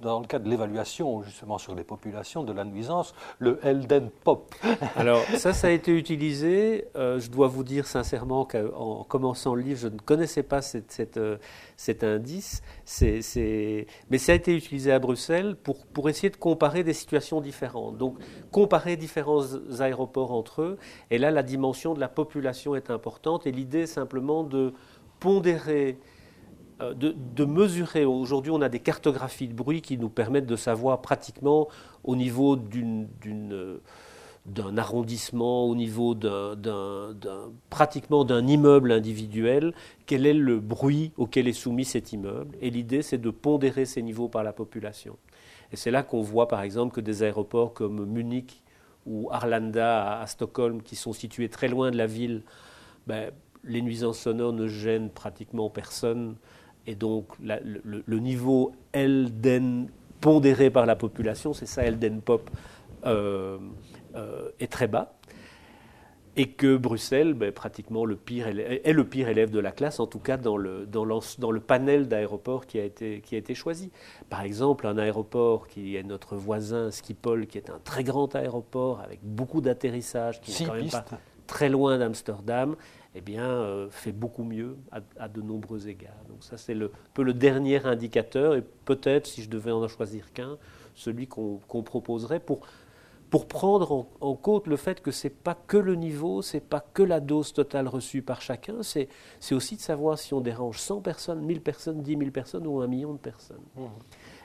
dans 0.00 0.20
le 0.20 0.26
cadre 0.26 0.44
de 0.44 0.50
l'évaluation 0.50 1.22
justement 1.22 1.58
sur 1.58 1.74
les 1.74 1.84
populations 1.84 2.44
de 2.44 2.52
la 2.52 2.64
nuisance, 2.64 3.14
le 3.38 3.58
Elden 3.62 4.10
Pop. 4.24 4.54
Alors 4.96 5.22
ça, 5.36 5.52
ça 5.52 5.68
a 5.68 5.70
été 5.70 5.92
utilisé. 5.96 6.86
Euh, 6.96 7.18
je 7.18 7.30
dois 7.30 7.48
vous 7.48 7.64
dire 7.64 7.86
sincèrement 7.86 8.44
qu'en 8.44 9.04
commençant 9.04 9.54
le 9.54 9.62
livre, 9.62 9.80
je 9.80 9.88
ne 9.88 9.98
connaissais 9.98 10.42
pas 10.42 10.60
euh, 11.16 11.36
cet 11.76 12.04
indice. 12.04 12.62
Mais 13.02 14.18
ça 14.18 14.32
a 14.32 14.34
été 14.34 14.54
utilisé 14.54 14.92
à 14.92 14.98
Bruxelles 14.98 15.56
pour, 15.56 15.86
pour 15.86 16.08
essayer 16.08 16.30
de 16.30 16.36
comparer 16.36 16.84
des 16.84 16.94
situations 16.94 17.40
différentes. 17.40 17.98
Donc 17.98 18.18
comparer 18.52 18.96
différents 18.96 19.44
aéroports 19.80 20.32
entre 20.32 20.62
eux. 20.62 20.78
Et 21.10 21.18
là, 21.18 21.30
la 21.30 21.42
dimension 21.42 21.94
de 21.94 22.00
la 22.00 22.08
population 22.08 22.74
est 22.74 22.90
importante. 22.90 23.46
Et 23.46 23.52
l'idée 23.52 23.86
simplement 23.86 24.44
de 24.44 24.72
pondérer 25.20 25.98
euh, 26.80 26.94
de, 26.94 27.44
mesurer. 27.44 28.04
Aujourd'hui, 28.04 28.52
on 28.52 28.60
a 28.60 28.68
des 28.68 28.78
cartographies 28.78 29.48
de 29.48 29.54
bruit 29.54 29.82
qui 29.82 29.98
nous 29.98 30.08
permettent 30.08 30.46
de 30.46 30.56
savoir 30.56 31.00
pratiquement 31.00 31.68
au 32.04 32.14
niveau 32.14 32.56
euh, 32.56 33.78
d'un 34.46 34.78
arrondissement, 34.78 35.64
au 35.66 35.74
niveau 35.74 36.14
pratiquement 37.68 38.24
d'un 38.24 38.46
immeuble 38.46 38.92
individuel, 38.92 39.74
quel 40.06 40.24
est 40.24 40.34
le 40.34 40.60
bruit 40.60 41.12
auquel 41.16 41.48
est 41.48 41.52
soumis 41.52 41.84
cet 41.84 42.12
immeuble. 42.12 42.56
Et 42.60 42.70
l'idée, 42.70 43.02
c'est 43.02 43.18
de 43.18 43.30
pondérer 43.30 43.84
ces 43.84 44.02
niveaux 44.02 44.28
par 44.28 44.44
la 44.44 44.52
population. 44.52 45.16
Et 45.72 45.76
c'est 45.76 45.90
là 45.90 46.04
qu'on 46.04 46.22
voit, 46.22 46.46
par 46.46 46.62
exemple, 46.62 46.94
que 46.94 47.00
des 47.00 47.24
aéroports 47.24 47.74
comme 47.74 48.06
Munich 48.06 48.62
ou 49.04 49.28
Arlanda 49.32 50.20
à, 50.20 50.26
Stockholm, 50.26 50.82
qui 50.82 50.94
sont 50.94 51.12
situés 51.12 51.48
très 51.48 51.66
loin 51.66 51.90
de 51.90 51.96
la 51.96 52.06
ville, 52.06 52.42
ben, 53.08 53.32
les 53.64 53.82
nuisances 53.82 54.20
sonores 54.20 54.52
ne 54.52 54.68
gênent 54.68 55.10
pratiquement 55.10 55.70
personne 55.70 56.36
et 56.88 56.94
donc 56.94 57.26
le, 57.42 58.18
niveau 58.18 58.72
Elden 58.94 59.88
pondéré 60.22 60.70
par 60.70 60.86
la 60.86 60.96
population, 60.96 61.52
c'est 61.52 61.66
ça 61.66 61.84
Elden 61.84 62.22
Pop, 62.22 62.50
euh, 63.04 63.58
euh, 64.16 64.48
est 64.58 64.72
très 64.72 64.88
bas. 64.88 65.14
Et 66.36 66.50
que 66.50 66.76
Bruxelles, 66.76 67.34
ben, 67.34 67.52
pratiquement 67.52 68.06
le 68.06 68.16
pire 68.16 68.46
est 68.46 68.92
le 68.92 69.04
pire 69.04 69.28
élève 69.28 69.50
de 69.50 69.58
la 69.58 69.72
classe, 69.72 70.00
en 70.00 70.06
tout 70.06 70.20
cas 70.20 70.36
dans 70.36 70.56
le, 70.56 70.86
dans 70.86 71.04
dans 71.38 71.50
le 71.50 71.60
panel 71.60 72.08
d'aéroports 72.08 72.64
qui, 72.64 72.78
a 72.78 72.84
été, 72.84 73.20
qui 73.20 73.34
a 73.34 73.38
été 73.38 73.54
choisi. 73.54 73.90
Par 74.30 74.42
exemple, 74.42 74.86
un 74.86 74.96
aéroport 74.96 75.66
qui 75.66 75.96
est 75.96 76.04
notre 76.04 76.36
voisin 76.36 76.90
Schiphol, 76.90 77.48
qui 77.48 77.58
est 77.58 77.70
un 77.70 77.80
très 77.84 78.04
grand 78.04 78.34
aéroport 78.34 79.00
avec 79.00 79.18
beaucoup 79.22 79.60
d'atterrissages, 79.60 80.40
qui 80.40 80.62
n'est 80.62 80.68
quand 80.68 80.74
même 80.76 80.90
pas 80.90 81.04
très 81.46 81.68
loin 81.68 81.98
d'Amsterdam, 81.98 82.76
eh 83.18 83.20
bien, 83.20 83.88
fait 83.90 84.12
beaucoup 84.12 84.44
mieux 84.44 84.76
à, 84.90 85.28
de 85.28 85.42
nombreux 85.42 85.88
égards. 85.88 86.24
Donc 86.28 86.42
ça, 86.42 86.56
c'est 86.56 86.74
le, 86.74 86.92
peu 87.14 87.22
le 87.22 87.34
dernier 87.34 87.84
indicateur, 87.84 88.54
et 88.54 88.62
peut-être, 88.84 89.26
si 89.26 89.42
je 89.42 89.50
devais 89.50 89.72
en 89.72 89.86
choisir 89.88 90.32
qu'un, 90.32 90.56
celui 90.94 91.26
qu'on 91.26 91.82
proposerait 91.82 92.40
pour 92.40 92.60
pour 93.30 93.46
prendre 93.46 94.06
en, 94.20 94.34
compte 94.34 94.66
le 94.66 94.76
fait 94.76 95.00
que 95.02 95.10
ce 95.10 95.26
n'est 95.26 95.34
pas 95.34 95.54
que 95.54 95.76
le 95.76 95.94
niveau, 95.94 96.40
ce 96.42 96.56
n'est 96.56 96.62
pas 96.62 96.80
que 96.80 97.02
la 97.02 97.20
dose 97.20 97.52
totale 97.52 97.86
reçue 97.88 98.22
par 98.22 98.40
chacun, 98.40 98.76
c'est 98.82 99.08
aussi 99.52 99.76
de 99.76 99.80
savoir 99.80 100.18
si 100.18 100.32
on 100.32 100.40
dérange 100.40 100.78
100 100.78 101.00
personnes, 101.02 101.42
1000 101.42 101.60
personnes, 101.60 102.02
10 102.02 102.16
000 102.16 102.30
personnes 102.30 102.66
ou 102.66 102.80
un 102.80 102.86
million 102.86 103.12
de 103.12 103.18
personnes. 103.18 103.60
Mmh. 103.76 103.84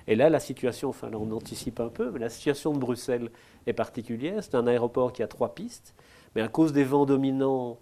Et 0.08 0.16
là, 0.16 0.30
la 0.30 0.40
situation, 0.40 0.90
enfin 0.90 1.10
là 1.10 1.18
on 1.18 1.32
anticipe 1.32 1.80
un 1.80 1.88
peu, 1.88 2.12
mais 2.12 2.20
la 2.20 2.30
situation 2.30 2.74
de 2.74 2.78
Bruxelles 2.78 3.32
est 3.68 3.74
particulière. 3.74 4.44
C'est 4.44 4.56
un 4.56 4.68
aéroport 4.68 5.14
qui 5.14 5.24
a 5.24 5.28
trois 5.28 5.56
pistes, 5.56 5.96
mais 6.36 6.42
à 6.42 6.50
cause 6.50 6.74
des 6.74 6.84
vents 6.84 7.06
dominants 7.06 7.80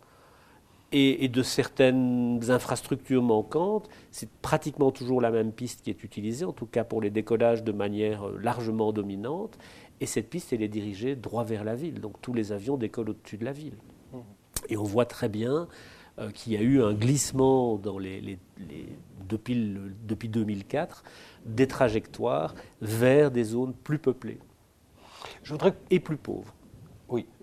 et, 0.92 1.24
et 1.24 1.28
de 1.28 1.44
certaines 1.44 2.40
infrastructures 2.50 3.24
manquantes, 3.24 3.90
c'est 4.12 4.30
pratiquement 4.30 4.92
toujours 4.92 5.22
la 5.22 5.32
même 5.32 5.52
piste 5.52 5.82
qui 5.84 5.90
est 5.90 6.04
utilisée, 6.04 6.46
en 6.46 6.52
tout 6.52 6.66
cas 6.66 6.84
pour 6.84 7.02
les 7.02 7.10
décollages 7.10 7.64
de 7.64 7.72
manière 7.72 8.28
euh, 8.28 8.38
largement 8.42 8.92
dominante. 8.92 9.58
Et 10.02 10.06
cette 10.06 10.30
piste, 10.30 10.52
elle 10.52 10.64
est 10.64 10.68
dirigée 10.68 11.16
droit 11.16 11.44
vers 11.44 11.64
la 11.64 11.76
ville. 11.76 12.02
Donc 12.02 12.20
tous 12.22 12.34
les 12.34 12.52
avions 12.52 12.76
décollent 12.76 13.12
au-dessus 13.12 13.38
de 13.38 13.46
la 13.46 13.54
ville. 13.54 13.76
Et 14.70 14.78
on 14.78 14.84
voit 14.84 15.06
très 15.06 15.30
bien 15.30 15.68
euh, 16.20 16.30
qu'il 16.32 16.54
y 16.54 16.58
a 16.58 16.62
eu 16.62 16.82
un 16.82 16.94
glissement 16.94 17.78
dans 17.78 17.98
les, 17.98 18.38
depuis, 19.30 19.78
depuis 20.08 20.30
2004 20.30 21.04
des 21.46 21.68
trajectoires 21.68 22.56
vers 22.82 23.32
des 23.32 23.44
zones 23.44 23.74
plus 23.74 24.00
peuplées 24.00 24.40
Je 25.44 25.54
voudrais... 25.54 25.74
et 25.90 26.00
plus 26.00 26.18
pauvres. 26.18 26.54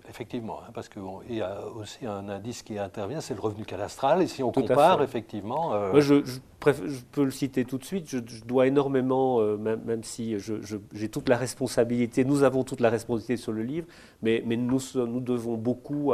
Effectivement, 0.09 0.61
hein, 0.61 0.71
parce 0.73 0.89
qu'il 0.89 1.03
y 1.29 1.41
a 1.41 1.67
aussi 1.67 2.07
un 2.07 2.29
indice 2.29 2.63
qui 2.63 2.79
intervient, 2.79 3.21
c'est 3.21 3.35
le 3.35 3.41
revenu 3.41 3.63
cadastral. 3.63 4.23
Et 4.23 4.27
si 4.27 4.41
on 4.41 4.51
compare, 4.51 5.03
effectivement. 5.03 5.73
Euh, 5.73 6.01
je, 6.01 6.15
peux 6.59 7.23
le 7.23 7.31
citer 7.31 7.63
tout 7.63 7.77
de 7.77 7.85
suite. 7.85 8.09
Je, 8.09 8.19
dois 8.43 8.65
énormément, 8.65 9.39
euh, 9.39 9.55
même, 9.55 10.03
si 10.03 10.35
j'ai 10.39 11.09
toute 11.09 11.29
la 11.29 11.37
responsabilité, 11.37 12.25
nous 12.25 12.41
avons 12.41 12.63
toute 12.63 12.79
la 12.79 12.89
responsabilité 12.89 13.37
sur 13.37 13.51
le 13.51 13.61
livre, 13.61 13.87
mais, 14.23 14.41
nous, 14.43 14.81
nous, 14.95 15.19
devons 15.19 15.57
beaucoup 15.57 16.13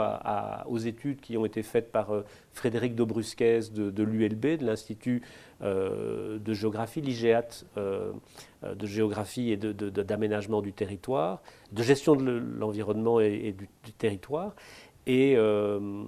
aux 0.66 0.78
études 0.78 1.22
qui 1.22 1.38
ont 1.38 1.46
été 1.46 1.64
faites 1.64 1.92
par 1.92 2.14
euh, 2.14 2.26
Frédéric 2.56 2.96
Dobrusquez 2.96 3.60
de, 3.72 4.04
l'ULB, 4.04 4.58
de 4.58 4.66
l'Institut 4.66 5.22
de 5.62 6.54
géographie, 6.54 7.02
l'IGEAT 7.02 7.66
de 7.86 8.86
géographie 8.86 9.52
et 9.52 9.58
d'aménagement 9.58 10.62
du 10.62 10.74
territoire, 10.74 11.42
de 11.72 11.84
gestion 11.84 12.16
de 12.16 12.24
l'environnement 12.24 13.20
et, 13.20 13.54
du, 13.54 13.94
territoire, 13.94 14.56
et 15.06 15.36
euh, 15.38 16.04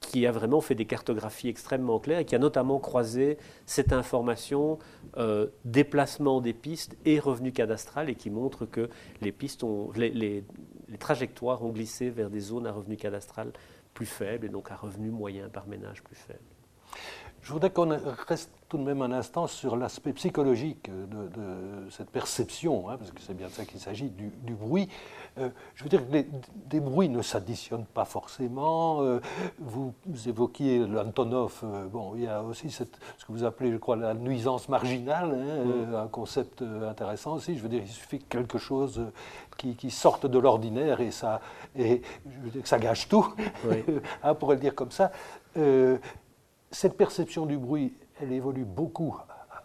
qui 0.00 0.26
a 0.26 0.32
vraiment 0.32 0.60
fait 0.60 0.74
des 0.74 0.84
cartographies 0.84 1.48
extrêmement 1.48 1.98
claires 1.98 2.20
et 2.20 2.24
qui 2.24 2.34
a 2.34 2.38
notamment 2.38 2.78
croisé 2.78 3.36
cette 3.66 3.92
information 3.92 4.78
euh, 5.16 5.48
déplacement 5.64 6.40
des 6.40 6.54
pistes 6.54 6.96
et 7.04 7.18
revenu 7.18 7.52
cadastral 7.52 8.08
et 8.08 8.14
qui 8.14 8.30
montre 8.30 8.64
que 8.64 8.88
les, 9.20 9.32
pistes 9.32 9.64
ont, 9.64 9.90
les, 9.96 10.44
trajectoires 10.98 11.62
ont 11.64 11.70
glissé 11.70 12.10
vers 12.10 12.30
des 12.30 12.40
zones 12.40 12.66
à 12.66 12.72
revenu 12.72 12.96
cadastral 12.96 13.52
plus 13.98 14.06
faible 14.06 14.46
et 14.46 14.48
donc 14.48 14.68
revenu 14.68 15.10
moyen 15.10 15.48
par 15.48 15.66
ménage 15.66 16.04
plus 16.04 16.14
faible. 16.14 16.38
Je 17.42 17.52
voudrais 17.52 17.70
qu'on 17.70 17.98
reste 18.28 18.52
tout 18.68 18.78
de 18.78 18.84
même 18.84 19.02
un 19.02 19.10
instant 19.10 19.48
sur 19.48 19.76
l'aspect 19.76 20.12
psychologique 20.12 20.88
de, 20.88 21.90
cette 21.90 22.08
perception, 22.10 22.88
hein, 22.88 22.96
parce 22.96 23.10
que 23.10 23.20
c'est 23.20 23.34
bien 23.34 23.48
de 23.48 23.52
ça 23.52 23.64
qu'il 23.64 23.80
s'agit, 23.80 24.08
du, 24.08 24.54
bruit. 24.54 24.88
Euh, 25.38 25.48
je 25.74 25.84
veux 25.84 25.90
dire 25.90 26.00
que 26.08 26.24
des 26.66 26.80
bruits 26.80 27.08
ne 27.08 27.22
s'additionnent 27.22 27.86
pas 27.86 28.04
forcément. 28.04 29.02
Euh, 29.02 29.20
vous, 29.58 29.94
évoquiez 30.26 30.86
l'Antonov, 30.86 31.60
euh, 31.64 31.86
bon, 31.86 32.14
il 32.16 32.22
y 32.22 32.26
a 32.26 32.42
aussi 32.42 32.70
cette, 32.70 32.98
ce 33.18 33.24
que 33.24 33.32
vous 33.32 33.44
appelez, 33.44 33.70
je 33.72 33.76
crois, 33.76 33.96
la 33.96 34.14
nuisance 34.14 34.68
marginale, 34.68 35.34
hein, 35.34 35.64
mm. 35.64 35.94
un 35.94 36.08
concept 36.08 36.62
intéressant 36.62 37.34
aussi. 37.34 37.56
Je 37.56 37.62
veux 37.62 37.68
dire, 37.68 37.82
il 37.82 37.88
suffit 37.88 38.18
quelque 38.18 38.58
chose 38.58 39.06
qui, 39.56 39.90
sorte 39.90 40.26
de 40.26 40.38
l'ordinaire 40.38 41.00
et 41.00 41.10
ça, 41.10 41.40
et, 41.76 42.02
je 42.24 42.44
veux 42.44 42.50
dire 42.50 42.62
que 42.62 42.68
ça 42.68 42.78
gâche 42.78 43.08
tout, 43.08 43.26
hein, 44.22 44.34
pour 44.38 44.50
le 44.52 44.56
dire 44.56 44.74
comme 44.74 44.90
ça 44.90 45.10
cette 46.70 46.96
perception 46.96 47.46
du 47.46 47.56
bruit, 47.56 47.94
elle 48.20 48.32
évolue 48.32 48.64
beaucoup 48.64 49.16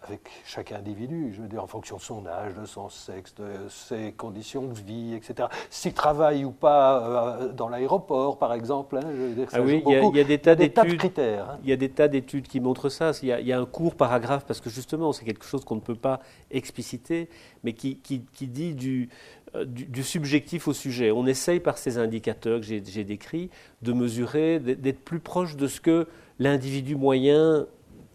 avec 0.05 0.29
chaque 0.45 0.71
individu, 0.71 1.31
je 1.33 1.41
veux 1.41 1.47
dire 1.47 1.63
en 1.63 1.67
fonction 1.67 1.97
de 1.97 2.01
son 2.01 2.25
âge, 2.27 2.53
de 2.55 2.65
son 2.65 2.89
sexe, 2.89 3.33
de 3.35 3.69
ses 3.69 4.11
conditions 4.11 4.67
de 4.67 4.73
vie, 4.73 5.13
etc. 5.13 5.47
S'il 5.69 5.93
travaille 5.93 6.43
ou 6.43 6.51
pas 6.51 7.39
euh, 7.39 7.53
dans 7.53 7.69
l'aéroport, 7.69 8.37
par 8.37 8.53
exemple. 8.53 8.97
Hein, 8.97 9.45
ah 9.53 9.61
oui, 9.61 9.81
il 9.85 10.15
y, 10.15 10.19
a 10.19 10.23
des 10.23 10.39
tas 10.39 10.55
d'études. 10.55 10.97
critères. 10.97 11.51
Hein. 11.51 11.59
Il 11.63 11.69
y 11.69 11.73
a 11.73 11.77
des 11.77 11.89
tas 11.89 12.07
d'études 12.07 12.47
qui 12.47 12.59
montrent 12.59 12.89
ça. 12.89 13.11
Il 13.21 13.29
y, 13.29 13.53
a, 13.53 13.59
un 13.59 13.65
court 13.65 13.95
paragraphe 13.95 14.45
parce 14.45 14.59
que 14.59 14.69
justement, 14.69 15.13
c'est 15.13 15.25
quelque 15.25 15.45
chose 15.45 15.63
qu'on 15.63 15.75
ne 15.75 15.81
peut 15.81 15.95
pas 15.95 16.19
expliciter, 16.51 17.29
mais 17.63 17.73
qui, 17.73 17.97
dit 18.41 18.73
du, 18.73 19.09
euh, 19.55 19.63
du, 19.63 19.85
du, 19.85 20.03
subjectif 20.03 20.67
au 20.67 20.73
sujet. 20.73 21.11
On 21.11 21.25
essaye 21.25 21.61
par 21.61 21.77
ces 21.77 21.97
indicateurs 21.97 22.59
que 22.59 22.65
j'ai 22.65 23.03
décrits 23.03 23.49
de 23.81 23.93
mesurer, 23.93 24.59
d'être 24.59 24.99
plus 24.99 25.19
proche 25.19 25.55
de 25.55 25.67
ce 25.67 25.79
que 25.79 26.07
l'individu 26.39 26.95
moyen 26.95 27.67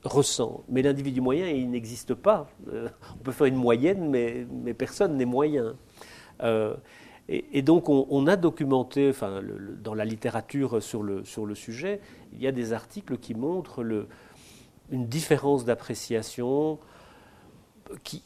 ressent. 0.05 0.65
Mais 0.69 0.83
l'individu 0.83 1.21
moyen, 1.21 1.49
il 1.49 1.71
n'existe 1.71 2.15
pas. 2.15 2.49
Euh, 2.73 2.89
on 3.15 3.23
peut 3.23 3.33
faire 3.33 3.47
une 3.47 3.57
moyenne, 3.57 4.09
mais, 4.09 4.75
personne 4.75 5.17
n'est 5.17 5.25
moyen. 5.25 5.77
Euh, 6.43 6.75
et, 7.29 7.61
donc 7.61 7.91
on, 7.91 8.27
a 8.27 8.37
documenté, 8.37 9.11
enfin, 9.11 9.43
dans 9.83 9.93
la 9.93 10.07
littérature 10.07 10.83
sur 10.83 11.03
le, 11.03 11.25
sur 11.25 11.45
le 11.45 11.55
sujet, 11.55 12.01
il 12.33 12.41
y 12.41 12.47
a 12.47 12.53
des 12.53 12.73
articles 12.73 13.19
qui 13.19 13.35
montrent 13.35 13.85
une 14.91 15.07
différence 15.07 15.67
d'appréciation 15.67 16.79
qui, 18.03 18.23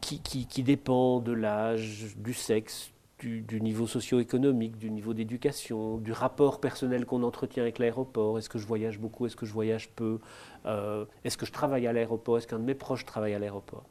qui, 0.00 0.20
qui, 0.20 0.62
dépend 0.62 1.18
de 1.18 1.32
l'âge, 1.32 2.14
du 2.16 2.32
sexe, 2.32 2.92
du, 3.24 3.60
niveau 3.60 3.86
socio-économique, 3.86 4.78
du 4.78 4.90
niveau 4.90 5.14
d'éducation, 5.14 5.96
du 5.98 6.12
rapport 6.12 6.60
personnel 6.60 7.06
qu'on 7.06 7.22
entretient 7.22 7.62
avec 7.62 7.78
l'aéroport. 7.78 8.38
Est-ce 8.38 8.48
que 8.48 8.58
je 8.58 8.66
voyage 8.66 8.98
beaucoup? 8.98 9.26
Est-ce 9.26 9.36
que 9.36 9.46
je 9.46 9.52
voyage 9.52 9.88
peu? 9.90 10.18
Euh, 10.66 11.04
Est-ce 11.24 11.36
que 11.36 11.46
je 11.46 11.52
travaille 11.52 11.86
à 11.86 11.92
l'aéroport? 11.92 12.38
Est-ce 12.38 12.46
qu'un 12.46 12.58
de 12.58 12.64
mes 12.64 12.74
proches 12.74 13.04
travaille 13.04 13.34
à 13.34 13.38
l'aéroport? 13.38 13.84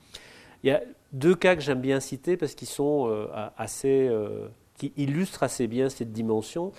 Il 0.63 0.67
y 0.67 0.71
a 0.71 0.81
deux 1.11 1.35
cas 1.35 1.55
que 1.55 1.61
j'aime 1.61 1.81
bien 1.81 1.99
citer 1.99 2.37
parce 2.37 2.55
qu'ils 2.55 2.67
sont 2.67 3.07
euh, 3.09 3.27
assez, 3.57 4.07
euh, 4.07 4.47
qui 4.77 4.93
illustrent 4.97 5.43
assez 5.43 5.67
bien 5.67 5.89
cette 5.89 6.11
dimension. 6.11 6.71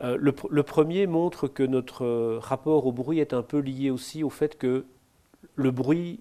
Le, 0.00 0.62
premier 0.62 1.06
montre 1.06 1.46
que 1.46 1.62
notre 1.62 2.38
rapport 2.38 2.86
au 2.86 2.92
bruit 2.92 3.20
est 3.20 3.32
un 3.32 3.42
peu 3.42 3.58
lié 3.58 3.88
aussi 3.90 4.24
au 4.24 4.30
fait 4.30 4.58
que 4.58 4.84
le 5.54 5.70
bruit 5.70 6.18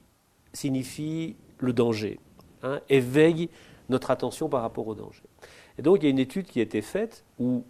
signifie 0.53 1.35
le 1.57 1.73
danger, 1.73 2.19
hein, 2.61 2.79
éveille 2.89 3.49
notre 3.89 4.11
attention 4.11 4.49
par 4.49 4.61
rapport 4.61 4.87
au 4.87 4.93
danger. 4.93 5.23
Et 5.81 5.83
donc 5.83 5.97
il 6.01 6.03
y 6.03 6.07
a 6.07 6.09
une 6.11 6.19
étude 6.19 6.45
qui 6.45 6.59
a 6.59 6.61
été 6.61 6.83
faite 6.83 7.25
où 7.39 7.63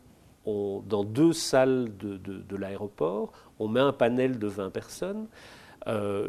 dans 0.45 1.05
deux 1.05 1.31
salles 1.31 1.95
de, 1.97 2.55
l'aéroport, 2.57 3.31
on 3.57 3.69
met 3.69 3.79
un 3.79 3.93
panel 3.93 4.37
de 4.37 4.47
20 4.47 4.69
personnes. 4.69 5.27
Euh, 5.87 6.27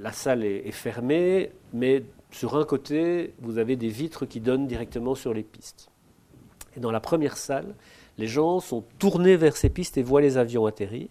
la 0.00 0.12
salle 0.12 0.44
est, 0.44 0.70
fermée, 0.70 1.50
mais 1.72 2.04
sur 2.30 2.56
un 2.56 2.64
côté, 2.64 3.34
vous 3.40 3.58
avez 3.58 3.74
des 3.74 3.88
vitres 3.88 4.26
qui 4.26 4.38
donnent 4.38 4.68
directement 4.68 5.16
sur 5.16 5.34
les 5.34 5.42
pistes. 5.42 5.90
Et 6.76 6.78
dans 6.78 6.92
la 6.92 7.00
première 7.00 7.36
salle, 7.36 7.74
les 8.18 8.26
gens 8.26 8.60
sont 8.60 8.84
tournés 8.98 9.36
vers 9.36 9.56
ces 9.56 9.70
pistes 9.70 9.96
et 9.96 10.02
voient 10.02 10.20
les 10.20 10.36
avions 10.36 10.66
atterrir 10.66 11.08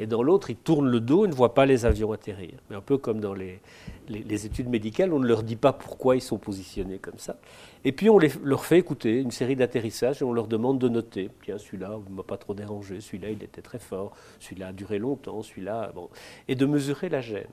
et 0.00 0.06
dans 0.06 0.22
l'autre, 0.22 0.48
ils 0.48 0.56
tournent 0.56 0.88
le 0.88 0.98
dos 0.98 1.26
et 1.26 1.28
ne 1.28 1.34
voient 1.34 1.52
pas 1.52 1.66
les 1.66 1.84
avions 1.84 2.10
atterrir. 2.10 2.54
Mais 2.70 2.76
un 2.76 2.80
peu 2.80 2.96
comme 2.96 3.20
dans 3.20 3.34
les, 3.34 3.60
les, 4.08 4.46
études 4.46 4.70
médicales, 4.70 5.12
on 5.12 5.18
ne 5.18 5.26
leur 5.26 5.42
dit 5.42 5.56
pas 5.56 5.74
pourquoi 5.74 6.16
ils 6.16 6.22
sont 6.22 6.38
positionnés 6.38 6.98
comme 6.98 7.18
ça. 7.18 7.36
Et 7.84 7.92
puis 7.92 8.08
on 8.08 8.18
les, 8.18 8.32
leur 8.42 8.64
fait 8.64 8.78
écouter 8.78 9.20
une 9.20 9.30
série 9.30 9.56
d'atterrissages 9.56 10.22
et 10.22 10.24
on 10.24 10.32
leur 10.32 10.46
demande 10.46 10.78
de 10.78 10.88
noter. 10.88 11.28
Tiens, 11.44 11.58
celui-là 11.58 11.98
ne 12.08 12.14
m'a 12.14 12.22
pas 12.22 12.38
trop 12.38 12.54
dérangé, 12.54 13.02
celui-là 13.02 13.28
il 13.28 13.42
était 13.42 13.60
très 13.60 13.78
fort, 13.78 14.16
celui-là 14.38 14.68
a 14.68 14.72
duré 14.72 14.98
longtemps, 14.98 15.42
celui-là... 15.42 15.92
Bon. 15.94 16.08
Et 16.48 16.54
de 16.54 16.64
mesurer 16.64 17.10
la 17.10 17.20
gêne. 17.20 17.50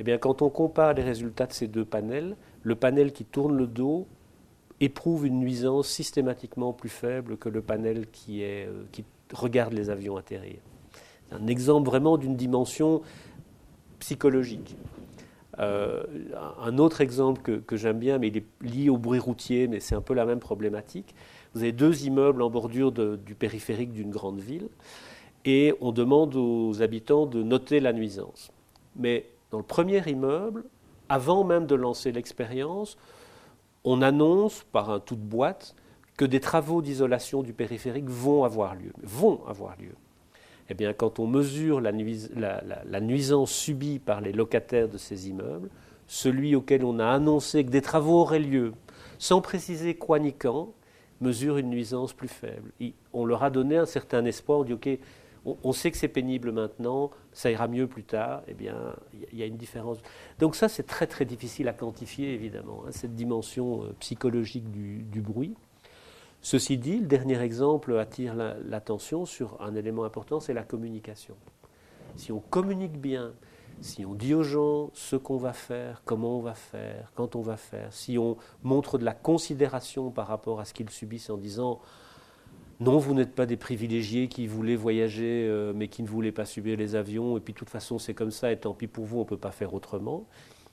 Eh 0.00 0.02
bien, 0.02 0.18
quand 0.18 0.42
on 0.42 0.50
compare 0.50 0.92
les 0.94 1.04
résultats 1.04 1.46
de 1.46 1.52
ces 1.52 1.68
deux 1.68 1.84
panels, 1.84 2.34
le 2.64 2.74
panel 2.74 3.12
qui 3.12 3.24
tourne 3.24 3.56
le 3.56 3.68
dos 3.68 4.08
éprouve 4.80 5.26
une 5.26 5.38
nuisance 5.38 5.88
systématiquement 5.88 6.72
plus 6.72 6.88
faible 6.88 7.36
que 7.36 7.48
le 7.48 7.62
panel 7.62 8.06
euh, 8.28 8.84
qui 8.92 9.04
regarde 9.32 9.72
les 9.72 9.90
avions 9.90 10.16
atterrir 10.16 10.60
un 11.30 11.46
exemple 11.46 11.88
vraiment 11.88 12.16
d'une 12.16 12.36
dimension 12.36 13.02
psychologique. 13.98 14.76
Euh, 15.58 16.02
un 16.60 16.78
autre 16.78 17.00
exemple 17.00 17.60
que, 17.60 17.76
j'aime 17.76 17.98
bien, 17.98 18.18
mais 18.18 18.28
il 18.28 18.36
est 18.36 18.46
lié 18.60 18.90
au 18.90 18.98
bruit 18.98 19.18
routier, 19.18 19.68
mais 19.68 19.80
c'est 19.80 19.94
un 19.94 20.02
peu 20.02 20.14
la 20.14 20.26
même 20.26 20.40
problématique. 20.40 21.14
Vous 21.54 21.62
avez 21.62 21.72
deux 21.72 22.04
immeubles 22.04 22.42
en 22.42 22.50
bordure 22.50 22.92
du 22.92 23.34
périphérique 23.34 23.92
d'une 23.92 24.10
grande 24.10 24.40
ville, 24.40 24.68
et 25.44 25.74
on 25.80 25.92
demande 25.92 26.36
aux 26.36 26.82
habitants 26.82 27.24
de 27.24 27.42
noter 27.42 27.80
la 27.80 27.92
nuisance. 27.92 28.52
Mais 28.96 29.26
dans 29.50 29.58
le 29.58 29.64
premier 29.64 30.02
immeuble, 30.06 30.64
avant 31.08 31.44
même 31.44 31.66
de 31.66 31.74
lancer 31.74 32.12
l'expérience, 32.12 32.98
on 33.86 34.02
annonce 34.02 34.64
par 34.72 34.90
un 34.90 35.00
tout 35.00 35.14
de 35.14 35.22
boîte 35.22 35.74
que 36.16 36.24
des 36.24 36.40
travaux 36.40 36.82
d'isolation 36.82 37.42
du 37.42 37.52
périphérique 37.52 38.08
vont 38.08 38.44
avoir 38.44 38.74
lieu. 38.74 38.92
Eh 40.68 40.74
bien, 40.74 40.92
quand 40.92 41.20
on 41.20 41.28
mesure 41.28 41.80
la, 41.80 41.92
nuisance 43.00 43.52
subie 43.52 44.00
par 44.00 44.20
les 44.20 44.32
locataires 44.32 44.88
de 44.88 44.98
ces 44.98 45.28
immeubles, 45.28 45.70
celui 46.08 46.56
auquel 46.56 46.84
on 46.84 46.98
a 46.98 47.06
annoncé 47.06 47.64
que 47.64 47.70
des 47.70 47.80
travaux 47.80 48.20
auraient 48.20 48.40
lieu, 48.40 48.72
sans 49.18 49.40
préciser 49.40 49.94
quoi 49.94 50.18
ni 50.18 50.32
quand, 50.32 50.72
mesure 51.20 51.56
une 51.56 51.70
nuisance 51.70 52.12
plus 52.12 52.28
faible. 52.28 52.72
on 53.12 53.24
leur 53.24 53.44
a 53.44 53.50
donné 53.50 53.76
un 53.76 53.86
certain 53.86 54.24
espoir, 54.24 54.60
on 54.60 54.64
dit 54.64 54.72
OK, 54.72 54.88
on, 55.62 55.72
sait 55.72 55.90
que 55.90 55.96
c'est 55.96 56.08
pénible 56.08 56.52
maintenant, 56.52 57.10
ça 57.32 57.50
ira 57.50 57.68
mieux 57.68 57.86
plus 57.86 58.04
tard, 58.04 58.42
eh 58.48 58.54
bien, 58.54 58.96
il 59.32 59.38
y, 59.38 59.42
a 59.42 59.46
une 59.46 59.56
différence. 59.56 59.98
Donc 60.38 60.56
ça, 60.56 60.68
c'est 60.68 60.82
très 60.82 61.06
très 61.06 61.24
difficile 61.24 61.68
à 61.68 61.72
quantifier, 61.72 62.34
évidemment, 62.34 62.82
hein, 62.86 62.90
cette 62.90 63.14
dimension 63.14 63.84
euh, 63.84 63.94
psychologique 64.00 64.70
du, 64.70 65.20
bruit. 65.20 65.54
Ceci 66.42 66.78
dit, 66.78 66.98
le 66.98 67.06
dernier 67.06 67.40
exemple 67.40 67.96
attire 67.98 68.34
l'attention 68.34 69.24
sur 69.24 69.60
un 69.60 69.74
élément 69.74 70.04
important, 70.04 70.40
c'est 70.40 70.54
la 70.54 70.62
communication. 70.62 71.34
Si 72.16 72.32
on 72.32 72.40
communique 72.40 73.00
bien, 73.00 73.32
si 73.80 74.04
on 74.06 74.14
dit 74.14 74.34
aux 74.34 74.42
gens 74.42 74.90
ce 74.94 75.16
qu'on 75.16 75.36
va 75.36 75.52
faire, 75.52 76.02
comment 76.04 76.38
on 76.38 76.42
va 76.42 76.54
faire, 76.54 77.12
quand 77.14 77.36
on 77.36 77.42
va 77.42 77.56
faire, 77.56 77.92
si 77.92 78.18
on 78.18 78.36
montre 78.62 78.98
de 78.98 79.04
la 79.04 79.14
considération 79.14 80.10
par 80.10 80.28
rapport 80.28 80.60
à 80.60 80.64
ce 80.64 80.74
qu'ils 80.74 80.90
subissent 80.90 81.30
en 81.30 81.36
disant 81.36 81.80
non, 82.78 82.98
vous 82.98 83.14
n'êtes 83.14 83.34
pas 83.34 83.46
des 83.46 83.56
privilégiés 83.56 84.28
qui 84.28 84.46
voulaient 84.46 84.76
voyager 84.76 85.46
euh, 85.48 85.72
mais 85.74 85.88
qui 85.88 86.02
ne 86.02 86.08
voulaient 86.08 86.32
pas 86.32 86.44
subir 86.44 86.76
les 86.76 86.94
avions, 86.94 87.36
et 87.36 87.40
puis 87.40 87.54
de 87.54 87.58
toute 87.58 87.70
façon 87.70 87.98
c'est 87.98 88.14
comme 88.14 88.30
ça, 88.30 88.52
et 88.52 88.58
tant 88.58 88.74
pis 88.74 88.86
pour 88.86 89.04
vous, 89.04 89.16
on 89.16 89.20
ne 89.20 89.26
peut 89.26 89.38
pas 89.38 89.50
faire 89.50 89.72
autrement. 89.72 90.26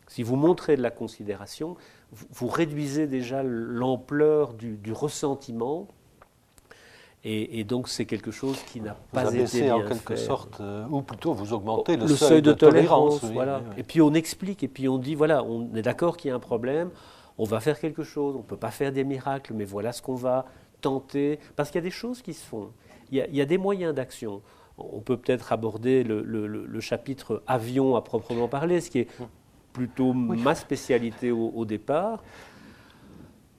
Si 0.08 0.22
vous 0.22 0.36
montrez 0.36 0.76
de 0.76 0.82
la 0.82 0.92
considération, 0.92 1.78
vous, 2.12 2.48
réduisez 2.48 3.08
déjà 3.08 3.42
l'ampleur 3.42 4.54
du, 4.54 4.92
ressentiment, 4.92 5.88
et, 7.24 7.64
donc 7.64 7.88
c'est 7.88 8.06
quelque 8.06 8.32
chose 8.32 8.60
qui 8.64 8.82
n'a 8.82 8.98
pas 9.14 9.24
vous 9.24 9.38
été 9.38 9.62
bien 9.62 9.76
en 9.78 9.88
quelque 9.88 10.18
sorte, 10.18 10.60
euh, 10.60 10.86
ou 10.90 11.02
plutôt 11.02 11.34
vous 11.34 11.54
augmentez 11.54 11.96
le, 11.96 12.06
seuil, 12.10 12.42
de, 12.42 12.52
tolérance. 12.52 13.24
voilà. 13.24 13.62
Et 13.78 13.84
puis 13.84 14.02
on 14.02 14.14
explique, 14.14 14.62
et 14.62 14.68
puis 14.68 14.90
on 14.90 14.98
dit, 14.98 15.16
voilà, 15.16 15.42
on 15.42 15.74
est 15.74 15.82
d'accord 15.82 16.18
qu'il 16.18 16.28
y 16.30 16.32
a 16.32 16.36
un 16.36 16.40
problème, 16.40 16.90
on 17.38 17.46
va 17.46 17.62
faire 17.62 17.80
quelque 17.80 18.04
chose, 18.04 18.36
on 18.36 18.40
ne 18.40 18.44
peut 18.44 18.58
pas 18.58 18.72
faire 18.72 18.92
des 18.92 19.06
miracles, 19.06 19.54
mais 19.54 19.64
voilà 19.64 19.94
ce 19.94 20.02
qu'on 20.02 20.16
va 20.16 20.46
tenter, 20.84 21.40
parce 21.56 21.70
qu'il 21.72 21.80
y 21.80 21.84
a 21.84 21.90
des 21.90 21.92
choses 21.92 22.22
qui 22.22 22.34
se 22.34 22.46
font, 22.46 22.70
il 23.12 23.18
y 23.18 23.42
a, 23.42 23.46
des 23.46 23.58
moyens 23.58 23.94
d'action. 23.94 24.42
On 24.78 25.00
peut 25.00 25.18
peut-être 25.18 25.52
aborder 25.52 26.04
le, 26.04 26.80
chapitre 26.80 27.44
avion 27.48 27.96
à 27.96 28.02
proprement 28.02 28.48
parler, 28.48 28.82
ce 28.82 28.90
qui 28.90 29.00
est 29.00 29.08
plutôt 29.72 30.14
ma 30.14 30.56
spécialité 30.56 31.32
au, 31.32 31.66
départ. 31.66 32.24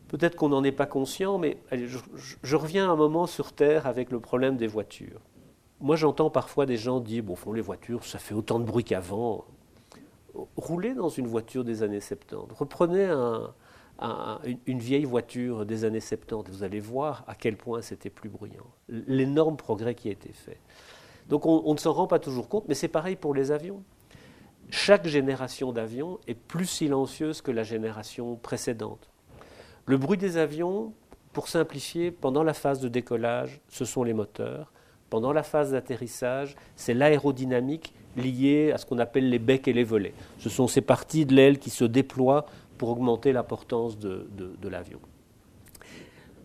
Peut-être 0.09 0.37
qu'on 0.37 0.49
n'en 0.49 0.63
est 0.65 0.73
pas 0.73 0.87
conscient, 0.87 1.39
mais 1.39 1.57
je, 1.73 2.57
reviens 2.57 2.91
un 2.91 2.97
moment 2.97 3.27
sur 3.27 3.53
Terre 3.53 3.87
avec 3.87 4.11
le 4.11 4.21
problème 4.21 4.57
des 4.57 4.67
voitures. 4.67 5.21
Moi, 5.81 5.97
j'entends 5.97 6.31
parfois 6.31 6.67
des 6.67 6.77
gens 6.77 7.01
dire, 7.01 7.23
bon, 7.23 7.37
font 7.37 7.53
les 7.53 7.61
voitures, 7.61 8.05
ça 8.05 8.19
fait 8.19 8.35
autant 8.35 8.59
de 8.59 8.65
bruit 8.65 8.85
qu'avant. 8.85 9.45
Roulez 10.57 10.95
dans 10.95 11.11
une 11.11 11.27
voiture 11.27 11.63
des 11.63 11.83
années 11.85 12.01
70. 12.01 12.55
Reprenez 12.59 13.05
un, 13.05 13.53
une 14.01 14.79
vieille 14.79 15.05
voiture 15.05 15.65
des 15.65 15.85
années 15.85 16.01
70. 16.01 16.51
Vous 16.51 16.63
allez 16.63 16.81
voir 16.81 17.25
à 17.27 17.35
quel 17.35 17.57
point 17.57 17.81
c'était 17.81 18.11
plus 18.11 18.29
bruyant. 18.29 18.67
L'énorme 18.89 19.57
progrès 19.57 19.95
qui 19.95 20.09
a 20.09 20.13
été 20.13 20.33
fait. 20.33 20.59
Donc 21.29 21.47
on, 21.47 21.73
ne 21.73 21.79
s'en 21.79 21.93
rend 21.93 22.07
pas 22.07 22.19
toujours 22.19 22.49
compte, 22.49 22.65
mais 22.69 22.75
c'est 22.75 22.89
pareil 22.89 23.17
pour 23.17 23.35
les 23.35 23.51
avions. 23.51 23.83
Chaque 24.71 25.07
génération 25.07 25.73
d'avions 25.73 26.19
est 26.27 26.35
plus 26.35 26.67
silencieuse 26.67 27.41
que 27.41 27.51
la 27.51 27.63
génération 27.63 28.37
précédente. 28.37 29.11
Le 29.87 29.97
bruit 29.97 30.19
des 30.19 30.37
avions, 30.37 30.93
pour 31.33 31.49
simplifier, 31.49 32.11
pendant 32.11 32.43
la 32.43 32.55
phase 32.55 32.81
de 32.81 32.89
décollage, 32.89 33.61
ce 33.69 33.85
sont 33.85 34.05
les 34.05 34.15
moteurs. 34.15 34.73
Pendant 35.11 35.33
la 35.33 35.43
phase 35.43 35.73
d'atterrissage, 35.73 36.57
c'est 36.77 36.95
l'aérodynamique 36.95 37.95
liée 38.17 38.73
à 38.73 38.79
ce 38.79 38.87
qu'on 38.87 38.99
appelle 38.99 39.29
les 39.29 39.39
becs 39.39 39.69
et 39.69 39.73
les 39.73 39.85
volets. 39.85 40.15
Ce 40.39 40.49
sont 40.49 40.67
ces 40.69 40.81
parties 40.81 41.27
de 41.27 41.35
l'aile 41.35 41.59
qui 41.59 41.71
se 41.71 41.85
déploient 41.85 42.47
pour 42.79 42.91
augmenter 42.91 43.33
l'importance 43.33 43.99
de, 43.99 44.27
l'avion. 44.69 45.01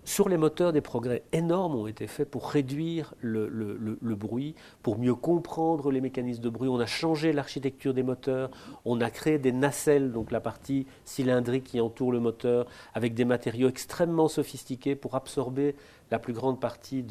Sur 0.06 0.28
les 0.28 0.38
moteurs, 0.38 0.74
des 0.74 0.82
progrès 0.82 1.22
énormes 1.34 1.76
ont 1.76 1.86
été 1.86 2.08
faits 2.08 2.32
pour 2.32 2.50
réduire 2.50 3.14
le, 3.20 4.16
bruit, 4.16 4.56
pour 4.82 4.98
mieux 4.98 5.14
comprendre 5.14 5.92
les 5.92 6.02
mécanismes 6.02 6.42
de 6.42 6.50
bruit. 6.50 6.68
On 6.68 6.80
a 6.80 6.88
changé 6.88 7.32
l'architecture 7.32 7.94
des 7.94 8.02
moteurs, 8.02 8.50
on 8.86 9.02
a 9.02 9.12
créé 9.12 9.38
des 9.38 9.52
nacelles, 9.52 10.12
donc 10.12 10.32
la 10.32 10.40
partie 10.40 10.88
cylindrique 11.06 11.66
qui 11.66 11.80
entoure 11.80 12.12
le 12.12 12.20
moteur, 12.20 12.66
avec 12.96 13.14
des 13.14 13.26
matériaux 13.26 13.70
extrêmement 13.70 14.28
sophistiqués 14.28 14.96
pour 14.96 15.14
absorber 15.14 15.76
la 16.10 16.18
plus 16.18 16.34
grande 16.34 16.60
partie 16.60 17.04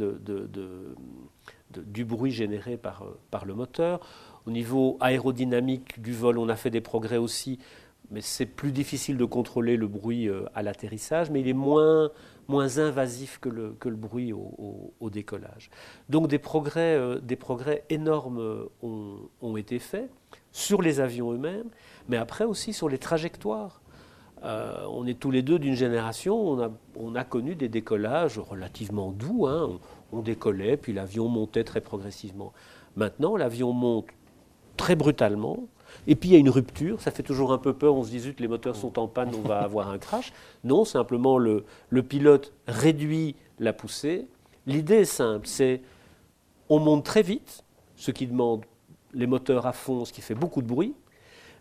du 1.71 2.05
bruit 2.05 2.33
généré 2.33 2.77
par 2.77 3.45
le 3.45 3.55
moteur. 3.55 4.01
Au 4.49 4.51
niveau 4.51 4.97
aérodynamique 5.01 6.01
du 6.01 6.15
vol, 6.15 6.39
on 6.39 6.49
a 6.49 6.57
fait 6.57 6.71
des 6.71 6.81
progrès 6.81 7.19
aussi 7.19 7.59
mais 8.11 8.21
c'est 8.21 8.47
plus 8.47 8.73
difficile 8.73 9.17
de 9.17 9.25
contrôler 9.25 9.77
le 9.77 9.87
bruit 9.87 10.29
euh, 10.29 10.45
à 10.55 10.63
l'atterrissage, 10.63 11.31
mais 11.31 11.41
il 11.41 11.49
est 11.49 11.53
moins, 11.53 12.11
moins 12.49 12.79
invasif 12.79 13.39
que 13.39 13.49
le, 13.49 13.97
bruit 13.97 14.33
au, 14.33 15.11
décollage. 15.11 15.71
Donc 16.09 16.29
des 16.29 16.39
progrès, 16.39 16.95
euh, 16.95 17.19
des 17.21 17.37
progrès 17.37 17.85
énormes 17.91 18.41
euh, 18.41 19.29
ont, 19.43 19.57
été 19.57 19.79
faits 19.79 20.11
sur 20.53 20.81
les 20.81 21.01
avions 21.01 21.33
eux-mêmes, 21.33 21.69
mais 22.09 22.17
après 22.17 22.45
aussi 22.45 22.73
sur 22.73 22.89
les 22.89 22.99
trajectoires. 22.99 23.81
on 24.43 25.07
est 25.07 25.19
tous 25.19 25.31
les 25.31 25.43
deux 25.43 25.59
d'une 25.59 25.75
génération, 25.75 26.37
on 26.37 26.61
a, 26.61 26.71
on 26.97 27.15
a, 27.15 27.25
connu 27.25 27.55
des 27.55 27.69
décollages 27.69 28.39
relativement 28.39 29.11
doux, 29.11 29.47
hein. 29.47 29.79
on 30.13 30.23
décollait, 30.23 30.77
puis 30.77 30.93
l'avion 30.93 31.29
montait 31.29 31.65
très 31.65 31.81
progressivement. 31.81 32.53
Maintenant, 32.97 33.37
l'avion 33.37 33.73
monte 33.73 34.07
très 34.77 34.97
brutalement, 34.97 35.69
et 36.07 36.15
puis 36.15 36.31
il 36.31 36.33
y 36.33 36.37
a 36.37 36.39
une 36.39 36.51
rupture, 36.51 37.01
ça 37.01 37.11
fait 37.11 37.23
toujours 37.23 37.53
un 37.53 37.59
peu 37.59 37.73
peur, 37.73 37.95
on 37.95 38.05
se 38.05 38.11
dit 38.11 38.21
zut, 38.21 38.41
les 38.41 38.49
moteurs 38.49 38.77
sont 38.77 38.99
en 38.99 39.09
panne, 39.09 39.31
on 39.35 39.47
va 39.47 39.59
avoir 39.63 39.91
un 39.91 39.99
crash. 39.99 40.33
Non, 40.65 40.85
simplement 40.85 41.39
le, 41.39 41.65
le 41.91 42.03
pilote 42.03 42.53
réduit 42.67 43.37
la 43.59 43.73
poussée. 43.73 44.27
L'idée 44.67 44.97
est 44.97 45.05
simple, 45.05 45.47
c'est 45.47 45.83
on 46.69 46.79
monte 46.79 47.05
très 47.05 47.23
vite, 47.23 47.65
ce 47.97 48.11
qui 48.11 48.27
demande 48.27 48.65
les 49.15 49.27
moteurs 49.27 49.67
à 49.67 49.73
fond, 49.73 50.05
ce 50.05 50.13
qui 50.13 50.21
fait 50.21 50.35
beaucoup 50.35 50.63
de 50.63 50.67
bruit, 50.67 50.95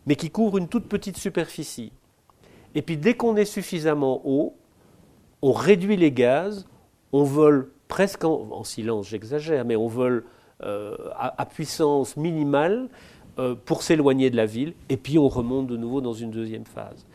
mais 0.06 0.16
qui 0.16 0.30
couvre 0.30 0.58
une 0.58 0.68
toute 0.68 0.88
petite 0.88 1.18
superficie. 1.18 1.92
Et 2.76 2.82
puis 2.82 2.98
dès 2.98 3.16
qu'on 3.16 3.36
est 3.36 3.46
suffisamment 3.46 4.22
haut, 4.26 4.56
on 5.42 5.52
réduit 5.52 5.98
les 5.98 6.12
gaz, 6.12 6.68
on 7.14 7.24
vole 7.24 7.72
presque 7.88 8.24
en, 8.24 8.64
silence, 8.64 9.08
j'exagère, 9.08 9.66
mais 9.66 9.76
on 9.76 9.88
vole 9.88 10.26
euh, 10.64 10.96
à, 11.16 11.46
puissance 11.46 12.18
minimale, 12.18 12.90
euh, 13.40 13.56
pour 13.56 13.84
s'éloigner 13.84 14.30
de 14.30 14.36
la 14.36 14.46
ville, 14.46 14.74
et 14.90 14.98
puis 14.98 15.18
on 15.18 15.28
remonte 15.28 15.68
de 15.68 15.78
nouveau 15.78 16.02
dans 16.02 16.14
une 16.14 16.32
deuxième 16.32 16.66
phase. 16.66 17.06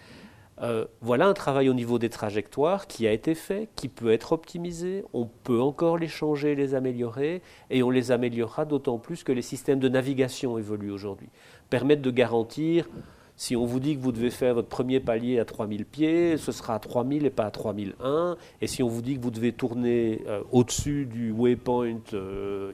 Euh, 0.60 0.84
voilà 1.00 1.26
un 1.26 1.34
travail 1.34 1.68
au 1.68 1.74
niveau 1.74 1.98
des 1.98 2.08
trajectoires 2.08 2.86
qui 2.86 3.08
a 3.08 3.12
été 3.12 3.34
fait, 3.34 3.68
qui 3.74 3.88
peut 3.88 4.12
être 4.12 4.32
optimisé, 4.32 5.04
on 5.12 5.26
peut 5.26 5.60
encore 5.60 5.98
les 5.98 6.06
changer, 6.06 6.54
les 6.54 6.74
améliorer, 6.74 7.42
et 7.70 7.82
on 7.82 7.90
les 7.90 8.12
améliorera 8.12 8.64
d'autant 8.64 8.98
plus 8.98 9.24
que 9.24 9.32
les 9.32 9.42
systèmes 9.42 9.80
de 9.80 9.88
navigation 9.88 10.58
évoluent 10.58 10.92
aujourd'hui, 10.92 11.28
permettent 11.68 12.02
de 12.02 12.10
garantir, 12.12 12.88
si 13.34 13.56
on 13.56 13.64
vous 13.64 13.80
dit 13.80 13.96
que 13.96 14.02
vous 14.02 14.12
devez 14.12 14.30
faire 14.30 14.54
votre 14.54 14.68
premier 14.68 15.00
palier 15.00 15.40
à 15.40 15.44
3000 15.44 15.84
pieds, 15.84 16.36
ce 16.36 16.52
sera 16.52 16.76
à 16.76 16.78
3000 16.78 17.26
et 17.26 17.30
pas 17.30 17.46
à 17.46 17.50
3001, 17.50 18.36
et 18.60 18.66
si 18.68 18.84
on 18.84 18.88
vous 18.88 19.02
dit 19.02 19.16
que 19.16 19.22
vous 19.22 19.32
devez 19.32 19.52
tourner 19.52 20.22
euh, 20.28 20.42
au-dessus 20.52 21.06
du 21.06 21.32
waypoint 21.32 21.98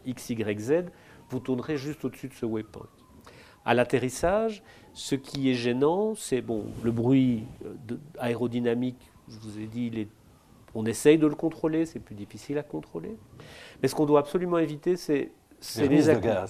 XYZ, 0.06 0.84
vous 1.30 1.40
tournerez 1.40 1.78
juste 1.78 2.04
au-dessus 2.04 2.28
de 2.28 2.34
ce 2.34 2.44
waypoint. 2.44 2.86
À 3.68 3.74
l'atterrissage, 3.74 4.62
ce 4.94 5.14
qui 5.14 5.50
est 5.50 5.54
gênant, 5.54 6.14
c'est 6.14 6.40
bon, 6.40 6.64
le 6.82 6.90
bruit 6.90 7.44
euh, 7.66 7.96
aérodynamique, 8.18 9.12
je 9.28 9.38
vous 9.40 9.58
ai 9.58 9.66
dit, 9.66 10.08
on 10.74 10.86
essaye 10.86 11.18
de 11.18 11.26
le 11.26 11.34
contrôler, 11.34 11.84
c'est 11.84 11.98
plus 11.98 12.14
difficile 12.14 12.56
à 12.56 12.62
contrôler. 12.62 13.14
Mais 13.82 13.88
ce 13.88 13.94
qu'on 13.94 14.06
doit 14.06 14.20
absolument 14.20 14.56
éviter, 14.56 14.96
c'est 14.96 15.32
les, 15.76 15.88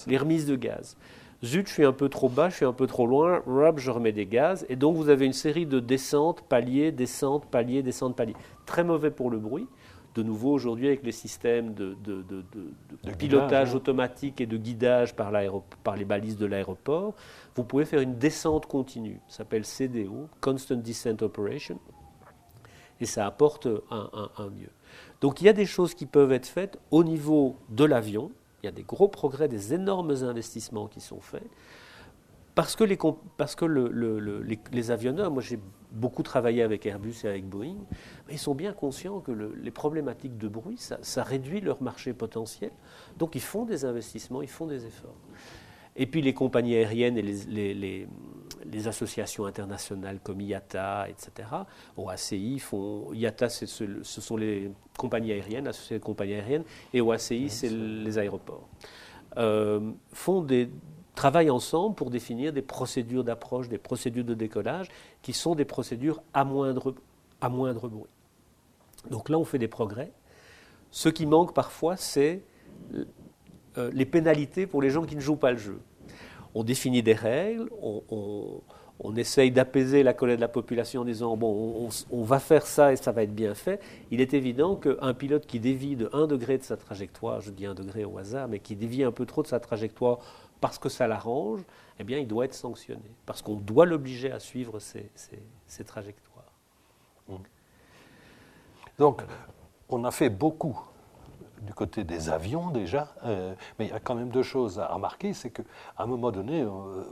les, 0.07 0.17
remises 0.17 0.47
de 0.47 0.55
gaz. 0.55 0.97
Zut, 1.45 1.67
je 1.67 1.73
suis 1.73 1.85
un 1.85 1.93
peu 1.93 2.09
trop 2.09 2.29
bas, 2.29 2.51
je 2.51 2.55
suis 2.55 2.65
un 2.65 2.73
peu 2.73 2.87
trop 2.87 3.09
loin, 3.09 3.43
rub, 3.49 3.81
je 3.81 3.91
remets 3.91 4.13
des 4.13 4.27
gaz. 4.27 4.65
Et 4.69 4.77
donc 4.77 4.95
vous 4.97 5.09
avez 5.09 5.27
une 5.27 5.33
série 5.33 5.67
de 5.67 5.81
descentes, 5.81 6.43
paliers, 6.43 6.93
descentes, 6.93 7.47
paliers, 7.47 7.83
descentes, 7.83 8.15
paliers. 8.15 8.37
Très 8.65 8.85
mauvais 8.85 9.11
pour 9.11 9.29
le 9.29 9.39
bruit 9.39 9.67
de 10.19 10.25
nouveau 10.25 10.53
aujourd'hui 10.53 10.89
avec 10.89 11.05
les 11.05 11.13
systèmes 11.13 11.75
de, 11.75 11.97
pilotage 13.19 13.75
automatique 13.75 14.41
et 14.41 14.47
de 14.47 14.57
guidage 14.57 15.15
par, 15.15 15.33
par 15.85 15.97
les 15.97 16.05
balises 16.05 16.37
de 16.37 16.45
l'aéroport, 16.45 17.15
vous 17.55 17.63
pouvez 17.63 17.85
faire 17.85 18.01
une 18.01 18.17
descente 18.19 18.67
continue. 18.67 19.21
Ça 19.29 19.39
s'appelle 19.39 19.65
CDO, 19.65 20.29
Constant 20.41 20.77
Descent 20.77 21.23
Operation, 21.23 21.79
et 23.01 23.07
ça 23.07 23.27
apporte 23.27 23.69
un, 23.93 24.11
un, 24.39 24.51
mieux. 24.51 24.71
Donc 25.21 25.41
il 25.41 25.45
y 25.45 25.49
a 25.49 25.53
des 25.53 25.67
choses 25.67 25.95
qui 25.95 26.07
peuvent 26.07 26.33
être 26.33 26.47
faites 26.47 26.79
au 26.91 27.05
niveau 27.05 27.57
de 27.69 27.85
l'avion. 27.85 28.33
Il 28.63 28.67
y 28.67 28.69
a 28.69 28.73
des 28.73 28.83
gros 28.83 29.07
progrès, 29.07 29.47
des 29.47 29.73
énormes 29.73 30.11
investissements 30.11 30.89
qui 30.89 31.01
sont 31.01 31.21
faits 31.21 31.47
parce 32.59 32.75
que 32.75 32.83
les, 32.83 32.99
parce 33.37 33.55
que 33.55 33.65
les, 34.73 34.91
avionneurs, 34.91 35.31
moi 35.31 35.41
j'ai 35.41 35.61
beaucoup 35.93 36.25
travaillé 36.25 36.65
avec 36.65 36.87
Airbus 36.87 37.15
et 37.23 37.29
avec 37.29 37.49
Boeing, 37.49 37.77
ils 38.33 38.39
sont 38.39 38.57
bien 38.57 38.73
conscients 38.73 39.21
que 39.21 39.31
les 39.31 39.71
problématiques 39.71 40.37
de 40.37 40.49
bruit, 40.49 40.77
ça, 40.77 41.23
réduit 41.23 41.61
leur 41.61 41.81
marché 41.81 42.13
potentiel. 42.15 42.73
Donc 43.17 43.37
ils 43.37 43.41
font 43.41 43.65
des 43.65 43.85
investissements, 43.85 44.43
ils 44.43 44.49
font 44.49 44.67
des 44.67 44.85
efforts. 44.85 45.15
Et 45.95 46.07
puis 46.07 46.21
les 46.21 46.35
compagnies 46.35 46.75
aériennes 46.75 47.17
et 47.17 47.23
les, 47.23 48.89
associations 48.89 49.47
internationales 49.47 50.19
comme 50.21 50.41
IATA, 50.41 51.07
etc., 51.11 51.49
OACI 51.97 52.59
font. 52.59 53.13
IATA, 53.13 53.51
ce, 53.51 53.67
ce 54.03 54.21
sont 54.21 54.37
les 54.37 54.73
compagnies 54.97 55.31
aériennes, 55.31 55.67
l'association 55.67 55.95
des 55.95 56.01
compagnies 56.01 56.35
aériennes, 56.35 56.65
et 56.93 57.01
OACI, 57.01 57.51
c'est 57.51 57.71
les 57.71 58.19
aéroports. 58.19 58.69
Euh, 59.37 59.93
font 60.13 60.43
des, 60.43 60.71
travaillent 61.19 61.51
ensemble 61.51 61.97
pour 61.97 62.11
définir 62.11 62.53
des 62.53 62.63
procédures 62.63 63.25
d'approche, 63.25 63.69
des 63.69 63.77
procédures 63.77 64.25
de 64.25 64.35
décollage, 64.35 64.87
qui 65.21 65.33
sont 65.33 65.57
des 65.57 65.65
procédures 65.65 66.23
à 66.33 66.45
moindre, 66.45 66.95
à 67.41 67.49
moindre 67.49 67.89
bruit. 67.89 68.11
Donc 69.11 69.29
là, 69.29 69.37
on 69.37 69.45
fait 69.45 69.59
des 69.59 69.67
progrès. 69.67 70.13
Ce 70.93 71.09
qui 71.09 71.27
manque 71.27 71.55
parfois, 71.55 71.97
c'est 71.97 72.43
euh, 72.95 73.91
les 73.93 74.07
pénalités 74.07 74.69
pour 74.69 74.81
les 74.81 74.91
gens 74.91 75.03
qui 75.03 75.17
ne 75.17 75.21
jouent 75.21 75.35
pas 75.35 75.51
le 75.51 75.59
jeu. 75.59 75.81
On 76.55 76.63
définit 76.63 77.03
des 77.03 77.15
règles, 77.15 77.69
on, 77.83 78.63
essaye 79.17 79.51
d'apaiser 79.51 80.05
la 80.05 80.13
colère 80.13 80.37
de 80.37 80.41
la 80.41 80.49
population 80.49 81.01
en 81.01 81.05
disant 81.05 81.37
bon, 81.37 81.89
on, 82.11 82.23
va 82.23 82.39
faire 82.39 82.67
ça 82.67 82.93
et 82.93 82.97
ça 82.97 83.11
va 83.11 83.25
être 83.25 83.35
bien 83.35 83.55
fait. 83.55 83.81
Il 84.13 84.21
est 84.21 84.35
évident 84.35 84.77
qu'un 84.77 85.15
pilote 85.15 85.47
qui 85.47 85.59
dévie 85.59 85.97
de 85.97 86.09
1 86.13 86.27
degré 86.27 86.59
de 86.59 86.63
sa 86.63 86.77
trajectoire, 86.77 87.41
je 87.41 87.51
dis 87.51 87.67
1 87.67 87.75
degré 87.75 88.05
au 88.05 88.19
hasard, 88.19 88.49
mais 88.49 88.61
qui 88.61 88.77
dévie 88.77 89.03
un 89.03 89.13
peu 89.13 89.27
trop 89.27 89.43
de 89.43 89.49
sa 89.49 89.61
trajectoire 89.61 90.19
parce 90.61 90.79
que 90.79 90.89
ça 90.89 91.07
l'arrange, 91.07 91.61
eh 91.99 92.05
bien, 92.05 92.19
il 92.19 92.27
doit 92.27 92.45
être 92.45 92.55
sanctionné, 92.55 93.11
parce 93.27 93.43
qu'on 93.43 93.57
doit 93.57 93.87
l'obliger 93.87 94.33
à 94.33 94.41
suivre 94.41 94.79
ces, 94.79 95.85
trajectoires. 95.85 96.53
Mmh. 97.29 97.37
Donc, 98.99 99.23
on 99.89 100.05
a 100.05 100.11
fait 100.11 100.31
beaucoup 100.31 100.81
du 101.63 101.75
côté 101.75 102.05
des 102.05 102.31
avions 102.31 102.71
déjà, 102.71 103.15
euh, 103.25 103.55
mais 103.79 103.87
il 103.87 103.91
y 103.91 103.95
a 103.95 104.01
quand 104.01 104.15
même 104.15 104.31
deux 104.31 104.43
choses 104.43 104.79
à 104.79 104.87
remarquer, 104.87 105.33
c'est 105.33 105.51
qu'à 105.51 105.63
un 105.99 106.07
moment 106.07 106.31
donné, 106.31 106.63
euh, 106.63 107.05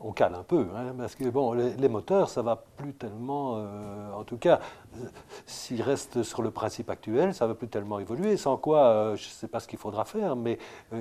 on 0.00 0.12
cale 0.12 0.34
un 0.34 0.42
peu, 0.42 0.66
hein, 0.76 0.94
parce 0.96 1.14
que 1.14 1.28
bon, 1.28 1.52
les, 1.52 1.88
moteurs, 1.88 2.28
ça 2.28 2.42
va 2.42 2.64
plus 2.76 2.92
tellement, 2.92 3.56
euh, 3.56 4.12
en 4.12 4.24
tout 4.24 4.36
cas, 4.36 4.60
euh, 4.96 5.06
s'ils 5.46 5.82
restent 5.82 6.22
sur 6.22 6.42
le 6.42 6.50
principe 6.50 6.90
actuel, 6.90 7.34
ça 7.34 7.46
va 7.46 7.54
plus 7.54 7.68
tellement 7.68 7.98
évoluer. 7.98 8.36
Sans 8.36 8.56
quoi, 8.56 8.86
euh, 8.86 9.16
je 9.16 9.24
ne 9.24 9.30
sais 9.30 9.48
pas 9.48 9.60
ce 9.60 9.66
qu'il 9.66 9.78
faudra 9.78 10.04
faire, 10.04 10.36
mais 10.36 10.58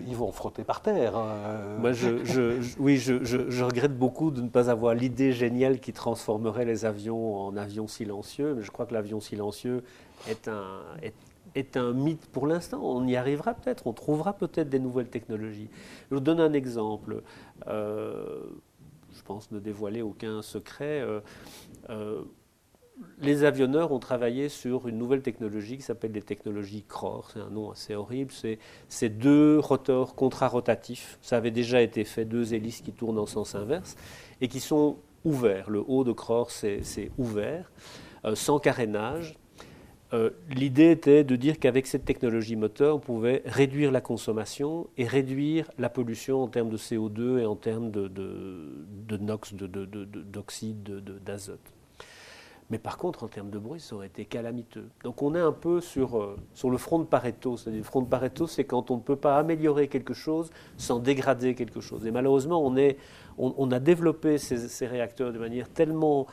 ils 0.08 0.16
vont 0.16 0.32
frotter 0.32 0.64
par 0.64 0.82
terre. 0.82 1.16
Hein, 1.16 1.78
oui, 2.80 2.98
je, 2.98 3.64
regrette 3.64 3.98
beaucoup 3.98 4.32
de 4.32 4.42
ne 4.42 4.50
pas 4.50 4.70
avoir 4.70 4.94
l'idée 4.94 5.32
géniale 5.32 5.80
qui 5.80 5.94
transformerait 5.94 6.66
les 6.66 6.86
avions 6.86 7.48
en 7.48 7.56
avions 7.58 7.88
silencieux, 7.88 8.56
mais 8.56 8.64
je 8.64 8.72
crois 8.72 8.86
que 8.86 8.94
l'avion 8.94 9.20
silencieux 9.20 9.84
est 10.28 10.48
un, 10.48 10.82
est, 11.04 11.14
est 11.56 11.78
un 11.78 11.94
mythe 11.94 12.26
pour 12.32 12.48
l'instant. 12.48 12.82
On 12.84 13.06
y 13.06 13.16
arrivera 13.16 13.54
peut-être, 13.54 13.86
on 13.86 13.94
trouvera 13.94 14.34
peut-être 14.34 14.70
des 14.70 14.80
nouvelles 14.80 15.10
technologies. 15.10 15.70
Je 16.10 16.16
vous 16.16 16.22
donne 16.22 16.40
un 16.40 16.54
exemple 16.54 17.22
je 19.18 19.24
pense 19.24 19.52
ne 19.52 19.60
dévoiler 19.60 20.02
aucun 20.02 20.42
secret. 20.42 21.02
Euh, 21.02 21.20
euh, 21.90 22.22
les 23.20 23.44
avionneurs 23.44 23.92
ont 23.92 24.00
travaillé 24.00 24.50
sur 24.50 24.88
une 24.88 24.98
nouvelle 24.98 25.22
technologie 25.22 25.78
qui 25.78 25.84
s'appelle 25.84 26.12
les 26.12 26.22
technologies 26.22 26.84
CROR. 26.88 27.30
C'est 27.32 27.40
un 27.40 27.50
nom 27.50 27.72
assez 27.72 27.94
horrible. 27.96 28.32
C'est 28.88 29.10
deux 29.10 29.60
rotors 29.60 30.16
contrarotatifs. 30.16 31.20
Ça 31.22 31.38
avait 31.38 31.52
déjà 31.52 31.82
été 31.82 32.04
fait, 32.04 32.26
deux 32.26 32.54
hélices 32.54 32.82
qui 32.82 32.92
tournent 32.92 33.20
en 33.20 33.28
sens 33.28 33.56
inverse 33.56 33.96
et 34.42 34.48
qui 34.48 34.60
sont 34.60 34.98
ouverts. 35.26 35.70
Le 35.70 35.84
haut 35.88 36.04
de 36.04 36.12
CROR, 36.12 36.50
c'est 36.50 37.12
ouvert, 37.18 37.72
euh, 38.26 38.36
sans 38.36 38.60
carénage. 38.60 39.38
Euh, 40.14 40.30
l'idée 40.50 40.92
était 40.92 41.26
de 41.26 41.36
dire 41.36 41.60
qu'avec 41.60 41.86
cette 41.86 42.06
technologie 42.06 42.56
moteur, 42.56 42.96
on 42.96 43.00
pouvait 43.00 43.44
réduire 43.46 43.92
la 43.92 44.00
consommation 44.00 44.88
et 44.98 45.06
réduire 45.06 45.70
la 45.78 45.90
pollution 45.90 46.44
en 46.44 46.48
termes 46.48 46.70
de 46.70 46.78
CO2 46.78 47.40
et 47.40 47.46
en 47.46 47.56
termes 47.56 47.92
de, 47.92 48.10
NOx, 49.20 49.54
d'oxyde 49.54 50.84
d'azote. 51.26 51.60
Mais 52.70 52.80
par 52.80 52.98
contre, 52.98 53.24
en 53.24 53.28
termes 53.28 53.50
de 53.50 53.60
bruit, 53.60 53.80
ça 53.80 53.96
aurait 53.96 54.08
été 54.08 54.26
calamiteux. 54.26 54.90
Donc 55.04 55.22
on 55.22 55.36
est 55.36 55.40
un 55.40 55.54
peu 55.54 55.80
sur, 55.80 56.18
euh, 56.20 56.38
le 56.64 56.78
front 56.78 57.00
de 57.00 57.06
Pareto. 57.06 57.56
C'est-à-dire, 57.56 57.80
le 57.80 57.86
front 57.86 58.02
de 58.02 58.08
Pareto, 58.08 58.46
c'est 58.46 58.66
quand 58.66 58.92
on 58.92 58.98
ne 58.98 59.02
peut 59.02 59.16
pas 59.16 59.38
améliorer 59.38 59.88
quelque 59.88 60.14
chose 60.14 60.52
sans 60.78 61.00
dégrader 61.00 61.56
quelque 61.56 61.80
chose. 61.80 62.06
Et 62.06 62.12
malheureusement, 62.12 62.62
on, 63.38 63.72
a 63.72 63.80
développé 63.80 64.38
ces, 64.38 64.86
réacteurs 64.86 65.32
de 65.32 65.40
manière 65.40 65.70
tellement 65.70 66.26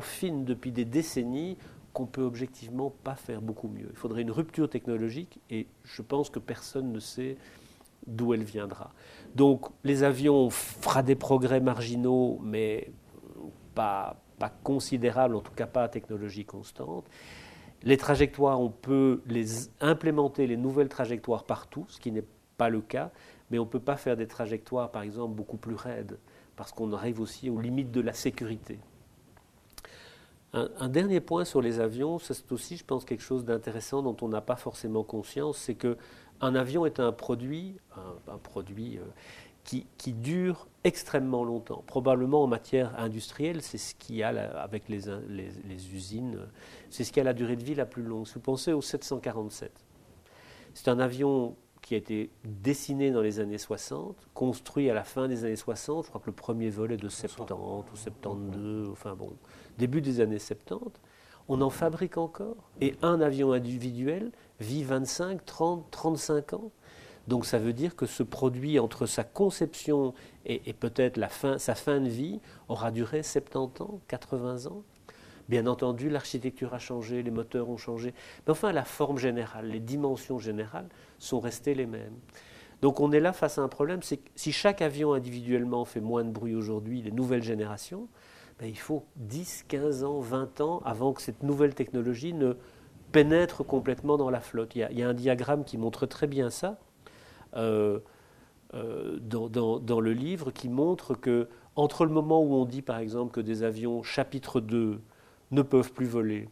fine 0.00 0.44
depuis 0.44 0.70
des 0.70 0.84
décennies 0.84 1.56
qu'on 1.96 2.04
peut 2.04 2.24
objectivement 2.24 2.90
pas 2.90 3.14
faire 3.14 3.40
beaucoup 3.40 3.68
mieux. 3.68 3.88
Il 3.88 3.96
faudrait 3.96 4.20
une 4.20 4.30
rupture 4.30 4.68
technologique 4.68 5.40
et 5.48 5.66
je 5.82 6.02
pense 6.02 6.28
que 6.28 6.38
personne 6.38 6.92
ne 6.92 6.98
sait 7.00 7.38
d'où 8.06 8.34
elle 8.34 8.44
viendra. 8.44 8.92
Donc 9.34 9.68
les 9.82 10.02
avions 10.02 10.50
fera 10.50 11.02
des 11.02 11.14
progrès 11.14 11.58
marginaux, 11.58 12.38
mais 12.42 12.90
pas, 13.74 14.20
pas 14.38 14.50
considérables, 14.62 15.36
en 15.36 15.40
tout 15.40 15.54
cas 15.54 15.66
pas 15.66 15.84
à 15.84 15.88
technologie 15.88 16.44
constante. 16.44 17.06
Les 17.82 17.96
trajectoires, 17.96 18.60
on 18.60 18.68
peut 18.68 19.22
les 19.26 19.70
implémenter, 19.80 20.46
les 20.46 20.58
nouvelles 20.58 20.90
trajectoires 20.90 21.44
partout, 21.44 21.86
ce 21.88 21.98
qui 21.98 22.12
n'est 22.12 22.26
pas 22.58 22.68
le 22.68 22.82
cas, 22.82 23.10
mais 23.50 23.58
on 23.58 23.64
ne 23.64 23.70
peut 23.70 23.80
pas 23.80 23.96
faire 23.96 24.18
des 24.18 24.26
trajectoires, 24.26 24.90
par 24.90 25.00
exemple, 25.00 25.34
beaucoup 25.34 25.56
plus 25.56 25.74
raides, 25.74 26.18
parce 26.56 26.72
qu'on 26.72 26.92
arrive 26.92 27.22
aussi 27.22 27.48
aux 27.48 27.58
limites 27.58 27.90
de 27.90 28.02
la 28.02 28.12
sécurité. 28.12 28.78
Un, 30.52 30.88
dernier 30.88 31.20
point 31.20 31.44
sur 31.44 31.60
les 31.60 31.80
avions, 31.80 32.18
c'est 32.18 32.50
aussi, 32.50 32.78
je 32.78 32.84
pense, 32.84 33.04
quelque 33.04 33.22
chose 33.22 33.44
d'intéressant 33.44 34.02
dont 34.02 34.16
on 34.22 34.28
n'a 34.28 34.40
pas 34.40 34.56
forcément 34.56 35.02
conscience, 35.02 35.58
c'est 35.58 35.74
que 35.74 35.98
un 36.40 36.54
avion 36.54 36.86
est 36.86 36.98
un 36.98 37.12
produit, 37.12 37.76
un, 38.28 38.38
produit 38.38 38.98
euh, 38.98 39.02
qui, 39.64 39.86
qui, 39.98 40.12
dure 40.12 40.66
extrêmement 40.84 41.44
longtemps. 41.44 41.82
Probablement 41.86 42.42
en 42.42 42.46
matière 42.46 42.98
industrielle, 42.98 43.60
c'est 43.60 43.78
ce 43.78 43.94
qui 43.94 44.22
a 44.22 44.28
avec 44.60 44.88
les, 44.88 45.00
les, 45.28 45.94
usines, 45.94 46.38
c'est 46.88 47.04
ce 47.04 47.12
qui 47.12 47.20
a 47.20 47.24
la 47.24 47.34
durée 47.34 47.56
de 47.56 47.64
vie 47.64 47.74
la 47.74 47.86
plus 47.86 48.02
longue. 48.02 48.26
Si 48.26 48.34
vous 48.34 48.40
pensez 48.40 48.72
au 48.72 48.80
747, 48.80 49.72
c'est 50.74 50.88
un 50.88 50.98
avion 50.98 51.56
qui 51.86 51.94
a 51.94 51.98
été 51.98 52.30
dessiné 52.44 53.12
dans 53.12 53.22
les 53.22 53.38
années 53.38 53.58
60, 53.58 54.16
construit 54.34 54.90
à 54.90 54.94
la 54.94 55.04
fin 55.04 55.28
des 55.28 55.44
années 55.44 55.54
60. 55.54 56.04
Je 56.04 56.08
crois 56.08 56.20
que 56.20 56.26
le 56.26 56.34
premier 56.34 56.68
vol 56.68 56.90
est 56.90 56.96
de 56.96 57.08
70 57.08 57.52
ou 57.52 57.96
72, 57.96 58.90
enfin 58.90 59.14
bon, 59.14 59.32
début 59.78 60.00
des 60.00 60.20
années 60.20 60.38
70, 60.38 60.90
on 61.48 61.60
en 61.60 61.70
fabrique 61.70 62.18
encore. 62.18 62.70
Et 62.80 62.94
un 63.02 63.20
avion 63.20 63.52
individuel 63.52 64.32
vit 64.60 64.84
25, 64.84 65.44
30, 65.44 65.90
35 65.90 66.52
ans. 66.54 66.70
Donc 67.28 67.44
ça 67.44 67.58
veut 67.58 67.72
dire 67.72 67.96
que 67.96 68.06
ce 68.06 68.22
produit, 68.22 68.78
entre 68.78 69.06
sa 69.06 69.24
conception 69.24 70.14
et, 70.44 70.72
peut-être 70.72 71.20
sa 71.58 71.74
fin 71.74 72.00
de 72.00 72.08
vie, 72.08 72.40
aura 72.68 72.90
duré 72.90 73.22
70 73.22 73.82
ans, 73.82 74.00
80 74.08 74.66
ans. 74.66 74.82
Bien 75.48 75.66
entendu, 75.66 76.08
l'architecture 76.08 76.74
a 76.74 76.78
changé, 76.78 77.22
les 77.22 77.30
moteurs 77.30 77.68
ont 77.68 77.76
changé, 77.76 78.14
mais 78.46 78.50
enfin 78.50 78.72
la 78.72 78.84
forme 78.84 79.18
générale, 79.18 79.68
les 79.68 79.78
dimensions 79.78 80.40
générales 80.40 80.88
sont 81.18 81.38
restées 81.38 81.74
les 81.74 81.86
mêmes. 81.86 82.16
Donc 82.82 83.00
on 83.00 83.12
est 83.12 83.20
là 83.20 83.32
face 83.32 83.58
à 83.58 83.62
un 83.62 83.68
problème, 83.68 84.02
c'est 84.02 84.18
que 84.18 84.28
si 84.34 84.52
chaque 84.52 84.82
avion 84.82 85.12
individuellement 85.12 85.84
fait 85.84 86.00
moins 86.00 86.24
de 86.24 86.30
bruit 86.30 86.54
aujourd'hui, 86.54 87.00
les 87.00 87.12
nouvelles 87.12 87.44
générations, 87.44 88.08
ben, 88.58 88.68
il 88.68 88.78
faut 88.78 89.04
10, 89.16 89.66
15 89.68 90.04
ans, 90.04 90.20
20 90.20 90.60
ans 90.60 90.82
avant 90.84 91.12
que 91.12 91.20
cette 91.20 91.42
nouvelle 91.42 91.74
technologie 91.74 92.32
ne 92.32 92.54
pénètre 93.12 93.64
complètement 93.64 94.16
dans 94.16 94.30
la 94.30 94.40
flotte. 94.40 94.74
Il 94.74 94.88
y 94.90 95.02
a, 95.02 95.08
un 95.08 95.14
diagramme 95.14 95.64
qui 95.64 95.78
montre 95.78 96.06
très 96.06 96.26
bien 96.26 96.50
ça 96.50 96.78
euh, 97.56 98.00
euh, 98.74 99.18
dans, 99.20 100.00
le 100.00 100.12
livre, 100.12 100.50
qui 100.50 100.68
montre 100.68 101.14
que 101.14 101.48
entre 101.76 102.06
le 102.06 102.10
moment 102.12 102.42
où 102.42 102.54
on 102.54 102.64
dit 102.64 102.82
par 102.82 102.98
exemple 102.98 103.32
que 103.32 103.40
des 103.40 103.62
avions 103.62 104.02
chapitre 104.02 104.60
2 104.60 105.00
ne 105.50 105.62
peuvent 105.62 105.92
plus 105.92 106.06
voler, 106.06 106.48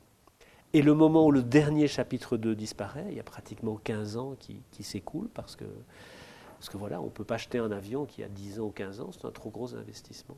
et 0.74 0.82
le 0.82 0.92
moment 0.92 1.26
où 1.26 1.30
le 1.30 1.42
dernier 1.42 1.88
chapitre 1.88 2.36
2 2.36 2.54
disparaît, 2.54 3.06
il 3.08 3.16
y 3.16 3.20
a 3.20 3.24
pratiquement 3.24 3.76
15 3.76 4.16
ans 4.16 4.34
qui, 4.38 4.60
qui 4.70 4.82
s'écoulent 4.82 5.30
parce 5.32 5.56
que 5.56 5.64
parce 6.64 6.72
que 6.72 6.78
voilà, 6.78 6.98
on 7.02 7.04
ne 7.04 7.10
peut 7.10 7.24
pas 7.24 7.34
acheter 7.34 7.58
un 7.58 7.70
avion 7.70 8.06
qui 8.06 8.22
a 8.22 8.28
10 8.28 8.58
ans 8.58 8.62
ou 8.62 8.70
15 8.70 9.02
ans, 9.02 9.10
c'est 9.12 9.26
un 9.26 9.30
trop 9.30 9.50
gros 9.50 9.74
investissement. 9.74 10.34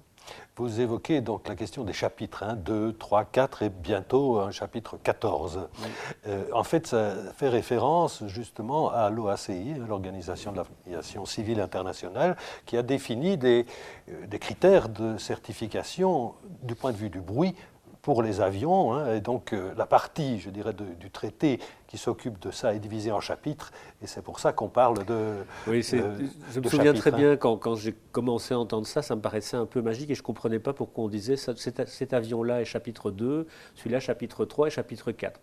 Vous 0.57 0.81
évoquez 0.81 1.21
donc 1.21 1.47
la 1.47 1.55
question 1.55 1.85
des 1.85 1.93
chapitres 1.93 2.43
1, 2.43 2.57
2, 2.57 2.95
3, 2.95 3.27
4 3.27 3.63
et 3.63 3.69
bientôt 3.69 4.41
un 4.41 4.51
chapitre 4.51 4.97
14. 5.01 5.69
Euh, 6.27 6.45
en 6.53 6.65
fait, 6.65 6.89
ça 6.89 7.15
fait 7.37 7.49
référence 7.49 8.27
justement 8.27 8.91
à 8.91 9.09
l'OACI, 9.09 9.75
l'Organisation 9.75 10.51
de 10.51 10.57
l'Aviation 10.57 11.27
Civile 11.27 11.61
Internationale, 11.61 12.37
qui 12.65 12.77
a 12.77 12.83
défini 12.83 13.39
des, 13.39 13.65
euh, 14.09 14.27
des 14.27 14.41
critères 14.41 14.89
de 14.89 15.19
certification 15.19 16.35
du 16.65 16.75
point 16.75 16.91
de 16.91 16.97
vue 16.97 17.11
du 17.11 17.21
bruit 17.21 17.55
pour 18.07 18.23
les 18.23 18.41
avions. 18.41 18.95
Hein, 18.95 19.17
et 19.17 19.21
donc 19.21 19.53
euh, 19.53 19.73
la 19.77 19.85
partie, 19.85 20.39
je 20.39 20.49
dirais, 20.51 20.73
du 20.73 21.11
traité 21.11 21.59
qui 21.89 21.99
s'occupe 21.99 22.39
de 22.39 22.53
ça 22.53 22.73
est 22.73 22.79
divisée 22.79 23.11
en 23.11 23.19
chapitres. 23.19 23.73
Et 24.01 24.07
c'est 24.07 24.23
pour 24.23 24.39
ça 24.39 24.53
qu'on 24.53 24.69
parle 24.69 25.05
de. 25.05 25.39
Oui, 25.67 25.83
je 25.83 26.61
me 26.61 26.69
souviens 26.69 26.95
très 26.95 27.13
hein. 27.13 27.17
bien 27.17 27.37
quand, 27.37 27.57
quand 27.57 27.75
j'ai 27.75 27.97
commencé 28.13 28.55
à 28.55 28.61
entendre 28.61 28.87
ça, 28.87 29.03
ça 29.03 29.17
me 29.17 29.21
paraissait 29.21 29.57
un 29.57 29.67
peu 29.67 29.83
magique 29.83 30.09
et 30.11 30.15
je 30.15 30.21
ne 30.21 30.25
comprenais 30.25 30.61
pas 30.61 30.73
pourquoi 30.73 31.07
on 31.07 31.09
disait 31.09 31.35
ça, 31.35 31.53
cet, 31.57 31.89
cet 31.89 32.13
avion-là 32.13 32.61
est 32.61 32.65
chapitre 32.65 33.11
2, 33.11 33.49
celui-là 33.75 33.99
chapitre 33.99 34.45
3 34.45 34.69
et 34.69 34.71
chapitre 34.71 35.11
4. 35.11 35.41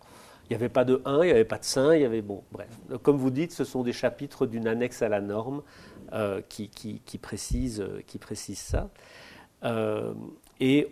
Il 0.48 0.52
n'y 0.52 0.56
avait 0.56 0.70
pas 0.70 0.86
de 0.86 1.02
1, 1.04 1.22
il 1.22 1.26
n'y 1.26 1.32
avait 1.32 1.44
pas 1.44 1.58
de 1.58 1.64
5, 1.64 1.92
il 1.92 2.00
y 2.00 2.04
avait. 2.06 2.22
Bon, 2.22 2.44
bref. 2.50 2.70
Comme 3.02 3.18
vous 3.18 3.30
dites, 3.30 3.52
ce 3.52 3.64
sont 3.64 3.82
des 3.82 3.92
chapitres 3.92 4.46
d'une 4.46 4.66
annexe 4.66 5.02
à 5.02 5.10
la 5.10 5.20
norme 5.20 5.62
euh, 6.14 6.40
qui, 6.48 6.70
qui, 6.70 7.02
qui, 7.04 7.18
précisent 7.18 7.84
qui 8.06 8.16
précise 8.16 8.58
ça. 8.58 8.88
Euh, 9.64 10.14
et 10.60 10.88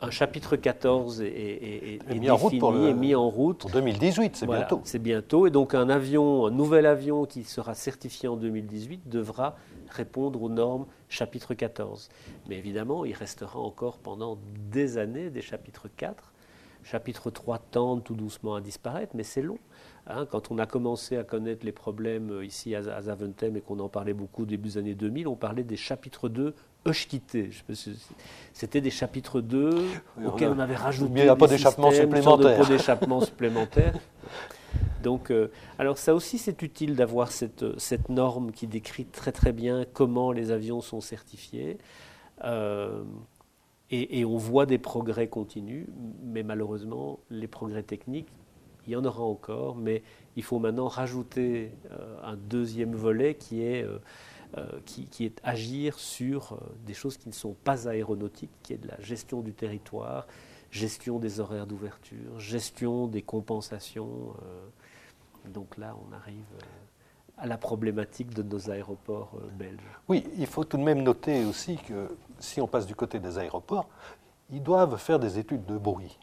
un 0.00 0.10
chapitre 0.10 0.56
14 0.56 1.22
est, 1.22 1.98
mis, 2.14 2.30
en 2.30 2.36
route 2.36 2.58
pour 2.58 2.72
mis 2.72 3.14
en 3.14 3.28
route. 3.28 3.58
Pour 3.58 3.70
2018, 3.70 4.36
c'est 4.36 4.46
bientôt. 4.46 4.80
C'est 4.84 4.98
bientôt. 4.98 5.46
Et 5.46 5.50
donc 5.50 5.74
un 5.74 5.88
avion, 5.88 6.46
un 6.46 6.50
nouvel 6.50 6.86
avion 6.86 7.24
qui 7.26 7.44
sera 7.44 7.74
certifié 7.74 8.28
en 8.28 8.36
2018 8.36 9.08
devra 9.08 9.56
répondre 9.88 10.42
aux 10.42 10.48
normes 10.48 10.86
chapitre 11.08 11.54
14. 11.54 12.08
Mais 12.48 12.58
évidemment, 12.58 13.04
il 13.04 13.14
restera 13.14 13.58
encore 13.58 13.98
pendant 13.98 14.38
des 14.70 14.98
années 14.98 15.30
des 15.30 15.42
chapitres 15.42 15.88
4. 15.96 16.32
Chapitre 16.82 17.30
3 17.30 17.58
tend 17.70 17.98
tout 18.00 18.14
doucement 18.14 18.56
à 18.56 18.60
disparaître, 18.60 19.16
mais 19.16 19.22
c'est 19.22 19.40
long. 19.40 19.58
Hein. 20.06 20.26
quand 20.26 20.50
on 20.50 20.58
a 20.58 20.66
commencé 20.66 21.16
à 21.16 21.24
connaître 21.24 21.64
les 21.64 21.72
problèmes 21.72 22.30
euh, 22.30 22.44
ici 22.44 22.74
à, 22.74 22.82
Zaventem 22.82 23.56
et 23.56 23.62
qu'on 23.62 23.80
en 23.80 23.88
parlait 23.88 24.12
beaucoup 24.12 24.42
au 24.42 24.46
début 24.46 24.68
des 24.68 24.78
années 24.78 24.94
2000, 24.94 25.26
on 25.26 25.34
parlait 25.34 25.62
des 25.62 25.78
chapitres 25.78 26.28
2 26.28 26.54
Eushkité. 26.86 27.50
C'était 28.52 28.80
des 28.80 28.90
chapitres 28.90 29.40
2 29.40 29.84
auxquels 30.24 30.50
on, 30.50 30.58
avait 30.58 30.76
rajouté 30.76 31.10
mais 31.12 31.20
il 31.20 31.24
n'y 31.24 31.28
a 31.28 31.36
pas 31.36 31.46
d'échappement 31.46 31.90
supplémentaire. 31.90 32.66
d'échappement 32.66 33.20
supplémentaire. 33.24 33.94
Donc, 35.02 35.30
euh, 35.30 35.50
alors 35.78 35.98
ça 35.98 36.14
aussi, 36.14 36.38
c'est 36.38 36.62
utile 36.62 36.96
d'avoir 36.96 37.30
cette, 37.30 37.78
cette, 37.78 38.08
norme 38.08 38.52
qui 38.52 38.66
décrit 38.66 39.04
très 39.04 39.32
très 39.32 39.52
bien 39.52 39.84
comment 39.92 40.32
les 40.32 40.50
avions 40.50 40.80
sont 40.80 41.00
certifiés. 41.00 41.78
Euh, 42.42 43.02
et, 43.90 44.20
et, 44.20 44.24
on 44.24 44.38
voit 44.38 44.64
des 44.64 44.78
progrès 44.78 45.28
continus, 45.28 45.86
mais 46.22 46.42
malheureusement, 46.42 47.20
les 47.30 47.46
progrès 47.46 47.82
techniques, 47.82 48.28
il 48.86 48.94
y 48.94 48.96
en 48.96 49.04
aura 49.04 49.22
encore, 49.22 49.76
mais 49.76 50.02
il 50.36 50.42
faut 50.42 50.58
maintenant 50.58 50.88
rajouter 50.88 51.70
euh, 51.92 52.16
un 52.24 52.36
deuxième 52.36 52.94
volet 52.94 53.34
qui 53.34 53.62
est 53.62 53.86
euh, 54.56 54.80
qui, 54.84 55.24
est 55.24 55.40
agir 55.42 55.98
sur 55.98 56.52
euh, 56.52 56.56
des 56.86 56.94
choses 56.94 57.16
qui 57.16 57.28
ne 57.28 57.34
sont 57.34 57.54
pas 57.64 57.88
aéronautiques, 57.88 58.52
qui 58.62 58.72
est 58.72 58.78
de 58.78 58.86
la 58.86 59.00
gestion 59.00 59.40
du 59.40 59.52
territoire, 59.52 60.28
gestion 60.70 61.18
des 61.18 61.40
horaires 61.40 61.66
d'ouverture, 61.66 62.38
gestion 62.38 63.08
des 63.08 63.22
compensations. 63.22 64.34
Euh. 64.44 65.48
donc 65.48 65.76
là, 65.76 65.96
on 66.08 66.12
arrive 66.14 66.44
à 67.36 67.46
la 67.46 67.58
problématique 67.58 68.32
de 68.32 68.44
nos 68.44 68.70
aéroports 68.70 69.32
belges. 69.58 69.80
Oui, 70.08 70.24
il 70.38 70.46
faut 70.46 70.62
tout 70.62 70.76
de 70.76 70.84
même 70.84 71.02
noter 71.02 71.44
aussi 71.44 71.76
que 71.76 72.16
si 72.38 72.60
on 72.60 72.68
passe 72.68 72.86
du 72.86 72.94
côté 72.94 73.18
des 73.18 73.38
aéroports, 73.38 73.88
ils 74.52 74.62
doivent 74.62 74.98
faire 74.98 75.18
des 75.18 75.38
études 75.38 75.64
de 75.64 75.78
bruit. 75.78 76.16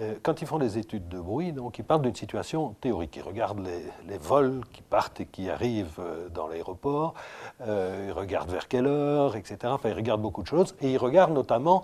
Euh, 0.00 0.14
quand 0.22 0.40
ils 0.40 0.46
font 0.46 0.58
des 0.58 0.78
études 0.78 1.08
de 1.08 1.20
bruit, 1.20 1.52
donc 1.52 1.78
ils 1.78 1.84
partent 1.84 2.02
d'une 2.02 2.14
situation 2.14 2.74
théorique. 2.80 3.16
Ils 3.16 3.22
regardent 3.22 3.66
les, 4.08 4.18
vols 4.18 4.62
qui 4.72 4.82
partent 4.82 5.20
et 5.20 5.26
qui 5.26 5.50
arrivent 5.50 5.98
euh, 5.98 6.28
dans 6.28 6.46
l'aéroport, 6.46 7.14
euh, 7.62 8.06
ils 8.08 8.12
regardent 8.12 8.50
vers 8.50 8.68
quelle 8.68 8.86
heure, 8.86 9.36
etc. 9.36 9.58
Enfin, 9.64 9.90
ils 9.90 9.94
regardent 9.94 10.22
beaucoup 10.22 10.42
de 10.42 10.46
choses 10.46 10.74
et 10.80 10.92
ils 10.92 10.98
regardent 10.98 11.34
notamment 11.34 11.82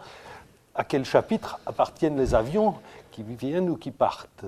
à 0.74 0.84
quel 0.84 1.04
chapitre 1.04 1.58
appartiennent 1.66 2.18
les 2.18 2.34
avions 2.34 2.74
qui 3.10 3.22
viennent 3.22 3.70
ou 3.70 3.76
qui 3.76 3.90
partent. 3.90 4.44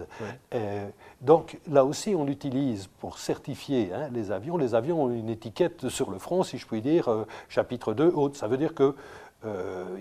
donc 1.22 1.58
là 1.70 1.86
aussi, 1.86 2.14
on 2.14 2.26
l'utilise 2.26 2.86
pour 3.00 3.18
certifier 3.18 3.90
hein, 3.94 4.10
les 4.12 4.30
avions. 4.30 4.58
Les 4.58 4.74
avions 4.74 5.04
ont 5.04 5.10
une 5.10 5.30
étiquette 5.30 5.88
sur 5.88 6.10
le 6.10 6.18
front, 6.18 6.42
si 6.42 6.58
je 6.58 6.66
puis 6.66 6.82
dire, 6.82 7.08
chapitre 7.48 7.94
2, 7.94 8.12
haute. 8.14 8.36
Ça 8.36 8.46
veut 8.46 8.58
dire 8.58 8.74
que 8.74 8.94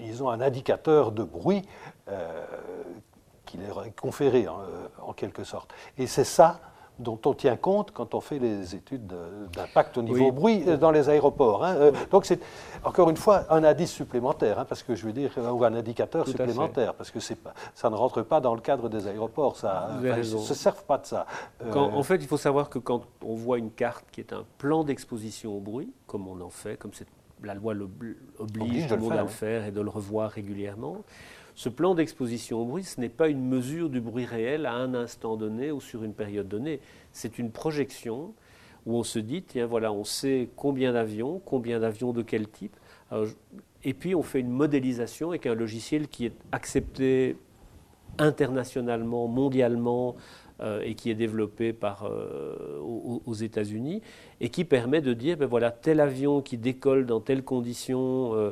ils 0.03 0.21
ont 0.21 0.29
un 0.29 0.41
indicateur 0.41 1.13
de 1.13 1.23
bruit 1.23 1.63
qui 3.47 3.57
est 3.57 3.95
conféré 3.99 4.45
hein, 4.45 4.53
euh, 4.69 4.87
en, 5.01 5.13
quelque 5.13 5.43
sorte. 5.43 5.73
Et 5.97 6.05
c'est 6.05 6.23
ça 6.23 6.59
dont 6.99 7.19
on 7.25 7.33
tient 7.33 7.55
compte 7.55 7.91
quand 7.91 8.15
on 8.15 8.21
fait 8.21 8.39
les 8.39 8.73
études 8.73 9.13
d'impact 9.53 9.99
au 9.99 10.01
niveau 10.01 10.31
bruit 10.31 10.63
euh, 10.67 10.77
dans 10.77 10.89
les 10.89 11.09
aéroports. 11.09 11.63
Hein. 11.63 11.75
Euh, 11.75 11.91
donc 12.11 12.25
c'est 12.25 12.39
encore 12.83 13.09
une 13.09 13.17
fois 13.17 13.45
un 13.51 13.63
indice 13.63 13.91
supplémentaire, 13.91 14.59
hein, 14.59 14.65
parce 14.65 14.81
que 14.83 14.95
je 14.95 15.05
veux 15.05 15.13
dire, 15.13 15.31
ou 15.37 15.63
un 15.63 15.75
indicateur 15.75 16.27
supplémentaire, 16.27 16.95
parce 16.95 17.11
que 17.11 17.19
pas, 17.35 17.53
ça 17.75 17.89
ne 17.89 17.95
rentre 17.95 18.23
pas 18.23 18.41
dans 18.41 18.55
le 18.55 18.61
cadre 18.61 18.89
des 18.89 19.07
aéroports, 19.07 19.57
ça 19.57 19.89
ne 20.01 20.23
se 20.23 20.53
servent 20.53 20.85
pas 20.85 20.97
de 20.97 21.05
ça. 21.05 21.25
en 21.73 22.03
fait, 22.03 22.17
il 22.17 22.27
faut 22.27 22.37
savoir 22.37 22.69
que 22.69 22.79
quand 22.79 23.03
on 23.23 23.35
voit 23.35 23.59
une 23.59 23.71
carte 23.71 24.05
qui 24.11 24.19
est 24.19 24.33
un 24.33 24.43
plan 24.57 24.83
d'exposition 24.83 25.55
au 25.55 25.59
bruit, 25.59 25.93
comme 26.07 26.27
on 26.27 26.41
en 26.41 26.49
fait, 26.49 26.77
comme 26.77 26.91
la 27.43 27.53
loi 27.53 27.73
oblige, 28.39 28.87
tout 28.87 28.95
le 28.95 29.01
monde 29.01 29.13
à 29.13 29.21
le 29.21 29.27
faire 29.27 29.65
et 29.65 29.71
de 29.71 29.81
le 29.81 29.89
revoir 29.89 30.31
régulièrement, 30.31 30.97
ce 31.57 31.69
plan 31.69 31.95
d'exposition 31.95 32.61
au 32.61 32.65
bruit, 32.65 32.83
ce 32.83 33.01
n'est 33.01 33.09
pas 33.09 33.29
une 33.29 33.43
mesure 33.43 33.89
du 33.89 33.99
bruit 33.99 34.25
réel 34.25 34.67
à 34.67 34.73
un 34.73 34.93
instant 34.93 35.37
donné 35.37 35.71
ou 35.71 35.81
sur 35.81 36.03
une 36.03 36.13
période 36.13 36.47
donnée. 36.47 36.79
C'est 37.13 37.39
une 37.39 37.49
projection 37.49 38.35
où 38.85 38.95
on 38.95 39.03
se 39.03 39.17
dit, 39.17 39.41
tiens, 39.41 39.65
voilà, 39.65 39.91
on 39.91 40.03
sait 40.03 40.49
combien 40.55 40.93
d'avions, 40.93 41.41
combien 41.43 41.79
d'avions 41.79 42.13
de 42.13 42.21
quel 42.21 42.47
type. 42.47 42.77
et 43.83 43.93
puis 43.95 44.13
on 44.13 44.21
fait 44.21 44.39
une 44.39 44.51
modélisation 44.51 45.29
avec 45.29 45.47
un 45.47 45.55
logiciel 45.55 46.07
qui 46.07 46.27
est 46.27 46.33
accepté 46.51 47.37
internationalement, 48.19 49.27
mondialement, 49.27 50.15
euh, 50.61 50.81
et 50.83 50.93
qui 50.93 51.09
est 51.09 51.15
développé 51.15 51.73
par, 51.73 52.05
euh, 52.05 52.79
aux, 52.79 53.33
États-Unis, 53.33 54.03
et 54.41 54.49
qui 54.49 54.63
permet 54.63 55.01
de 55.01 55.13
dire, 55.13 55.37
ben 55.37 55.47
voilà, 55.47 55.71
tel 55.71 55.99
avion 55.99 56.41
qui 56.41 56.57
décolle 56.57 57.07
dans 57.07 57.19
telles 57.19 57.43
conditions, 57.43 58.35
euh, 58.35 58.51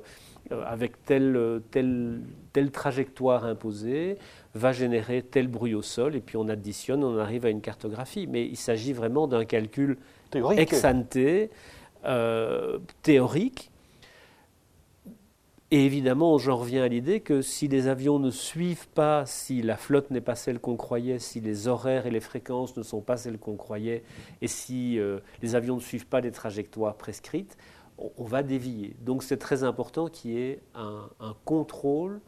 avec 0.52 1.04
telle, 1.06 1.62
telle, 1.72 2.22
telle 2.54 2.72
trajectoire 2.72 3.46
imposée, 3.46 4.18
va 4.54 4.72
générer 4.72 5.22
tel 5.22 5.48
bruit 5.48 5.76
au 5.76 5.82
sol, 5.82 6.16
et 6.16 6.22
puis 6.22 6.38
on 6.38 6.48
additionne, 6.48 7.04
on 7.04 7.18
arrive 7.18 7.46
à 7.46 7.50
une 7.50 7.62
cartographie. 7.62 8.28
Mais 8.28 8.46
il 8.46 8.58
s'agit 8.58 8.94
vraiment 8.94 9.28
d'un 9.28 9.46
calcul 9.46 9.98
ex 10.58 10.86
ante, 10.86 11.18
euh, 12.06 12.80
théorique. 13.02 13.72
Et 15.72 15.86
évidemment, 15.86 16.38
j'en 16.38 16.58
reviens 16.58 16.84
à 16.84 16.88
l'idée 16.88 17.22
que 17.22 17.42
si 17.42 17.68
les 17.68 17.88
avions 17.88 18.20
ne 18.20 18.30
suivent 18.30 18.88
pas, 18.90 19.26
si 19.26 19.64
la 19.64 19.76
flotte 19.76 20.12
n'est 20.12 20.22
pas 20.22 20.36
celle 20.36 20.60
qu'on 20.60 20.78
croyait, 20.78 21.18
si 21.18 21.42
les 21.42 21.68
horaires 21.68 22.06
et 22.06 22.12
les 22.12 22.20
fréquences 22.20 22.78
ne 22.78 22.84
sont 22.84 23.02
pas 23.02 23.18
celles 23.18 23.40
qu'on 23.40 23.56
croyait, 23.56 24.04
et 24.42 24.48
si 24.48 25.00
euh, 25.00 25.20
les 25.42 25.56
avions 25.56 25.76
ne 25.76 25.82
suivent 25.82 26.06
pas 26.06 26.22
les 26.22 26.32
trajectoires 26.32 26.96
prescrites, 26.96 27.58
on, 27.98 28.24
va 28.24 28.44
dévier. 28.44 28.96
Donc 29.02 29.24
c'est 29.24 29.38
très 29.38 29.64
important 29.64 30.08
qu'il 30.08 30.32
y 30.32 30.38
ait 30.38 30.62
un, 30.74 31.10
contrôle 31.46 32.20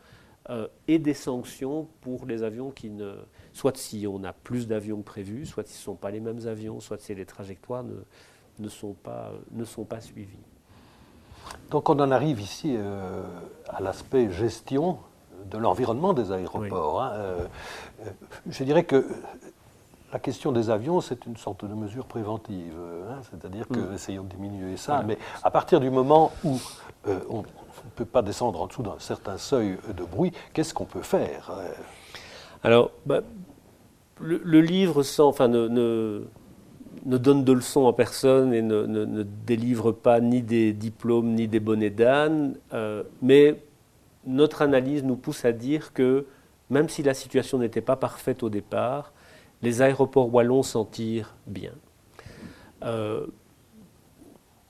euh, 0.50 0.68
et 0.88 1.00
des 1.00 1.14
sanctions 1.14 1.88
pour 2.02 2.26
les 2.26 2.44
avions 2.44 2.72
qui 2.72 2.90
ne... 2.90 3.16
Soit 3.54 3.78
si 3.78 4.06
on 4.08 4.24
a 4.24 4.34
plus 4.34 4.68
d'avions 4.68 5.00
que 5.00 5.06
prévu, 5.06 5.46
soit 5.46 5.68
si 5.68 5.74
ce 5.74 5.80
ne 5.80 5.84
sont 5.84 5.96
pas 5.96 6.12
les 6.12 6.20
mêmes 6.20 6.48
avions, 6.48 6.80
soit 6.80 7.00
si 7.00 7.16
les 7.16 7.26
trajectoires 7.26 7.84
ne, 7.84 7.96
ne, 8.60 8.70
sont, 8.70 8.94
pas, 8.94 9.32
ne 9.52 9.66
sont 9.66 9.84
pas 9.84 10.00
suivies. 10.00 10.38
Donc 11.72 11.90
on 11.90 12.00
en 12.00 12.12
arrive 12.12 12.40
ici 12.40 12.76
euh, 12.78 13.24
à 13.68 13.82
l'aspect 13.82 14.30
gestion 14.32 15.00
de 15.50 15.58
l'environnement 15.58 16.14
des 16.14 16.32
aéroports. 16.32 17.02
Hein. 17.02 17.12
Euh, 17.14 17.48
je 18.50 18.64
dirais 18.64 18.84
que 18.84 19.06
la 20.12 20.20
question 20.20 20.52
des 20.52 20.70
avions, 20.70 21.02
c'est 21.02 21.26
une 21.26 21.38
sorte 21.38 21.66
de 21.66 21.74
mesure 21.74 22.06
préventive, 22.06 22.76
hein, 23.10 23.20
c'est-à-dire 23.30 23.68
que 23.68 23.80
mm. 23.80 23.94
essayons 23.94 24.24
de 24.24 24.30
diminuer 24.30 24.78
ça, 24.78 25.04
mais 25.06 25.18
à 25.44 25.52
partir 25.52 25.80
du 25.80 25.90
moment 25.90 26.32
où 26.44 26.60
euh, 27.08 27.20
on 27.30 27.40
ne 27.40 27.92
peut 27.96 28.06
pas 28.06 28.22
descendre 28.22 28.62
en 28.62 28.68
dessous 28.68 28.84
d'un 28.84 29.00
certain 29.00 29.38
seuil 29.38 29.78
de 29.96 30.04
bruit, 30.04 30.32
qu'est-ce 30.54 30.74
qu'on 30.74 30.86
peut 30.86 31.02
faire 31.02 31.52
euh? 31.52 31.70
Alors, 32.64 32.92
bah, 33.06 33.22
le, 34.20 34.62
livre 34.62 35.04
sans, 35.04 35.28
enfin, 35.28 35.48
ne, 35.48 35.68
ne, 35.68 37.18
donne 37.18 37.44
de 37.44 37.54
leçons 37.54 37.88
à 37.88 37.94
personne 37.94 38.54
et 38.54 38.62
ne, 38.62 39.24
délivre 39.46 39.92
pas 39.92 40.20
ni 40.20 40.42
des 40.42 40.74
diplômes 40.74 41.34
ni 41.34 41.48
des 41.48 41.60
bonnets 41.60 41.90
d'âne, 41.90 42.56
euh, 42.74 43.04
mais 43.22 43.62
notre 44.26 44.62
analyse 44.62 45.04
nous 45.04 45.16
pousse 45.16 45.46
à 45.46 45.52
dire 45.52 45.94
que 45.94 46.26
même 46.70 46.90
si 46.90 47.04
la 47.04 47.14
situation 47.14 47.60
n'était 47.60 47.82
pas 47.82 47.96
parfaite 47.96 48.44
au 48.44 48.50
départ, 48.50 49.14
les 49.62 49.82
aéroports 49.82 50.34
wallons 50.34 50.64
s'en 50.64 50.86
tirent 50.86 51.36
bien. 51.48 51.74
Euh, 52.84 53.26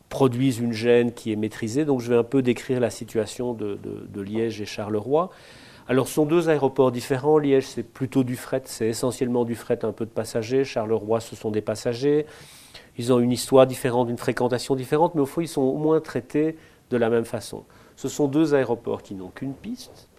produisent 0.09 0.59
une 0.59 0.71
gêne 0.71 1.11
qui 1.11 1.31
est 1.31 1.35
maîtrisée. 1.35 1.85
Donc 1.85 2.01
je 2.01 2.09
vais 2.09 2.17
un 2.17 2.23
peu 2.23 2.41
décrire 2.41 2.79
la 2.79 2.89
situation 2.89 3.53
de, 3.53 4.21
Liège 4.21 4.61
et 4.61 4.65
Charleroi. 4.65 5.29
Alors 5.89 6.07
ce 6.07 6.15
sont 6.15 6.25
deux 6.25 6.49
aéroports 6.49 6.91
différents. 6.91 7.37
Liège 7.37 7.65
c'est 7.65 7.83
plutôt 7.83 8.23
du 8.23 8.35
fret, 8.35 8.61
c'est 8.65 8.87
essentiellement 8.87 9.45
du 9.45 9.55
fret, 9.55 9.83
un 9.83 9.91
peu 9.91 10.05
de 10.05 10.11
passagers. 10.11 10.63
Charleroi 10.63 11.19
ce 11.19 11.35
sont 11.35 11.51
des 11.51 11.61
passagers. 11.61 12.25
Ils 12.97 13.13
ont 13.13 13.19
une 13.19 13.31
histoire 13.31 13.67
différente, 13.67 14.09
une 14.09 14.17
fréquentation 14.17 14.75
différente, 14.75 15.13
mais 15.15 15.21
au 15.21 15.25
fond 15.25 15.41
ils 15.41 15.47
sont 15.47 15.61
au 15.61 15.77
moins 15.77 15.99
traités 15.99 16.55
de 16.89 16.97
la 16.97 17.09
même 17.09 17.25
façon. 17.25 17.65
Ce 17.95 18.07
sont 18.07 18.27
deux 18.27 18.53
aéroports 18.53 19.03
qui 19.03 19.13
n'ont 19.13 19.29
qu'une 19.29 19.53
piste, 19.53 20.09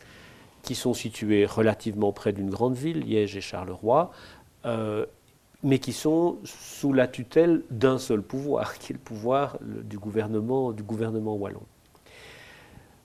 qui 0.63 0.75
sont 0.75 0.95
situés 0.95 1.47
relativement 1.47 2.13
près 2.13 2.33
d'une 2.33 2.51
grande 2.51 2.75
ville, 2.75 3.01
Liège 3.01 3.37
et 3.37 3.41
Charleroi, 3.41 4.11
euh, 4.65 5.07
mais 5.63 5.79
qui 5.79 5.93
sont 5.93 6.39
sous 6.45 6.93
la 6.93 7.09
tutelle 7.09 7.63
d'un 7.71 7.99
seul 7.99 8.23
pouvoir, 8.23 8.79
qui 8.79 8.93
est 8.93 8.95
le 8.95 9.01
pouvoir 9.01 9.59
du, 9.61 9.99
gouvernement, 9.99 10.73
du 10.73 10.83
gouvernement 10.83 11.35
wallon. 11.35 11.63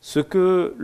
Ce, 0.02 0.20
que 0.20 0.76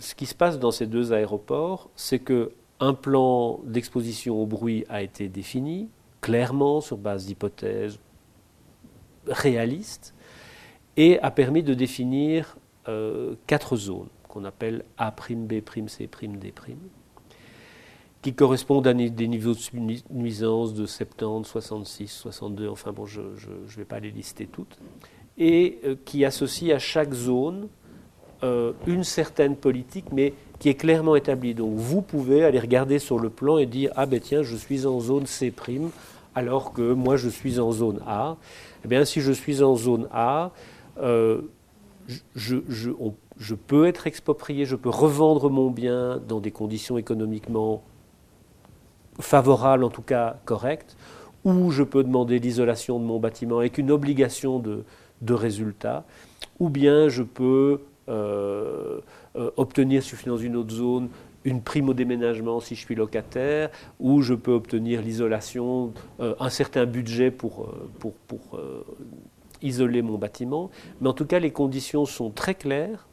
ce 0.00 0.14
qui 0.14 0.26
se 0.26 0.34
passe 0.34 0.58
dans 0.58 0.70
ces 0.70 0.86
deux 0.86 1.12
aéroports, 1.12 1.90
c'est 1.96 2.18
que 2.18 2.52
un 2.80 2.94
plan 2.94 3.60
d'exposition 3.64 4.42
au 4.42 4.46
bruit 4.46 4.86
a 4.88 5.02
été 5.02 5.28
défini, 5.28 5.90
clairement 6.22 6.80
sur 6.80 6.96
base 6.96 7.26
d'hypothèses 7.26 7.98
réalistes, 9.26 10.14
et 10.96 11.20
a 11.20 11.30
permis 11.30 11.62
de 11.62 11.74
définir 11.74 12.56
euh, 12.88 13.34
quatre 13.46 13.76
zones 13.76 14.08
qu'on 14.28 14.44
appelle 14.44 14.84
A', 14.96 15.10
B', 15.10 15.60
C', 15.88 16.08
D', 16.08 16.52
qui 18.22 18.34
correspondent 18.34 18.86
à 18.86 18.94
des 18.94 19.28
niveaux 19.28 19.54
de 19.54 20.02
nuisance 20.10 20.74
de 20.74 20.86
70, 20.86 21.48
66, 21.48 22.08
62, 22.08 22.68
enfin 22.68 22.92
bon, 22.92 23.06
je 23.06 23.20
ne 23.20 23.76
vais 23.76 23.84
pas 23.84 24.00
les 24.00 24.10
lister 24.10 24.46
toutes, 24.46 24.76
et 25.38 25.78
euh, 25.84 25.96
qui 26.04 26.24
associent 26.24 26.74
à 26.74 26.78
chaque 26.78 27.14
zone 27.14 27.68
euh, 28.42 28.72
une 28.86 29.04
certaine 29.04 29.56
politique, 29.56 30.06
mais 30.12 30.34
qui 30.58 30.68
est 30.68 30.74
clairement 30.74 31.16
établie. 31.16 31.54
Donc 31.54 31.74
vous 31.74 32.02
pouvez 32.02 32.44
aller 32.44 32.58
regarder 32.58 32.98
sur 32.98 33.18
le 33.18 33.30
plan 33.30 33.58
et 33.58 33.66
dire 33.66 33.90
ah 33.96 34.06
ben 34.06 34.20
tiens, 34.20 34.42
je 34.42 34.56
suis 34.56 34.86
en 34.86 35.00
zone 35.00 35.26
C', 35.26 35.52
alors 36.34 36.72
que 36.72 36.92
moi 36.92 37.16
je 37.16 37.28
suis 37.28 37.58
en 37.58 37.72
zone 37.72 38.00
A. 38.06 38.36
Eh 38.84 38.88
bien, 38.88 39.04
si 39.04 39.20
je 39.20 39.32
suis 39.32 39.62
en 39.62 39.76
zone 39.76 40.08
A, 40.12 40.52
euh, 41.02 41.42
je, 42.34 42.56
je, 42.68 43.54
peux 43.54 43.86
être 43.86 44.06
exproprié, 44.06 44.64
je 44.64 44.76
peux 44.76 44.88
revendre 44.88 45.50
mon 45.50 45.70
bien 45.70 46.20
dans 46.26 46.40
des 46.40 46.50
conditions 46.50 46.98
économiquement 46.98 47.82
favorables, 49.20 49.84
en 49.84 49.90
tout 49.90 50.02
cas 50.02 50.36
correctes, 50.44 50.96
ou 51.44 51.70
je 51.70 51.82
peux 51.82 52.04
demander 52.04 52.38
l'isolation 52.38 52.98
de 52.98 53.04
mon 53.04 53.18
bâtiment 53.18 53.58
avec 53.58 53.78
une 53.78 53.90
obligation 53.90 54.58
de, 54.58 54.84
résultat, 55.32 56.04
ou 56.58 56.68
bien 56.68 57.08
je 57.08 57.22
peux 57.22 57.80
euh, 58.08 59.00
euh, 59.36 59.50
obtenir, 59.56 60.02
si 60.02 60.10
je 60.10 60.16
suis 60.16 60.26
dans 60.26 60.36
une 60.36 60.56
autre 60.56 60.74
zone, 60.74 61.08
une 61.44 61.62
prime 61.62 61.88
au 61.88 61.94
déménagement 61.94 62.60
si 62.60 62.74
je 62.74 62.80
suis 62.80 62.94
locataire, 62.94 63.70
ou 63.98 64.22
je 64.22 64.34
peux 64.34 64.52
obtenir 64.52 65.02
l'isolation, 65.02 65.92
euh, 66.20 66.34
un 66.40 66.50
certain 66.50 66.84
budget 66.84 67.30
pour 67.30 67.68
isoler 69.62 70.02
mon 70.02 70.18
bâtiment. 70.18 70.70
Mais 71.00 71.08
en 71.08 71.12
tout 71.12 71.26
cas, 71.26 71.38
les 71.38 71.50
conditions 71.50 72.06
sont 72.06 72.30
très 72.30 72.54
claires 72.54 73.06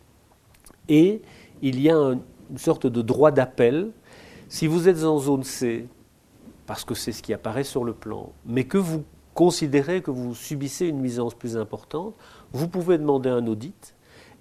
et 0.89 1.22
il 1.62 1.82
y 1.82 1.89
a 1.89 1.95
une 1.95 2.58
sorte 2.58 2.88
de 2.88 3.01
droit 3.01 3.32
d'appel. 3.32 3.91
Si 4.49 4.68
vous 4.68 4.88
êtes 4.88 5.03
en 5.03 5.20
zone 5.20 5.43
C, 5.43 5.88
parce 6.68 6.84
que 6.86 6.93
c'est 6.93 7.11
ce 7.11 7.24
qui 7.24 7.34
apparaît 7.34 7.63
sur 7.63 7.84
le 7.84 7.93
plan, 7.93 8.32
mais 8.45 8.65
que 8.65 8.78
vous 8.78 9.03
considérez 9.34 10.01
que 10.01 10.11
vous 10.11 10.36
subissez 10.36 10.88
une 10.88 10.99
nuisance 10.99 11.34
plus 11.34 11.57
importante, 11.57 12.13
vous 12.53 12.68
pouvez 12.68 12.97
demander 12.97 13.30
un 13.30 13.47
audit 13.47 13.95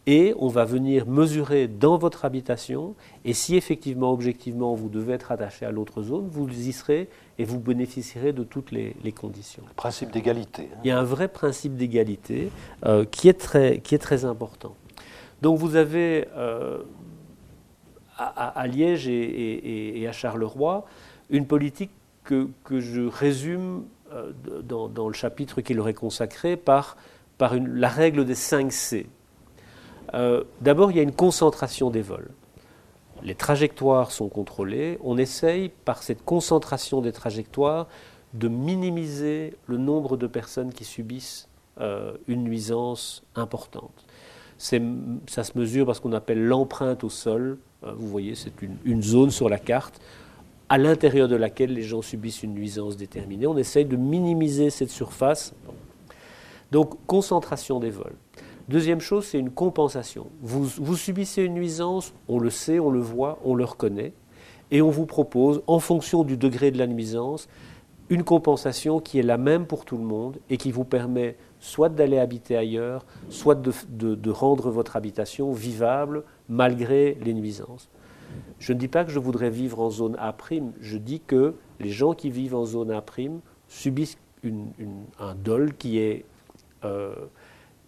et 0.07 0.35
on 0.39 0.49
va 0.49 0.65
venir 0.65 1.07
mesurer 1.07 1.67
dans 1.67 1.99
votre 1.99 2.25
habitation, 2.25 2.95
et 3.25 3.33
si 3.33 3.57
effectivement, 3.57 4.13
objectivement, 4.13 4.75
vous 4.75 4.89
devez 4.89 5.15
être 5.15 5.33
attaché 5.33 5.67
à 5.67 5.73
l'autre 5.73 6.03
zone, 6.03 6.29
vous 6.31 6.49
y 6.49 6.73
serez 6.73 7.09
et 7.39 7.45
vous 7.45 7.59
bénéficierez 7.59 8.33
de 8.33 8.45
toutes 8.45 8.71
les, 8.71 8.95
conditions. 9.13 9.65
Le 9.67 9.75
principe 9.75 10.13
d'égalité. 10.13 10.69
Hein. 10.73 10.79
Il 10.85 10.89
y 10.89 10.91
a 10.93 10.99
un 10.99 11.05
vrai 11.05 11.27
principe 11.27 11.77
d'égalité 11.77 12.51
euh, 12.85 13.05
qui, 13.05 13.29
est 13.29 13.39
très, 13.39 13.81
qui 13.81 13.97
est 13.97 13.99
très 13.99 14.25
important. 14.25 14.77
Donc 15.43 15.59
vous 15.59 15.75
avez 15.75 16.29
euh, 16.37 16.83
à, 18.17 18.67
Liège 18.69 19.09
et, 19.09 20.07
à 20.09 20.13
Charleroi 20.13 20.87
une 21.31 21.47
politique 21.47 21.91
que, 22.27 22.81
je 22.81 23.03
résume 23.03 23.85
euh, 24.13 24.33
dans, 24.63 25.09
le 25.09 25.15
chapitre 25.15 25.61
qui 25.61 25.75
leur 25.75 25.93
consacré 25.95 26.57
par, 26.57 26.97
la 27.41 27.89
règle 27.89 28.25
des 28.25 28.35
5 28.35 28.73
C. 28.73 29.07
Euh, 30.15 30.45
d'abord, 30.61 30.91
il 30.91 30.97
y 30.97 31.01
a 31.01 31.03
une 31.03 31.15
concentration 31.15 31.91
des 31.91 32.03
vols. 32.03 32.31
Les 33.23 33.35
trajectoires 33.35 34.11
sont 34.11 34.29
contrôlées. 34.29 34.99
On 35.03 35.17
essaye, 35.19 35.71
par 35.85 36.03
cette 36.03 36.25
concentration 36.25 37.01
des 37.01 37.13
trajectoires, 37.13 37.89
de 38.35 38.49
minimiser 38.49 39.55
le 39.67 39.79
nombre 39.79 40.17
de 40.17 40.27
personnes 40.27 40.73
qui 40.73 40.85
subissent 40.85 41.49
euh, 41.81 42.13
une 42.27 42.43
nuisance 42.43 43.23
importante. 43.35 44.05
Ça 44.59 45.45
se 45.45 45.59
mesure 45.59 45.87
par 45.87 45.97
ce 45.97 46.01
qu'on 46.01 46.13
appelle 46.13 46.45
l'empreinte 46.45 47.05
au 47.05 47.11
sol. 47.11 47.59
Vous 47.83 48.09
voyez, 48.09 48.35
c'est 48.35 48.53
une, 48.85 49.03
zone 49.03 49.31
sur 49.31 49.51
la 49.51 49.59
carte 49.59 50.01
à 50.69 50.79
l'intérieur 50.79 51.29
de 51.29 51.37
laquelle 51.37 51.73
les 51.73 51.83
gens 51.83 52.03
subissent 52.03 52.43
une 52.43 52.55
nuisance 52.55 52.97
déterminée. 52.97 53.47
On 53.47 53.57
essaye 53.57 53.85
de 53.85 53.97
minimiser 53.97 54.71
cette 54.71 54.91
surface. 54.91 55.55
Donc, 56.73 56.95
concentration 57.07 57.79
des 57.79 57.91
vols. 57.91 58.17
Deuxième 58.69 59.01
chose, 59.01 59.27
c'est 59.27 59.39
une 59.39 59.51
compensation. 59.51 60.27
Vous, 60.43 60.97
subissez 60.97 61.43
une 61.45 61.55
nuisance, 61.55 62.13
on 62.27 62.41
le 62.41 62.51
sait, 62.51 62.81
on 62.81 62.91
le 62.91 62.99
voit, 62.99 63.39
on 63.45 63.55
le 63.55 63.65
reconnaît, 63.65 64.13
et 64.73 64.83
on 64.83 64.91
vous 64.91 65.07
propose, 65.07 65.63
en 65.69 65.79
fonction 65.79 66.25
du 66.25 66.37
degré 66.37 66.73
de 66.73 66.79
la 66.79 66.89
nuisance, 66.89 67.49
une 68.09 68.25
compensation 68.25 69.01
qui 69.01 69.21
est 69.21 69.23
la 69.23 69.37
même 69.37 69.67
pour 69.67 69.85
tout 69.85 69.97
le 69.97 70.05
monde 70.05 70.39
et 70.51 70.57
qui 70.57 70.73
vous 70.73 70.85
permet 70.85 71.37
soit 71.61 71.89
d'aller 71.89 72.19
habiter 72.19 72.57
ailleurs, 72.57 73.05
soit 73.31 73.55
de, 73.55 74.31
rendre 74.31 74.71
votre 74.71 74.97
habitation 74.97 75.53
vivable 75.53 76.25
malgré 76.49 77.17
les 77.25 77.35
nuisances. 77.35 77.89
Je 78.59 78.73
ne 78.73 78.79
dis 78.79 78.89
pas 78.89 79.05
que 79.05 79.11
je 79.11 79.19
voudrais 79.19 79.51
vivre 79.51 79.81
en 79.81 79.91
zone 79.91 80.17
A', 80.19 80.35
je 80.81 80.99
dis 80.99 81.21
que 81.21 81.55
les 81.81 81.91
gens 81.91 82.15
qui 82.15 82.31
vivent 82.31 82.55
en 82.55 82.65
zone 82.65 82.91
A' 82.91 83.05
subissent 83.69 84.19
un 85.19 85.35
dol 85.35 85.75
qui 85.75 85.99
est 85.99 86.25
euh, 86.85 87.15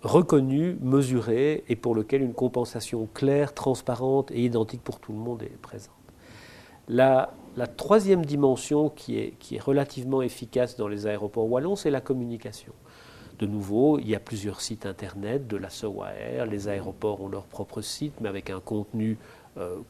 reconnu, 0.03 0.77
mesuré 0.81 1.65
et 1.69 1.77
pour 1.77 1.95
lequel 1.95 2.23
une 2.23 2.35
compensation 2.35 3.09
claire, 3.15 3.53
transparente 3.53 4.31
et 4.31 4.45
identique 4.45 4.83
pour 4.83 5.01
tout 5.01 5.13
le 5.13 5.19
monde 5.19 5.43
est 5.43 5.61
présente. 5.61 5.95
La, 6.89 7.31
troisième 7.77 8.25
dimension 8.25 8.89
qui 8.89 9.19
est, 9.19 9.61
relativement 9.61 10.23
efficace 10.23 10.77
dans 10.77 10.89
les 10.89 11.07
aéroports 11.07 11.51
wallons, 11.51 11.77
c'est 11.77 11.91
la 11.91 12.01
communication. 12.01 12.73
De 13.39 13.47
nouveau, 13.47 13.99
il 13.99 14.09
y 14.09 14.15
a 14.15 14.21
plusieurs 14.21 14.61
sites 14.61 14.87
internet 14.87 15.47
de 15.47 15.57
la 15.57 15.71
SOAR, 15.71 16.47
les 16.49 16.69
aéroports 16.69 17.21
ont 17.21 17.29
leur 17.29 17.45
propre 17.45 17.83
site, 17.83 18.15
mais 18.21 18.29
avec 18.29 18.51
un 18.51 18.61
contenu 18.61 19.19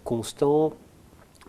constant. 0.05 0.73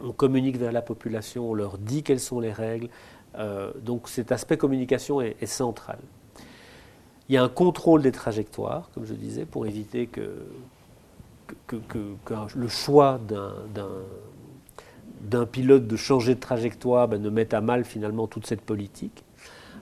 On 0.04 0.12
communique 0.12 0.58
vers 0.58 0.72
la 0.72 0.82
population, 0.82 1.52
on 1.52 1.54
leur 1.54 1.78
dit 1.78 2.04
quelles 2.04 2.20
sont 2.20 2.40
les 2.40 2.52
règles. 2.52 2.90
Euh, 3.38 3.72
donc 3.82 4.10
cet 4.10 4.32
aspect 4.32 4.58
communication 4.58 5.22
est 5.22 5.46
central. 5.46 6.00
Il 7.30 7.36
y 7.36 7.38
a 7.38 7.44
un 7.44 7.50
contrôle 7.50 8.02
des 8.02 8.12
trajectoires, 8.12 8.90
comme 8.94 9.06
je 9.06 9.14
disais, 9.14 9.46
pour 9.46 9.68
éviter 9.68 10.08
que, 10.08 10.32
le 12.56 12.68
choix 12.68 13.20
d'un 15.22 15.46
pilote 15.46 15.86
de 15.88 15.96
changer 15.96 16.34
de 16.34 16.40
trajectoire 16.40 17.08
ben, 17.08 17.22
ne 17.22 17.30
mette 17.30 17.54
à 17.54 17.62
mal 17.62 17.86
finalement 17.86 18.26
toute 18.26 18.48
cette 18.48 18.62
politique. 18.62 19.24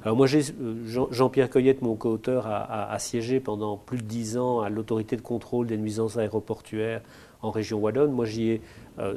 Alors 0.04 0.18
moi, 0.18 0.28
Jean-Pierre 0.28 1.50
Coyette, 1.50 1.82
mon 1.82 1.96
co-auteur, 1.96 2.48
a, 2.48 3.00
siégé 3.00 3.40
pendant 3.40 3.78
plus 3.78 3.98
de 3.98 4.04
dix 4.04 4.38
ans 4.38 4.60
à 4.60 4.70
l'autorité 4.70 5.16
de 5.16 5.22
contrôle 5.22 5.68
des 5.68 5.78
nuisances 5.78 6.18
aéroportuaires 6.18 7.02
en 7.42 7.52
région 7.52 7.80
wallonne. 7.80 8.12
Moi, 8.12 8.26
j'y 8.26 8.50
ai 8.50 8.62
euh, 9.00 9.16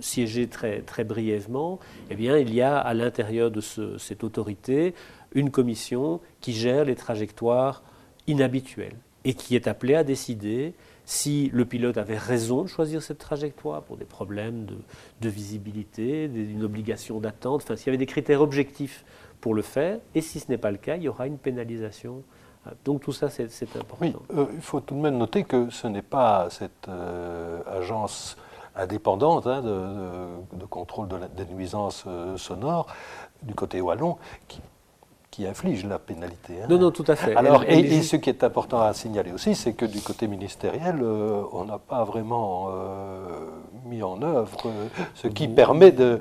siégé 0.00 0.46
très, 0.46 0.80
très 0.80 1.04
brièvement. 1.04 1.78
Eh 2.10 2.14
bien, 2.14 2.38
il 2.38 2.54
y 2.54 2.60
a 2.60 2.78
à 2.78 2.94
l'intérieur 2.94 3.50
de 3.50 3.60
cette 3.98 4.24
autorité 4.24 4.94
une 5.34 5.50
commission 5.50 6.20
qui 6.40 6.52
gère 6.52 6.84
les 6.84 6.94
trajectoires 6.94 7.82
inhabituelles 8.26 8.96
et 9.24 9.34
qui 9.34 9.54
est 9.56 9.68
appelée 9.68 9.94
à 9.94 10.04
décider 10.04 10.74
si 11.04 11.50
le 11.52 11.64
pilote 11.64 11.98
avait 11.98 12.18
raison 12.18 12.62
de 12.62 12.68
choisir 12.68 13.02
cette 13.02 13.18
trajectoire 13.18 13.82
pour 13.82 13.96
des 13.96 14.04
problèmes 14.04 14.66
de, 15.20 15.28
visibilité, 15.28 16.24
une 16.24 16.62
obligation 16.62 17.20
d'attente, 17.20 17.62
enfin 17.62 17.76
s'il 17.76 17.88
y 17.88 17.90
avait 17.90 17.98
des 17.98 18.06
critères 18.06 18.40
objectifs 18.40 19.04
pour 19.40 19.54
le 19.54 19.62
faire, 19.62 19.98
et 20.14 20.20
si 20.20 20.40
ce 20.40 20.50
n'est 20.50 20.58
pas 20.58 20.70
le 20.70 20.76
cas, 20.76 20.96
il 20.96 21.02
y 21.02 21.08
aura 21.08 21.26
une 21.26 21.38
pénalisation. 21.38 22.22
Donc 22.84 23.02
tout 23.02 23.12
ça, 23.12 23.28
c'est 23.28 23.44
important. 23.76 23.96
Oui, 24.00 24.14
euh, 24.36 24.46
il 24.54 24.60
faut 24.60 24.80
tout 24.80 24.94
de 24.94 25.00
même 25.00 25.18
noter 25.18 25.44
que 25.44 25.70
ce 25.70 25.86
n'est 25.88 26.02
pas 26.02 26.48
cette 26.50 26.88
euh, 26.88 27.60
agence 27.66 28.36
indépendante 28.76 29.46
hein, 29.46 29.62
de, 29.62 30.64
contrôle 30.66 31.08
de 31.08 31.18
des 31.36 31.44
nuisances 31.52 32.04
euh, 32.06 32.36
sonores 32.36 32.86
du 33.42 33.54
côté 33.54 33.80
wallon 33.80 34.16
qui 34.48 34.60
qui 35.30 35.46
inflige 35.46 35.86
la 35.86 35.98
pénalité. 35.98 36.62
hein. 36.62 36.66
Non, 36.68 36.78
non, 36.78 36.90
tout 36.90 37.06
à 37.08 37.16
fait. 37.16 37.34
Alors, 37.34 37.64
et, 37.64 37.78
et, 37.78 38.02
ce 38.02 38.16
qui 38.16 38.28
est 38.28 38.44
important 38.44 38.82
à 38.82 38.92
signaler 38.92 39.32
aussi, 39.32 39.54
c'est 39.54 39.72
que 39.72 39.86
du 39.86 40.02
côté 40.02 40.28
ministériel, 40.28 41.02
on 41.02 41.64
n'a 41.64 41.78
pas 41.78 42.04
vraiment 42.04 42.68
mis 43.84 44.02
en 44.02 44.22
œuvre 44.22 44.66
euh, 44.66 44.86
ce 45.14 45.28
qui 45.28 45.46
vous, 45.46 45.54
permet 45.54 45.92
de, 45.92 46.20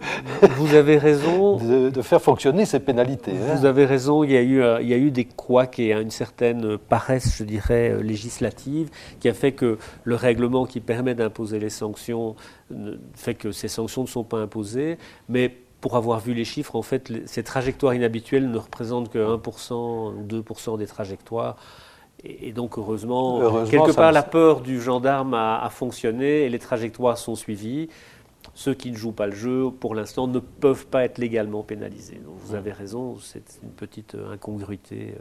vous 0.57 0.73
avez 0.75 0.97
raison. 0.97 1.57
de, 1.63 1.89
de, 1.89 2.01
faire 2.01 2.21
fonctionner 2.21 2.65
ces 2.65 2.79
pénalités. 2.79 3.31
Vous 3.31 3.65
hein. 3.65 3.69
avez 3.69 3.85
raison, 3.85 4.23
il 4.23 4.31
y, 4.31 4.37
a 4.37 4.41
eu, 4.41 4.63
il 4.81 4.87
y 4.87 4.93
a 4.93 4.97
eu 4.97 5.11
des 5.11 5.25
couacs 5.25 5.79
et 5.79 5.93
une 5.93 6.11
certaine 6.11 6.77
paresse, 6.77 7.37
je 7.37 7.43
dirais, 7.43 8.01
législative, 8.01 8.89
qui 9.19 9.29
a 9.29 9.33
fait 9.33 9.51
que 9.51 9.77
le 10.03 10.15
règlement 10.15 10.65
qui 10.65 10.79
permet 10.79 11.15
d'imposer 11.15 11.59
les 11.59 11.69
sanctions 11.69 12.35
fait 13.15 13.35
que 13.35 13.51
ces 13.51 13.67
sanctions 13.67 14.03
ne 14.03 14.07
sont 14.07 14.23
pas 14.23 14.37
imposées, 14.37 14.97
mais 15.29 15.53
pour 15.81 15.97
avoir 15.97 16.19
vu 16.19 16.33
les 16.33 16.45
chiffres, 16.45 16.75
en 16.75 16.83
fait, 16.83 17.11
ces 17.25 17.43
trajectoires 17.43 17.93
inhabituelles 17.93 18.49
ne 18.49 18.57
représentent 18.57 19.09
que 19.09 19.17
1% 19.17 19.73
ou 19.73 20.23
2% 20.23 20.77
des 20.77 20.85
trajectoires. 20.85 21.57
Et, 22.23 22.51
donc, 22.51 22.77
heureusement, 22.77 23.41
heureusement 23.41 23.85
quelque 23.85 23.95
part, 23.95 24.11
la 24.11 24.23
peur 24.23 24.61
du 24.61 24.79
gendarme 24.79 25.33
a, 25.33 25.63
a, 25.63 25.69
fonctionné 25.69 26.43
et 26.43 26.49
les 26.49 26.59
trajectoires 26.59 27.17
sont 27.17 27.35
suivies. 27.35 27.89
Ceux 28.53 28.73
qui 28.73 28.91
ne 28.91 28.97
jouent 28.97 29.11
pas 29.11 29.27
le 29.27 29.33
jeu, 29.33 29.71
pour 29.71 29.95
l'instant, 29.95 30.27
ne 30.27 30.39
peuvent 30.39 30.85
pas 30.85 31.03
être 31.03 31.17
légalement 31.17 31.63
pénalisés. 31.63 32.21
Donc, 32.23 32.35
vous 32.43 32.53
avez 32.53 32.71
raison, 32.71 33.17
c'est 33.19 33.59
une 33.63 33.71
petite 33.71 34.15
incongruité. 34.31 35.15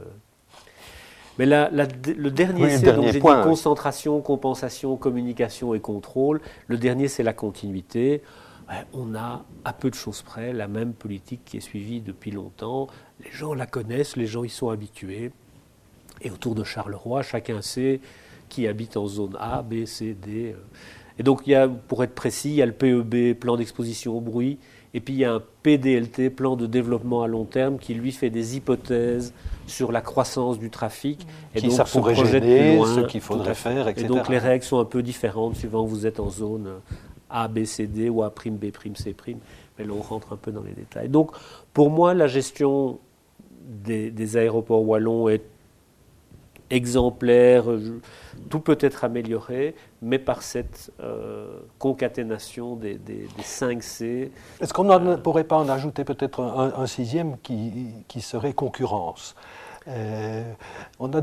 Mais 1.38 1.46
la, 1.46 1.70
la, 1.70 1.86
le 2.16 2.30
dernier, 2.30 2.64
oui, 2.64 2.78
c'est 2.78 3.18
point, 3.18 3.38
dit 3.38 3.48
concentration, 3.48 4.20
compensation, 4.20 4.96
communication 4.96 5.72
et 5.74 5.80
contrôle. 5.80 6.40
Le 6.66 6.76
dernier, 6.76 7.08
c'est 7.08 7.22
la 7.22 7.32
continuité 7.32 8.22
on 8.92 9.14
a, 9.14 9.44
à 9.64 9.72
peu 9.72 9.90
de 9.90 9.94
choses 9.94 10.22
près, 10.22 10.52
la 10.52 10.68
même 10.68 10.92
politique 10.92 11.44
qui 11.44 11.56
est 11.56 11.60
suivie 11.60 12.00
depuis 12.00 12.30
longtemps. 12.30 12.86
Les 13.24 13.30
gens 13.30 13.54
la 13.54 13.66
connaissent, 13.66 14.16
les 14.16 14.26
gens 14.26 14.44
y 14.44 14.48
sont 14.48 14.70
habitués. 14.70 15.32
Et 16.22 16.30
autour 16.30 16.54
de 16.54 16.64
Charleroi, 16.64 17.22
chacun 17.22 17.62
sait 17.62 18.00
qui 18.48 18.66
habite 18.66 18.96
en 18.96 19.06
zone 19.06 19.36
A, 19.38 19.62
B, 19.62 19.86
C, 19.86 20.14
D. 20.14 20.54
Et 21.18 21.22
donc, 21.22 21.42
il 21.46 21.50
y 21.50 21.54
a, 21.54 21.68
pour 21.68 22.02
être 22.04 22.14
précis, 22.14 22.50
il 22.50 22.56
y 22.56 22.62
a 22.62 22.66
le 22.66 22.72
PEB, 22.72 23.34
plan 23.38 23.56
d'exposition 23.56 24.16
au 24.16 24.20
bruit, 24.20 24.58
et 24.92 25.00
puis 25.00 25.14
il 25.14 25.20
y 25.20 25.24
a 25.24 25.34
un 25.34 25.42
PDLT, 25.62 26.30
plan 26.30 26.56
de 26.56 26.66
développement 26.66 27.22
à 27.22 27.28
long 27.28 27.44
terme, 27.44 27.78
qui 27.78 27.94
lui 27.94 28.10
fait 28.10 28.30
des 28.30 28.56
hypothèses 28.56 29.32
sur 29.66 29.92
la 29.92 30.00
croissance 30.00 30.58
du 30.58 30.68
trafic. 30.68 31.26
Et 31.54 31.60
qui 31.60 31.68
donc, 31.68 31.76
ça 31.76 31.84
pourrait 31.84 32.14
gêner, 32.14 32.76
loin, 32.76 32.94
ce 32.94 33.00
qu'il 33.00 33.20
faudrait 33.20 33.54
faire, 33.54 33.86
etc. 33.86 34.04
Et 34.04 34.08
donc 34.08 34.28
les 34.28 34.38
règles 34.38 34.64
sont 34.64 34.80
un 34.80 34.84
peu 34.84 35.02
différentes 35.02 35.56
suivant 35.56 35.84
que 35.84 35.90
vous 35.90 36.06
êtes 36.06 36.18
en 36.18 36.28
zone 36.28 36.68
a, 37.30 37.46
B, 37.46 37.64
C, 37.64 37.86
D 37.86 38.08
ou 38.08 38.22
A', 38.22 38.30
B', 38.30 38.70
C'. 38.96 39.14
Mais 39.78 39.84
là, 39.84 39.92
on 39.96 40.02
rentre 40.02 40.32
un 40.32 40.36
peu 40.36 40.50
dans 40.50 40.62
les 40.62 40.72
détails. 40.72 41.08
Donc, 41.08 41.30
pour 41.72 41.90
moi, 41.90 42.12
la 42.12 42.26
gestion 42.26 42.98
des, 43.64 44.10
des 44.10 44.36
aéroports 44.36 44.86
wallons 44.86 45.28
est 45.28 45.44
exemplaire. 46.70 47.64
Tout 48.48 48.60
peut 48.60 48.78
être 48.80 49.04
amélioré, 49.04 49.74
mais 50.02 50.18
par 50.18 50.42
cette 50.42 50.92
euh, 51.00 51.60
concaténation 51.78 52.76
des, 52.76 52.94
des, 52.94 53.28
des 53.36 53.42
5 53.42 53.82
C. 53.82 54.32
Est-ce 54.60 54.72
qu'on 54.72 54.84
ne 54.84 55.10
euh, 55.12 55.16
pourrait 55.16 55.44
pas 55.44 55.56
en 55.56 55.68
ajouter 55.68 56.04
peut-être 56.04 56.40
un, 56.40 56.72
un, 56.76 56.86
sixième 56.86 57.36
qui, 57.38 57.88
qui 58.08 58.20
serait 58.20 58.52
concurrence? 58.52 59.34
Euh, 59.88 60.42
On 60.98 61.12
a 61.12 61.20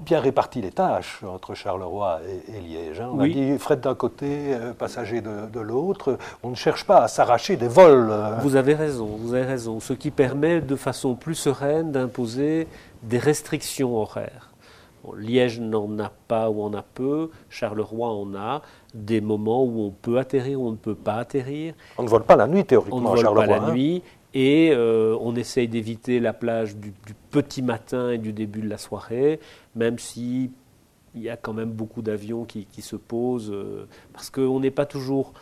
bien 0.00 0.20
réparti 0.20 0.60
les 0.60 0.70
tâches 0.70 1.22
entre 1.22 1.54
Charleroi 1.54 2.20
et, 2.26 2.56
et 2.56 2.60
Liège. 2.60 3.00
Hein. 3.00 3.10
On 3.12 3.20
oui. 3.20 3.30
a 3.30 3.34
dit 3.34 3.58
fret 3.58 3.76
d'un 3.76 3.94
côté, 3.94 4.54
euh, 4.54 4.72
passager 4.72 5.20
de, 5.20 5.46
de 5.52 5.60
l'autre. 5.60 6.18
On 6.42 6.50
ne 6.50 6.54
cherche 6.54 6.84
pas 6.86 7.02
à 7.04 7.08
s'arracher 7.08 7.56
des 7.56 7.68
vols. 7.68 8.08
Euh. 8.10 8.36
Vous 8.40 8.56
avez 8.56 8.74
raison, 8.74 9.06
vous 9.06 9.34
avez 9.34 9.44
raison. 9.44 9.80
Ce 9.80 9.92
qui 9.92 10.10
permet 10.10 10.60
de 10.60 10.76
façon 10.76 11.14
plus 11.14 11.34
sereine 11.34 11.92
d'imposer 11.92 12.66
des 13.02 13.18
restrictions 13.18 13.96
horaires. 13.96 14.51
Liège 15.16 15.60
n'en 15.60 15.98
a 15.98 16.10
pas 16.28 16.50
ou 16.50 16.62
en 16.62 16.72
a 16.74 16.82
peu, 16.82 17.30
Charleroi 17.50 18.08
en 18.08 18.34
a, 18.34 18.62
des 18.94 19.20
moments 19.20 19.64
où 19.64 19.80
on 19.80 19.90
peut 19.90 20.18
atterrir 20.18 20.60
ou 20.60 20.68
on 20.68 20.72
ne 20.72 20.76
peut 20.76 20.94
pas 20.94 21.14
atterrir. 21.14 21.74
On 21.98 22.04
ne 22.04 22.08
vole 22.08 22.24
pas 22.24 22.36
la 22.36 22.46
nuit 22.46 22.64
théoriquement 22.64 22.98
on 22.98 23.00
ne 23.00 23.06
à 23.06 23.10
vole 23.10 23.20
Charleroi. 23.20 23.46
pas 23.46 23.60
la 23.60 23.66
hein. 23.66 23.74
nuit 23.74 24.02
et 24.34 24.70
euh, 24.72 25.16
on 25.20 25.34
essaye 25.36 25.68
d'éviter 25.68 26.20
la 26.20 26.32
plage 26.32 26.76
du, 26.76 26.92
du, 27.06 27.14
petit 27.30 27.62
matin 27.62 28.10
et 28.12 28.18
du 28.18 28.32
début 28.32 28.62
de 28.62 28.68
la 28.68 28.78
soirée, 28.78 29.40
même 29.74 29.98
si 29.98 30.50
il 31.14 31.20
y 31.20 31.28
a 31.28 31.36
quand 31.36 31.52
même 31.52 31.70
beaucoup 31.70 32.00
d'avions 32.00 32.44
qui, 32.44 32.64
qui, 32.64 32.80
se 32.80 32.96
posent, 32.96 33.50
euh, 33.52 33.86
parce 34.12 34.30
qu'on 34.30 34.60
n'est 34.60 34.70
pas 34.70 34.86
toujours... 34.86 35.32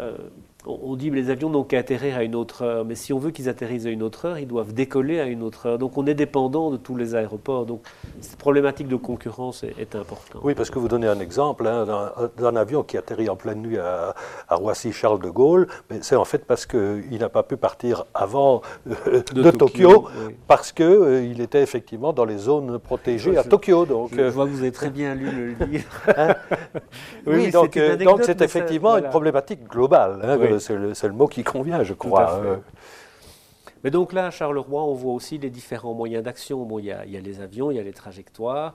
Euh, 0.00 0.16
on 0.64 0.94
dit 0.94 1.10
que 1.10 1.14
les 1.14 1.30
avions 1.30 1.50
n'ont 1.50 1.64
qu'à 1.64 1.78
atterrir 1.78 2.16
à 2.16 2.22
une 2.22 2.36
autre 2.36 2.62
heure, 2.62 2.84
mais 2.84 2.94
si 2.94 3.12
on 3.12 3.18
veut 3.18 3.32
qu'ils 3.32 3.48
atterrissent 3.48 3.86
à 3.86 3.90
une 3.90 4.02
autre 4.02 4.26
heure, 4.26 4.38
ils 4.38 4.46
doivent 4.46 4.72
décoller 4.72 5.18
à 5.18 5.26
une 5.26 5.42
autre 5.42 5.66
heure. 5.66 5.78
Donc 5.78 5.98
on 5.98 6.06
est 6.06 6.14
dépendant 6.14 6.70
de 6.70 6.76
tous 6.76 6.96
les 6.96 7.14
aéroports. 7.16 7.66
Donc 7.66 7.82
cette 8.20 8.36
problématique 8.36 8.86
de 8.86 8.96
concurrence 8.96 9.64
est, 9.64 9.74
est 9.78 9.96
importante. 9.96 10.40
Oui, 10.44 10.54
parce 10.54 10.70
que 10.70 10.78
vous 10.78 10.88
donnez 10.88 11.08
un 11.08 11.18
exemple 11.18 11.66
hein, 11.66 12.12
d'un 12.36 12.56
avion 12.56 12.84
qui 12.84 12.96
atterrit 12.96 13.28
en 13.28 13.36
pleine 13.36 13.60
nuit 13.60 13.78
à, 13.78 14.14
à 14.48 14.54
Roissy-Charles 14.54 15.20
de 15.20 15.30
Gaulle, 15.30 15.66
mais 15.90 15.98
c'est 16.02 16.16
en 16.16 16.24
fait 16.24 16.44
parce 16.44 16.66
qu'il 16.66 17.18
n'a 17.18 17.28
pas 17.28 17.42
pu 17.42 17.56
partir 17.56 18.04
avant 18.14 18.62
euh, 18.88 19.22
de, 19.34 19.42
de, 19.42 19.50
Tokyo, 19.50 19.90
Tokyo 19.90 20.08
oui. 20.28 20.36
parce 20.46 20.70
qu'il 20.70 20.84
euh, 20.86 21.42
était 21.42 21.62
effectivement 21.62 22.12
dans 22.12 22.24
les 22.24 22.38
zones 22.38 22.78
protégées 22.78 23.32
je, 23.34 23.38
à 23.38 23.44
Tokyo. 23.44 23.84
Donc, 23.84 24.10
je, 24.12 24.16
je, 24.16 24.22
vois 24.28 24.46
que 24.46 24.50
vous 24.50 24.60
avez 24.60 24.72
très 24.72 24.90
bien 24.90 25.16
lu 25.16 25.56
le 25.58 25.66
livre. 25.66 25.90
hein 26.16 26.34
oui, 27.26 27.34
oui 27.46 27.50
donc 27.50 27.78
c'est 28.22 28.40
effectivement 28.42 28.90
ça, 28.90 28.92
voilà. 28.92 29.06
une 29.06 29.10
problématique 29.10 29.68
globale. 29.68 30.20
Hein, 30.22 30.38
oui 30.40 30.51
c'est 30.58 30.76
le, 30.76 30.92
le, 30.92 31.12
mot 31.12 31.26
qui 31.26 31.44
convient, 31.44 31.82
je 31.82 31.94
crois. 31.94 32.40
Euh. 32.44 32.56
Mais 33.84 33.90
donc 33.90 34.12
là, 34.12 34.26
à 34.26 34.30
Charleroi, 34.30 34.84
on 34.84 34.94
voit 34.94 35.12
aussi 35.12 35.38
les 35.38 35.50
différents 35.50 35.94
moyens 35.94 36.22
d'action. 36.22 36.64
Bon, 36.64 36.78
il 36.78 36.86
y, 36.86 36.92
a, 36.92 37.04
il 37.04 37.12
y, 37.12 37.16
a, 37.16 37.20
les 37.20 37.40
avions, 37.40 37.70
il 37.70 37.76
y 37.76 37.80
a 37.80 37.82
les 37.82 37.92
trajectoires, 37.92 38.74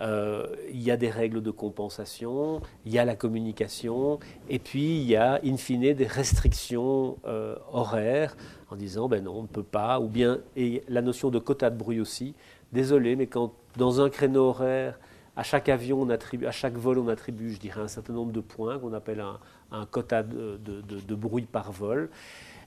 euh, 0.00 0.46
il 0.70 0.82
y 0.82 0.90
a 0.90 0.96
des 0.96 1.10
règles 1.10 1.42
de 1.42 1.50
compensation, 1.52 2.60
il 2.84 2.92
y 2.92 2.98
a 2.98 3.04
la 3.04 3.14
communication, 3.14 4.18
et 4.48 4.58
puis 4.58 5.00
il 5.00 5.06
y 5.06 5.16
a, 5.16 5.40
in 5.44 5.56
fine, 5.56 5.94
des 5.94 6.06
restrictions 6.06 7.18
euh, 7.26 7.54
horaires 7.72 8.36
en 8.70 8.76
disant, 8.76 9.08
ben 9.08 9.22
non, 9.22 9.38
on 9.38 9.42
ne 9.42 9.46
peut 9.46 9.62
pas, 9.62 10.00
ou 10.00 10.08
bien, 10.08 10.40
et 10.56 10.82
la 10.88 11.02
notion 11.02 11.30
de 11.30 11.38
quota 11.38 11.70
de 11.70 11.76
bruit 11.76 12.00
aussi. 12.00 12.34
Désolé, 12.72 13.16
mais 13.16 13.26
quand 13.26 13.52
dans 13.76 14.00
un 14.00 14.10
créneau 14.10 14.48
horaire, 14.48 14.98
à 15.36 15.44
chaque 15.44 15.68
avion, 15.68 16.02
on 16.02 16.10
attribue, 16.10 16.46
à 16.46 16.50
chaque 16.50 16.76
vol, 16.76 16.98
on 16.98 17.06
attribue, 17.06 17.52
je 17.52 17.60
dirais, 17.60 17.80
un 17.80 17.88
certain 17.88 18.12
nombre 18.12 18.32
de 18.32 18.40
points 18.40 18.78
qu'on 18.80 18.92
appelle 18.92 19.20
un, 19.20 19.38
un 19.72 19.86
quota 19.86 20.22
de, 20.22 21.14
bruit 21.14 21.46
par 21.46 21.72
vol. 21.72 22.10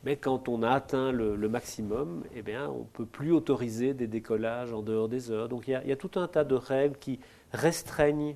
Mais 0.04 0.18
quand 0.18 0.50
on 0.50 0.64
a 0.64 0.72
atteint 0.72 1.12
le, 1.12 1.36
maximum, 1.48 2.24
eh 2.36 2.44
on 2.58 2.80
ne 2.80 2.84
peut 2.94 3.06
plus 3.06 3.32
autoriser 3.32 3.94
des 3.94 4.08
décollages 4.08 4.74
en 4.74 4.82
dehors 4.82 5.08
des 5.08 5.30
heures. 5.30 5.48
Donc 5.48 5.68
il 5.68 5.72
y 5.72 5.92
a 5.92 5.96
tout 5.96 6.20
un 6.20 6.28
tas 6.28 6.44
de 6.44 6.56
règles 6.56 6.98
qui 6.98 7.20
restreignent 7.52 8.36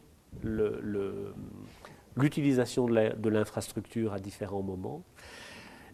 l'utilisation 2.16 2.86
de 2.88 3.30
l'infrastructure 3.30 4.14
à 4.14 4.20
différents 4.20 4.62
moments. 4.62 5.04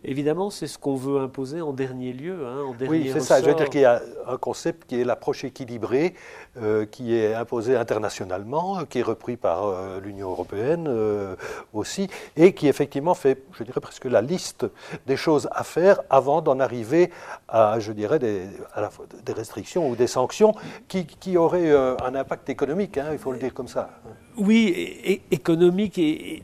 Évidemment, 0.03 0.49
c'est 0.49 0.65
ce 0.65 0.79
qu'on 0.79 0.95
veut 0.95 1.19
imposer 1.19 1.61
en 1.61 1.73
dernier 1.73 2.11
lieu. 2.11 2.47
Hein, 2.47 2.63
en 2.63 2.73
dernier 2.73 3.03
oui, 3.03 3.09
c'est 3.13 3.19
ça. 3.19 3.39
Je 3.39 3.45
veux 3.45 3.53
dire 3.53 3.69
qu'il 3.69 3.81
y 3.81 3.85
a 3.85 4.01
un 4.27 4.37
concept 4.37 4.87
qui 4.87 4.99
est 4.99 5.03
l'approche 5.03 5.43
équilibrée, 5.43 6.15
euh, 6.57 6.85
qui 6.85 7.15
est 7.15 7.35
imposé 7.35 7.75
internationalement, 7.75 8.83
qui 8.85 8.99
est 8.99 9.03
repris 9.03 9.37
par 9.37 9.65
euh, 9.65 9.99
l'Union 9.99 10.31
européenne 10.31 10.85
euh, 10.87 11.35
aussi, 11.73 12.07
et 12.35 12.53
qui 12.53 12.67
effectivement 12.67 13.13
fait, 13.13 13.43
je 13.53 13.63
dirais 13.63 13.79
presque 13.79 14.05
la 14.05 14.21
liste 14.21 14.65
des 15.05 15.17
choses 15.17 15.47
à 15.51 15.63
faire 15.63 16.01
avant 16.09 16.41
d'en 16.41 16.59
arriver 16.59 17.11
à, 17.47 17.79
je 17.79 17.91
dirais, 17.91 18.17
des, 18.17 18.47
à 18.73 18.81
la, 18.81 18.89
des, 19.23 19.33
restrictions 19.33 19.87
ou 19.87 19.95
des 19.95 20.07
sanctions 20.07 20.55
qui, 20.87 21.05
qui 21.05 21.37
auraient 21.37 21.71
euh, 21.71 21.95
un 22.03 22.15
impact 22.15 22.49
économique, 22.49 22.97
hein, 22.97 23.09
il 23.11 23.19
faut 23.19 23.31
le 23.31 23.37
dire 23.37 23.53
comme 23.53 23.67
ça. 23.67 23.89
Oui, 24.37 24.73
et, 25.03 25.21
économique 25.31 25.97
et, 25.97 26.35
et, 26.35 26.43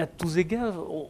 à 0.00 0.06
tous 0.06 0.38
égards, 0.38 0.74
on, 0.90 1.06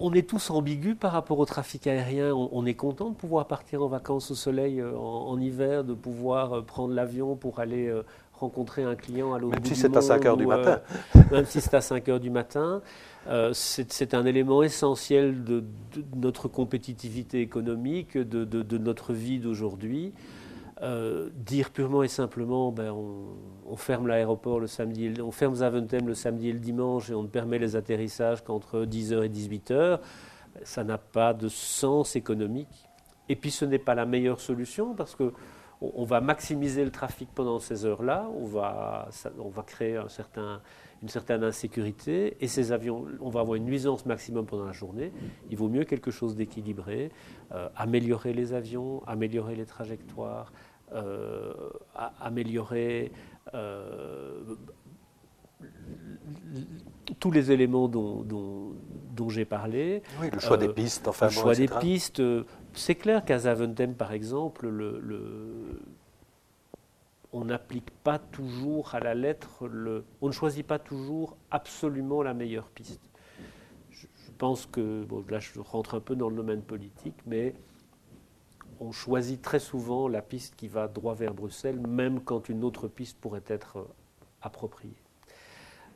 on, 0.00 0.12
est 0.12 0.28
tous 0.28 0.50
ambigus 0.50 0.96
par 0.98 1.12
rapport 1.12 1.38
au 1.38 1.46
trafic 1.46 1.86
aérien. 1.86 2.32
On, 2.34 2.48
on, 2.52 2.66
est 2.66 2.74
content 2.74 3.10
de 3.10 3.14
pouvoir 3.14 3.46
partir 3.46 3.82
en 3.82 3.88
vacances 3.88 4.30
au 4.30 4.34
soleil 4.34 4.82
en, 4.82 4.96
en 4.96 5.40
hiver, 5.40 5.84
de 5.84 5.94
pouvoir 5.94 6.52
euh, 6.52 6.62
prendre 6.62 6.94
l'avion 6.94 7.36
pour 7.36 7.60
aller 7.60 7.88
euh, 7.88 8.02
rencontrer 8.32 8.82
un 8.82 8.94
client 8.94 9.34
à 9.34 9.38
l'autre 9.38 9.60
bout 9.60 9.74
si 9.74 9.74
du 9.74 9.88
monde. 9.88 9.94
Même 9.94 10.00
si 10.00 10.00
c'est 10.00 10.12
à 10.12 10.18
5 10.18 10.26
heures 10.26 10.36
du 10.36 10.46
matin. 10.46 10.80
Euh, 11.16 11.20
même 11.30 11.46
si 11.46 11.60
c'est 11.60 11.74
à 11.74 11.80
5 11.80 12.08
heures 12.08 12.20
du 12.20 12.30
matin. 12.30 12.82
Euh, 13.28 13.50
c'est 13.54 14.14
un 14.14 14.26
élément 14.26 14.62
essentiel 14.62 15.44
de, 15.44 15.60
de, 15.94 16.04
notre 16.14 16.48
compétitivité 16.48 17.40
économique, 17.40 18.18
de, 18.18 18.44
de 18.44 18.78
notre 18.78 19.12
vie 19.12 19.38
d'aujourd'hui. 19.38 20.12
Euh, 20.84 21.30
dire 21.34 21.70
purement 21.70 22.02
et 22.02 22.08
simplement, 22.08 22.70
ben, 22.70 22.92
on, 22.92 23.76
ferme 23.76 24.06
l'aéroport 24.06 24.60
le 24.60 24.66
samedi, 24.66 25.14
on 25.20 25.30
ferme 25.30 25.54
Zaventem 25.54 26.06
le 26.06 26.14
samedi 26.14 26.50
et 26.50 26.52
le 26.52 26.58
dimanche 26.58 27.08
et 27.08 27.14
on 27.14 27.22
ne 27.22 27.28
permet 27.28 27.58
les 27.58 27.74
atterrissages 27.74 28.44
qu'entre 28.44 28.84
10h 28.84 29.24
et 29.24 29.28
18h, 29.30 30.00
ça 30.62 30.84
n'a 30.84 30.98
pas 30.98 31.32
de 31.32 31.48
sens 31.48 32.16
économique. 32.16 32.88
Et 33.30 33.36
puis 33.36 33.50
ce 33.50 33.64
n'est 33.64 33.78
pas 33.78 33.94
la 33.94 34.04
meilleure 34.04 34.40
solution 34.40 34.94
parce 34.94 35.14
que 35.14 35.32
on, 35.80 36.04
va 36.04 36.20
maximiser 36.20 36.84
le 36.84 36.90
trafic 36.90 37.28
pendant 37.34 37.58
ces 37.58 37.84
heures-là, 37.84 38.28
on 38.34 38.44
va, 38.44 39.08
créer 39.66 39.96
une 41.02 41.08
certaine 41.08 41.44
insécurité 41.44 42.36
et 42.40 42.46
ces 42.48 42.72
avions, 42.72 43.06
on 43.20 43.28
va 43.28 43.40
avoir 43.40 43.56
une 43.56 43.64
nuisance 43.64 44.06
maximum 44.06 44.46
pendant 44.46 44.64
la 44.64 44.72
journée. 44.72 45.12
Il 45.50 45.56
vaut 45.56 45.68
mieux 45.68 45.84
quelque 45.84 46.10
chose 46.10 46.36
d'équilibré, 46.36 47.10
euh, 47.52 47.68
améliorer 47.76 48.32
les 48.32 48.52
avions, 48.52 49.02
améliorer 49.06 49.56
les 49.56 49.66
trajectoires, 49.66 50.52
améliorer 52.20 53.12
tous 57.20 57.30
les 57.30 57.50
éléments 57.52 57.88
dont, 57.88 58.22
dont, 58.22 59.28
j'ai 59.28 59.44
parlé. 59.44 60.02
Oui, 60.20 60.28
le 60.32 60.38
choix 60.38 60.56
des 60.56 60.68
pistes, 60.68 61.08
enfin. 61.08 61.26
Le 61.26 61.32
choix 61.32 61.54
des 61.54 61.68
pistes. 61.68 62.22
C'est 62.72 62.94
clair 62.94 63.24
qu'à 63.24 63.38
Zaventem, 63.38 63.94
par 63.94 64.12
exemple, 64.12 64.68
le, 64.68 65.80
on 67.34 67.44
n'applique 67.44 67.90
pas 67.90 68.18
toujours 68.18 68.94
à 68.94 69.00
la 69.00 69.14
lettre, 69.14 69.66
le, 69.66 70.04
on 70.22 70.28
ne 70.28 70.32
choisit 70.32 70.64
pas 70.64 70.78
toujours 70.78 71.36
absolument 71.50 72.22
la 72.22 72.32
meilleure 72.32 72.68
piste. 72.68 73.00
Je, 73.90 74.06
pense 74.38 74.66
que, 74.66 75.04
bon, 75.04 75.24
là 75.28 75.40
je 75.40 75.58
rentre 75.58 75.94
un 75.94 76.00
peu 76.00 76.14
dans 76.14 76.28
le 76.28 76.36
domaine 76.36 76.62
politique, 76.62 77.16
mais 77.26 77.54
on 78.80 78.92
choisit 78.92 79.40
très 79.40 79.58
souvent 79.58 80.08
la 80.08 80.22
piste 80.22 80.56
qui 80.56 80.68
va 80.68 80.88
droit 80.88 81.14
vers 81.14 81.34
Bruxelles, 81.34 81.80
même 81.86 82.20
quand 82.20 82.48
une 82.48 82.64
autre 82.64 82.88
piste 82.88 83.18
pourrait 83.18 83.44
être 83.48 83.78
euh, 83.78 83.88
appropriée. 84.42 84.96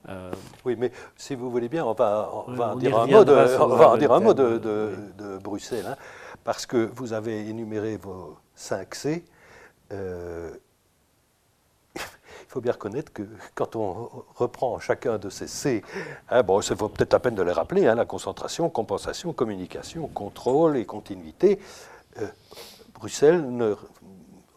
Euh, 0.08 0.32
oui, 0.64 0.76
mais 0.78 0.92
si 1.16 1.34
vous 1.34 1.50
voulez 1.50 1.68
bien, 1.68 1.84
on 1.84 1.92
va, 1.92 2.30
on 2.46 2.52
va 2.52 2.74
en 2.74 2.76
dire 2.76 2.98
un 2.98 3.06
mot 3.06 3.24
de, 3.24 3.32
va 3.32 3.96
dire 3.98 4.12
un 4.12 4.20
mot 4.20 4.34
de, 4.34 4.58
de, 4.58 5.38
Bruxelles, 5.38 5.86
hein, 5.86 5.96
parce 6.44 6.66
que 6.66 6.90
vous 6.94 7.12
avez 7.12 7.48
énuméré 7.48 7.96
vos 7.96 8.36
5 8.54 8.94
C. 8.94 9.24
Euh, 9.92 10.50
il 11.96 12.48
faut 12.48 12.60
bien 12.60 12.72
reconnaître 12.72 13.12
que 13.12 13.22
quand 13.54 13.76
on 13.76 14.08
reprend 14.34 14.78
chacun 14.78 15.18
de 15.18 15.28
ces 15.30 15.48
C, 15.48 15.82
hein, 16.30 16.42
bon, 16.42 16.62
ça 16.62 16.74
vaut 16.74 16.88
peut-être 16.88 17.12
la 17.12 17.20
peine 17.20 17.34
de 17.34 17.42
les 17.42 17.52
rappeler, 17.52 17.86
hein, 17.86 17.94
la 17.94 18.06
concentration, 18.06 18.70
compensation, 18.70 19.32
communication, 19.32 20.06
contrôle 20.06 20.76
et 20.76 20.86
continuité. 20.86 21.58
Bruxelles, 22.94 23.42
ne, 23.48 23.74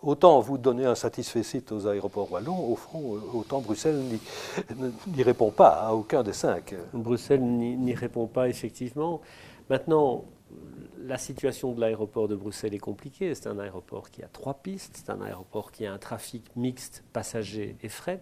autant 0.01 0.39
vous 0.39 0.57
donnez 0.57 0.85
un 0.85 0.95
satisfait 0.95 1.43
aux 1.71 1.87
aéroports 1.87 2.31
wallons, 2.31 2.71
au 2.71 2.75
fond, 2.75 3.19
autant 3.33 3.61
Bruxelles 3.61 4.01
n'y 5.07 5.23
répond 5.23 5.51
pas 5.51 5.69
à 5.69 5.93
aucun 5.93 6.23
des 6.23 6.33
cinq. 6.33 6.75
Bruxelles 6.93 7.43
n'y 7.43 7.93
répond 7.93 8.27
pas, 8.27 8.49
effectivement. 8.49 9.21
Maintenant, 9.69 10.25
la 11.03 11.17
situation 11.17 11.71
de 11.71 11.81
l'aéroport 11.81 12.27
de 12.27 12.35
Bruxelles 12.35 12.73
est 12.73 12.79
compliquée. 12.79 13.33
C'est 13.35 13.47
un 13.47 13.59
aéroport 13.59 14.09
qui 14.09 14.23
a 14.23 14.27
trois 14.27 14.55
pistes, 14.55 14.97
c'est 15.03 15.11
un 15.11 15.21
aéroport 15.21 15.71
qui 15.71 15.85
a 15.85 15.93
un 15.93 15.97
trafic 15.97 16.43
mixte 16.55 17.03
passagers 17.13 17.75
et 17.81 17.89
fret, 17.89 18.21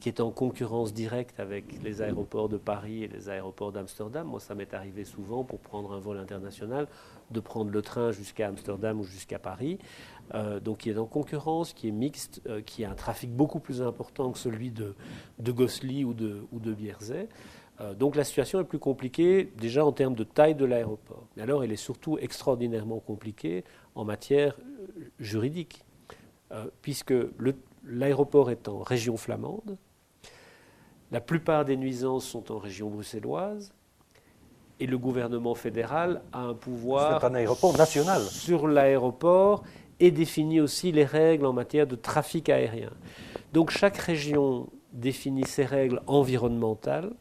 qui 0.00 0.08
est 0.08 0.20
en 0.20 0.30
concurrence 0.30 0.92
directe 0.92 1.40
avec 1.40 1.82
les 1.82 2.02
aéroports 2.02 2.48
de 2.48 2.56
Paris 2.56 3.04
et 3.04 3.08
les 3.08 3.28
aéroports 3.28 3.72
d'Amsterdam. 3.72 4.26
Moi, 4.26 4.40
ça 4.40 4.54
m'est 4.54 4.72
arrivé 4.74 5.04
souvent 5.04 5.44
pour 5.44 5.58
prendre 5.58 5.92
un 5.92 5.98
vol 5.98 6.18
international 6.18 6.86
de 7.30 7.40
prendre 7.40 7.70
le 7.70 7.82
train 7.82 8.12
jusqu'à 8.12 8.48
Amsterdam 8.48 9.00
ou 9.00 9.04
jusqu'à 9.04 9.38
Paris. 9.38 9.78
Euh, 10.34 10.60
donc, 10.60 10.78
qui 10.78 10.90
est 10.90 10.98
en 10.98 11.06
concurrence, 11.06 11.72
qui 11.72 11.88
est 11.88 11.92
mixte, 11.92 12.42
euh, 12.46 12.60
qui 12.60 12.84
a 12.84 12.90
un 12.90 12.94
trafic 12.94 13.30
beaucoup 13.30 13.60
plus 13.60 13.80
important 13.80 14.30
que 14.30 14.38
celui 14.38 14.70
de, 14.70 14.94
de 15.38 15.52
ou 16.04 16.14
de, 16.14 16.46
ou. 16.52 16.60
Euh, 17.80 17.94
donc 17.94 18.16
la 18.16 18.24
situation 18.24 18.60
est 18.60 18.64
plus 18.64 18.78
compliquée 18.78 19.52
déjà 19.56 19.84
en 19.84 19.92
termes 19.92 20.14
de 20.14 20.24
taille 20.24 20.54
de 20.54 20.64
l'aéroport. 20.64 21.26
Alors 21.38 21.64
elle 21.64 21.72
est 21.72 21.76
surtout 21.76 22.18
extraordinairement 22.18 22.98
compliquée 22.98 23.64
en 23.94 24.04
matière 24.04 24.56
juridique, 25.18 25.84
puisque 26.82 27.14
l'aéroport 27.84 28.50
est 28.50 28.68
en 28.68 28.78
région 28.78 29.16
flamande, 29.16 29.76
la 31.10 31.20
plupart 31.20 31.64
des 31.64 31.76
nuisances 31.76 32.26
sont 32.26 32.52
en 32.52 32.58
région 32.58 32.90
bruxelloise, 32.90 33.72
et 34.80 34.86
le 34.86 34.98
gouvernement 34.98 35.54
fédéral 35.54 36.22
a 36.32 36.40
un 36.40 36.54
pouvoir 36.54 37.24
un 37.24 37.34
aéroport 37.34 37.76
national. 37.76 38.22
sur 38.22 38.68
l'aéroport 38.68 39.64
et 40.00 40.10
définit 40.10 40.60
aussi 40.60 40.92
les 40.92 41.04
règles 41.04 41.46
en 41.46 41.52
matière 41.52 41.86
de 41.86 41.96
trafic 41.96 42.48
aérien. 42.48 42.90
Donc 43.52 43.70
chaque 43.70 43.96
région 43.96 44.68
définit 44.92 45.46
ses 45.46 45.64
règles 45.64 46.00
environnementales 46.06 47.12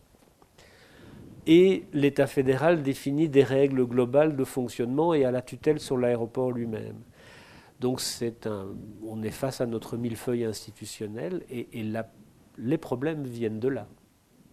et 1.47 1.85
l'État 1.93 2.27
fédéral 2.27 2.83
définit 2.83 3.29
des 3.29 3.43
règles 3.43 3.85
globales 3.85 4.35
de 4.35 4.43
fonctionnement 4.43 5.13
et 5.13 5.23
a 5.23 5.31
la 5.31 5.41
tutelle 5.41 5.79
sur 5.79 5.97
l'aéroport 5.97 6.51
lui-même. 6.51 6.97
Donc 7.79 8.01
un, 8.45 8.67
on 9.05 9.23
est 9.23 9.31
face 9.31 9.61
à 9.61 9.65
notre 9.65 9.97
millefeuille 9.97 10.43
institutionnel 10.43 11.43
et, 11.49 11.67
les 12.59 12.77
problèmes 12.79 13.23
viennent 13.23 13.59
de 13.59 13.67
là, 13.67 13.87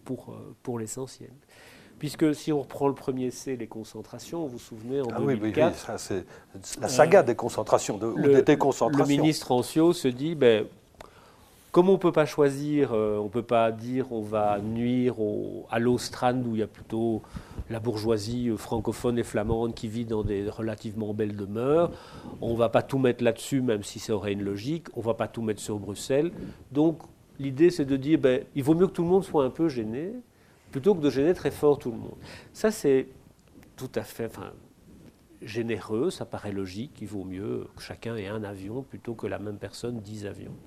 pour, 0.03 0.29
euh, 0.29 0.55
pour 0.61 0.77
l'essentiel. 0.77 1.31
Puisque 2.05 2.35
si 2.35 2.53
on 2.53 2.61
reprend 2.61 2.87
le 2.87 2.93
premier 2.93 3.31
C, 3.31 3.57
les 3.57 3.65
concentrations, 3.65 4.43
vous 4.43 4.49
vous 4.49 4.59
souvenez, 4.59 5.01
en 5.01 5.07
2004... 5.07 5.85
Ah 5.89 5.95
oui, 5.97 6.15
oui, 6.15 6.21
c'est 6.61 6.79
la 6.79 6.87
saga 6.87 7.23
des 7.23 7.33
concentrations, 7.33 7.97
de, 7.97 8.13
le, 8.15 8.31
des 8.31 8.41
déconcentrations. 8.43 9.15
Le 9.15 9.21
ministre 9.21 9.51
Ancio 9.51 9.91
se 9.91 10.07
dit, 10.07 10.35
ben, 10.35 10.67
comme 11.71 11.89
on 11.89 11.93
ne 11.93 11.97
peut 11.97 12.11
pas 12.11 12.27
choisir, 12.27 12.93
euh, 12.93 13.17
on 13.17 13.23
ne 13.23 13.29
peut 13.29 13.41
pas 13.41 13.71
dire 13.71 14.11
on 14.11 14.21
va 14.21 14.59
nuire 14.59 15.15
à 15.71 15.79
l'Austrand 15.79 16.35
où 16.43 16.53
il 16.53 16.59
y 16.59 16.61
a 16.61 16.67
plutôt 16.67 17.23
la 17.71 17.79
bourgeoisie 17.79 18.49
euh, 18.49 18.55
francophone 18.55 19.17
et 19.17 19.23
flamande 19.23 19.73
qui 19.73 19.87
vit 19.87 20.05
dans 20.05 20.21
des 20.21 20.47
relativement 20.47 21.11
belles 21.15 21.35
demeures, 21.35 21.89
on 22.39 22.53
ne 22.53 22.55
va 22.55 22.69
pas 22.69 22.83
tout 22.83 22.99
mettre 22.99 23.23
là-dessus 23.23 23.61
même 23.61 23.81
si 23.81 23.97
ça 23.97 24.13
aurait 24.13 24.33
une 24.33 24.43
logique, 24.43 24.89
on 24.95 24.99
ne 24.99 25.05
va 25.05 25.15
pas 25.15 25.27
tout 25.27 25.41
mettre 25.41 25.59
sur 25.59 25.79
Bruxelles. 25.79 26.31
Donc 26.71 26.99
l'idée 27.39 27.71
c'est 27.71 27.85
de 27.85 27.97
dire 27.97 28.19
ben, 28.19 28.43
il 28.53 28.63
vaut 28.63 28.75
mieux 28.75 28.85
que 28.85 28.93
tout 28.93 29.03
le 29.03 29.09
monde 29.09 29.23
soit 29.23 29.43
un 29.43 29.49
peu 29.49 29.69
gêné 29.69 30.13
plutôt 30.75 30.93
que 30.93 30.99
de 30.99 31.09
gêner 31.09 31.33
très 31.33 31.51
fort 31.51 31.79
tout 31.79 31.89
le 31.89 31.95
monde. 31.97 32.17
Ça 32.51 32.69
c'est 32.69 33.07
tout 33.77 33.89
à 33.95 34.01
fait 34.01 34.29
généreux, 35.41 36.09
ça 36.09 36.25
paraît 36.25 36.51
logique, 36.51 36.97
il 36.99 37.07
vaut 37.07 37.23
mieux 37.23 37.69
que 37.77 37.81
chacun 37.81 38.17
ait 38.17 38.27
un 38.27 38.43
avion 38.43 38.83
plutôt 38.83 39.13
que 39.15 39.25
la 39.25 39.39
même 39.39 39.57
personne 39.57 40.01
dix 40.01 40.25
avions. 40.25 40.57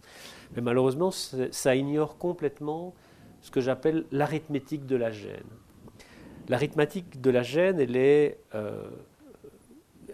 Mais 0.57 0.63
malheureusement, 0.63 1.11
ça 1.11 1.77
ignore 1.77 2.17
complètement 2.17 2.95
ce 3.43 3.51
que 3.51 3.61
j'appelle 3.61 4.07
l'arithmétique 4.11 4.87
de 4.87 4.97
la 4.97 5.11
gêne. 5.11 5.51
L'arithmétique 6.49 7.21
de 7.21 7.29
la 7.29 7.43
gêne, 7.43 7.79
elle, 7.79 7.95
euh, 8.55 8.89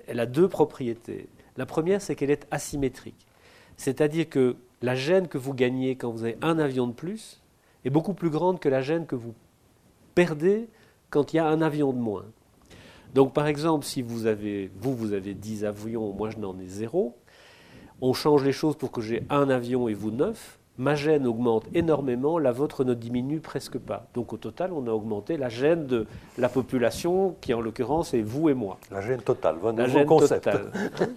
elle 0.09 0.19
a 0.19 0.27
deux 0.27 0.49
propriétés. 0.49 1.29
La 1.57 1.67
première, 1.67 2.03
c'est 2.03 2.17
qu'elle 2.17 2.33
est 2.33 2.49
asymétrique. 2.51 3.29
C'est-à-dire 3.77 4.29
que 4.29 4.57
la 4.83 4.97
gêne 4.97 5.29
que 5.29 5.39
vous 5.39 5.55
gagnez 5.55 5.95
quand 5.95 6.11
vous 6.11 6.25
avez 6.25 6.37
un 6.43 6.59
avion 6.59 6.89
de 6.89 6.95
plus 6.95 7.41
est 7.85 7.91
beaucoup 7.91 8.15
plus 8.15 8.31
grande 8.31 8.59
que 8.59 8.69
la 8.69 8.81
gêne 8.81 9.07
que 9.07 9.15
vous 9.15 9.35
perdez 10.15 10.69
quand 11.11 11.33
il 11.33 11.37
y 11.37 11.39
a 11.39 11.47
un 11.47 11.63
avion 11.63 11.93
de 11.93 11.99
moins. 11.99 12.25
Donc 13.15 13.33
par 13.33 13.47
exemple, 13.47 13.85
si 13.85 14.03
vous 14.03 14.27
avez, 14.27 14.71
vous, 14.81 14.95
vous 14.95 15.13
avez 15.13 15.35
10 15.35 15.65
avions, 15.65 16.13
moi 16.13 16.31
je 16.31 16.39
n'en 16.39 16.59
ai 16.59 16.67
zéro, 16.67 17.17
on 18.01 18.13
change 18.13 18.45
les 18.45 18.53
choses 18.53 18.77
pour 18.77 18.91
que 18.91 19.01
j'ai 19.01 19.23
un 19.31 19.49
avion 19.49 19.89
et 19.89 19.95
vous 19.95 20.11
neuf, 20.11 20.59
ma 20.79 20.97
gêne 20.97 21.27
augmente 21.27 21.67
énormément, 21.75 22.39
la 22.39 22.51
vôtre 22.51 22.85
ne 22.85 22.95
diminue 22.95 23.41
presque 23.41 23.79
pas. 23.79 24.09
Donc 24.15 24.33
au 24.33 24.37
total, 24.37 24.73
on 24.73 24.87
a 24.87 24.91
augmenté 24.91 25.37
la 25.37 25.49
gêne 25.49 25.87
de 25.87 26.07
la 26.37 26.49
population, 26.49 27.37
qui 27.41 27.55
en 27.55 27.61
l'occurrence 27.61 28.15
est 28.15 28.23
vous 28.23 28.49
et 28.49 28.55
moi. 28.55 28.79
La 28.91 29.01
gêne 29.01 29.21
totale, 29.21 29.57
votre 29.61 29.79
la 29.79 29.89
gêne 29.89 30.07
concept. 30.07 30.45
Totale. 30.45 30.71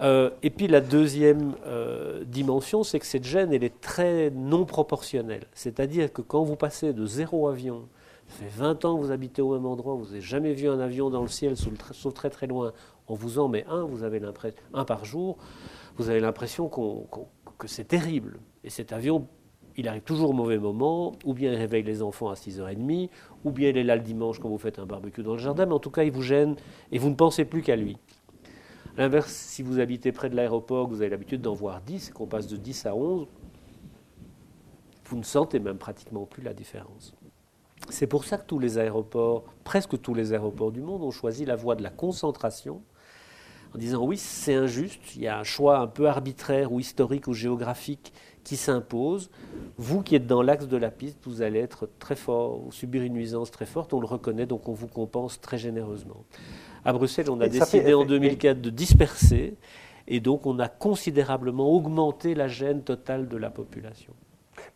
Euh, 0.00 0.30
et 0.44 0.50
puis 0.50 0.68
la 0.68 0.80
deuxième 0.80 1.54
euh, 1.66 2.22
dimension, 2.24 2.84
c'est 2.84 3.00
que 3.00 3.06
cette 3.06 3.24
gêne, 3.24 3.52
elle 3.52 3.64
est 3.64 3.80
très 3.80 4.30
non 4.30 4.64
proportionnelle. 4.64 5.46
C'est-à-dire 5.54 6.12
que 6.12 6.22
quand 6.22 6.44
vous 6.44 6.54
passez 6.54 6.92
de 6.92 7.04
zéro 7.04 7.48
avion, 7.48 7.88
ça 8.28 8.36
fait 8.36 8.48
20 8.48 8.84
ans 8.84 8.96
que 8.96 9.02
vous 9.02 9.10
habitez 9.10 9.42
au 9.42 9.54
même 9.54 9.66
endroit, 9.66 9.94
vous 9.94 10.06
n'avez 10.06 10.20
jamais 10.20 10.52
vu 10.52 10.68
un 10.68 10.80
avion 10.80 11.10
dans 11.10 11.22
le 11.22 11.28
ciel, 11.28 11.56
sauf 11.56 12.14
très 12.14 12.30
très 12.30 12.46
loin, 12.46 12.72
on 13.08 13.14
vous 13.14 13.38
en 13.38 13.48
met 13.48 13.64
un, 13.66 13.84
vous 13.84 14.04
avez 14.04 14.20
l'impression, 14.20 14.60
un 14.74 14.84
par 14.84 15.04
jour, 15.04 15.38
vous 15.96 16.10
avez 16.10 16.20
l'impression 16.20 16.68
que 16.68 17.66
c'est 17.66 17.88
terrible. 17.88 18.38
Et 18.64 18.70
cet 18.70 18.92
avion, 18.92 19.26
il 19.76 19.88
arrive 19.88 20.02
toujours 20.02 20.30
au 20.30 20.34
mauvais 20.34 20.58
moment, 20.58 21.12
ou 21.24 21.32
bien 21.32 21.52
il 21.52 21.56
réveille 21.56 21.84
les 21.84 22.02
enfants 22.02 22.28
à 22.28 22.34
6h30, 22.34 23.08
ou 23.44 23.50
bien 23.50 23.70
il 23.70 23.78
est 23.78 23.84
là 23.84 23.96
le 23.96 24.02
dimanche 24.02 24.38
quand 24.40 24.48
vous 24.48 24.58
faites 24.58 24.78
un 24.78 24.86
barbecue 24.86 25.22
dans 25.22 25.32
le 25.32 25.38
jardin, 25.38 25.66
mais 25.66 25.74
en 25.74 25.78
tout 25.78 25.90
cas, 25.90 26.04
il 26.04 26.12
vous 26.12 26.22
gêne 26.22 26.56
et 26.92 26.98
vous 26.98 27.08
ne 27.08 27.14
pensez 27.14 27.44
plus 27.44 27.62
qu'à 27.62 27.76
lui. 27.76 27.96
À 28.96 29.02
l'inverse, 29.02 29.32
si 29.32 29.62
vous 29.62 29.80
habitez 29.80 30.12
près 30.12 30.28
de 30.28 30.36
l'aéroport, 30.36 30.88
vous 30.88 31.00
avez 31.00 31.10
l'habitude 31.10 31.40
d'en 31.40 31.54
voir 31.54 31.80
10, 31.80 32.08
et 32.08 32.12
qu'on 32.12 32.26
passe 32.26 32.46
de 32.46 32.56
10 32.56 32.86
à 32.86 32.94
11, 32.94 33.26
vous 35.06 35.16
ne 35.16 35.22
sentez 35.22 35.60
même 35.60 35.78
pratiquement 35.78 36.26
plus 36.26 36.42
la 36.42 36.52
différence. 36.52 37.14
C'est 37.90 38.06
pour 38.06 38.24
ça 38.24 38.36
que 38.36 38.46
tous 38.46 38.58
les 38.58 38.78
aéroports, 38.78 39.44
presque 39.64 40.00
tous 40.00 40.14
les 40.14 40.32
aéroports 40.32 40.72
du 40.72 40.80
monde, 40.80 41.02
ont 41.02 41.10
choisi 41.10 41.44
la 41.44 41.56
voie 41.56 41.74
de 41.74 41.82
la 41.82 41.90
concentration 41.90 42.82
en 43.74 43.78
disant 43.78 44.04
oui, 44.04 44.16
c'est 44.16 44.54
injuste, 44.54 45.00
il 45.16 45.22
y 45.22 45.28
a 45.28 45.38
un 45.38 45.44
choix 45.44 45.78
un 45.78 45.86
peu 45.86 46.08
arbitraire 46.08 46.72
ou 46.72 46.80
historique 46.80 47.26
ou 47.26 47.34
géographique 47.34 48.12
qui 48.44 48.56
s'impose. 48.56 49.30
Vous 49.76 50.02
qui 50.02 50.14
êtes 50.14 50.26
dans 50.26 50.42
l'axe 50.42 50.68
de 50.68 50.76
la 50.76 50.90
piste, 50.90 51.18
vous 51.26 51.42
allez 51.42 51.58
être 51.58 51.88
très 51.98 52.16
fort 52.16 52.66
ou 52.66 52.72
subir 52.72 53.02
une 53.02 53.12
nuisance 53.12 53.50
très 53.50 53.66
forte, 53.66 53.92
on 53.92 54.00
le 54.00 54.06
reconnaît, 54.06 54.46
donc 54.46 54.68
on 54.68 54.72
vous 54.72 54.86
compense 54.86 55.40
très 55.40 55.58
généreusement. 55.58 56.24
À 56.84 56.92
Bruxelles, 56.92 57.30
on 57.30 57.40
a 57.40 57.48
décidé 57.48 57.92
en 57.92 58.04
2004 58.04 58.60
de 58.60 58.70
disperser 58.70 59.56
et 60.06 60.20
donc 60.20 60.46
on 60.46 60.58
a 60.58 60.68
considérablement 60.68 61.70
augmenté 61.70 62.34
la 62.34 62.48
gêne 62.48 62.82
totale 62.82 63.28
de 63.28 63.36
la 63.36 63.50
population. 63.50 64.14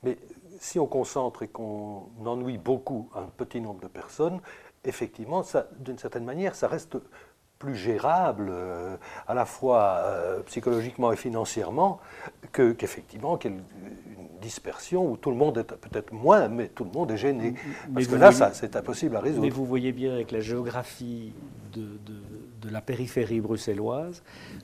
Mais 0.02 0.18
si 0.62 0.78
on 0.78 0.86
concentre 0.86 1.42
et 1.42 1.48
qu'on 1.48 2.04
ennuie 2.24 2.56
beaucoup 2.56 3.08
un 3.16 3.24
petit 3.36 3.60
nombre 3.60 3.80
de 3.80 3.88
personnes, 3.88 4.40
effectivement, 4.84 5.42
d'une 5.80 5.98
certaine 5.98 6.24
manière, 6.24 6.54
ça 6.54 6.68
reste 6.68 6.98
plus 7.58 7.74
gérable, 7.74 8.48
euh, 8.50 8.96
à 9.26 9.34
la 9.34 9.44
fois 9.44 9.98
euh, 9.98 10.40
psychologiquement 10.44 11.10
et 11.10 11.16
financièrement, 11.16 11.98
que, 12.52 12.72
qu'effectivement 12.72 13.36
qu'il 13.36 13.50
y 13.50 13.54
ait 13.54 13.58
une 13.58 14.38
dispersion 14.40 15.10
où 15.10 15.16
tout 15.16 15.30
le 15.30 15.36
monde 15.36 15.58
est 15.58 15.64
peut-être 15.64 16.12
moins, 16.12 16.46
mais 16.46 16.68
tout 16.68 16.84
le 16.84 16.90
monde 16.90 17.10
est 17.10 17.16
gêné. 17.16 17.54
Parce 17.92 18.06
que 18.06 18.14
là, 18.14 18.30
ça, 18.30 18.52
c'est 18.54 18.76
impossible 18.76 19.16
à 19.16 19.20
résoudre. 19.20 19.42
Mais 19.42 19.50
vous 19.50 19.66
voyez 19.66 19.90
bien 19.90 20.12
avec 20.12 20.30
la 20.30 20.40
géographie 20.40 21.32
de, 21.72 21.82
de, 22.62 22.70
la 22.70 22.80
périphérie 22.80 23.40
bruxelloise 23.40 24.22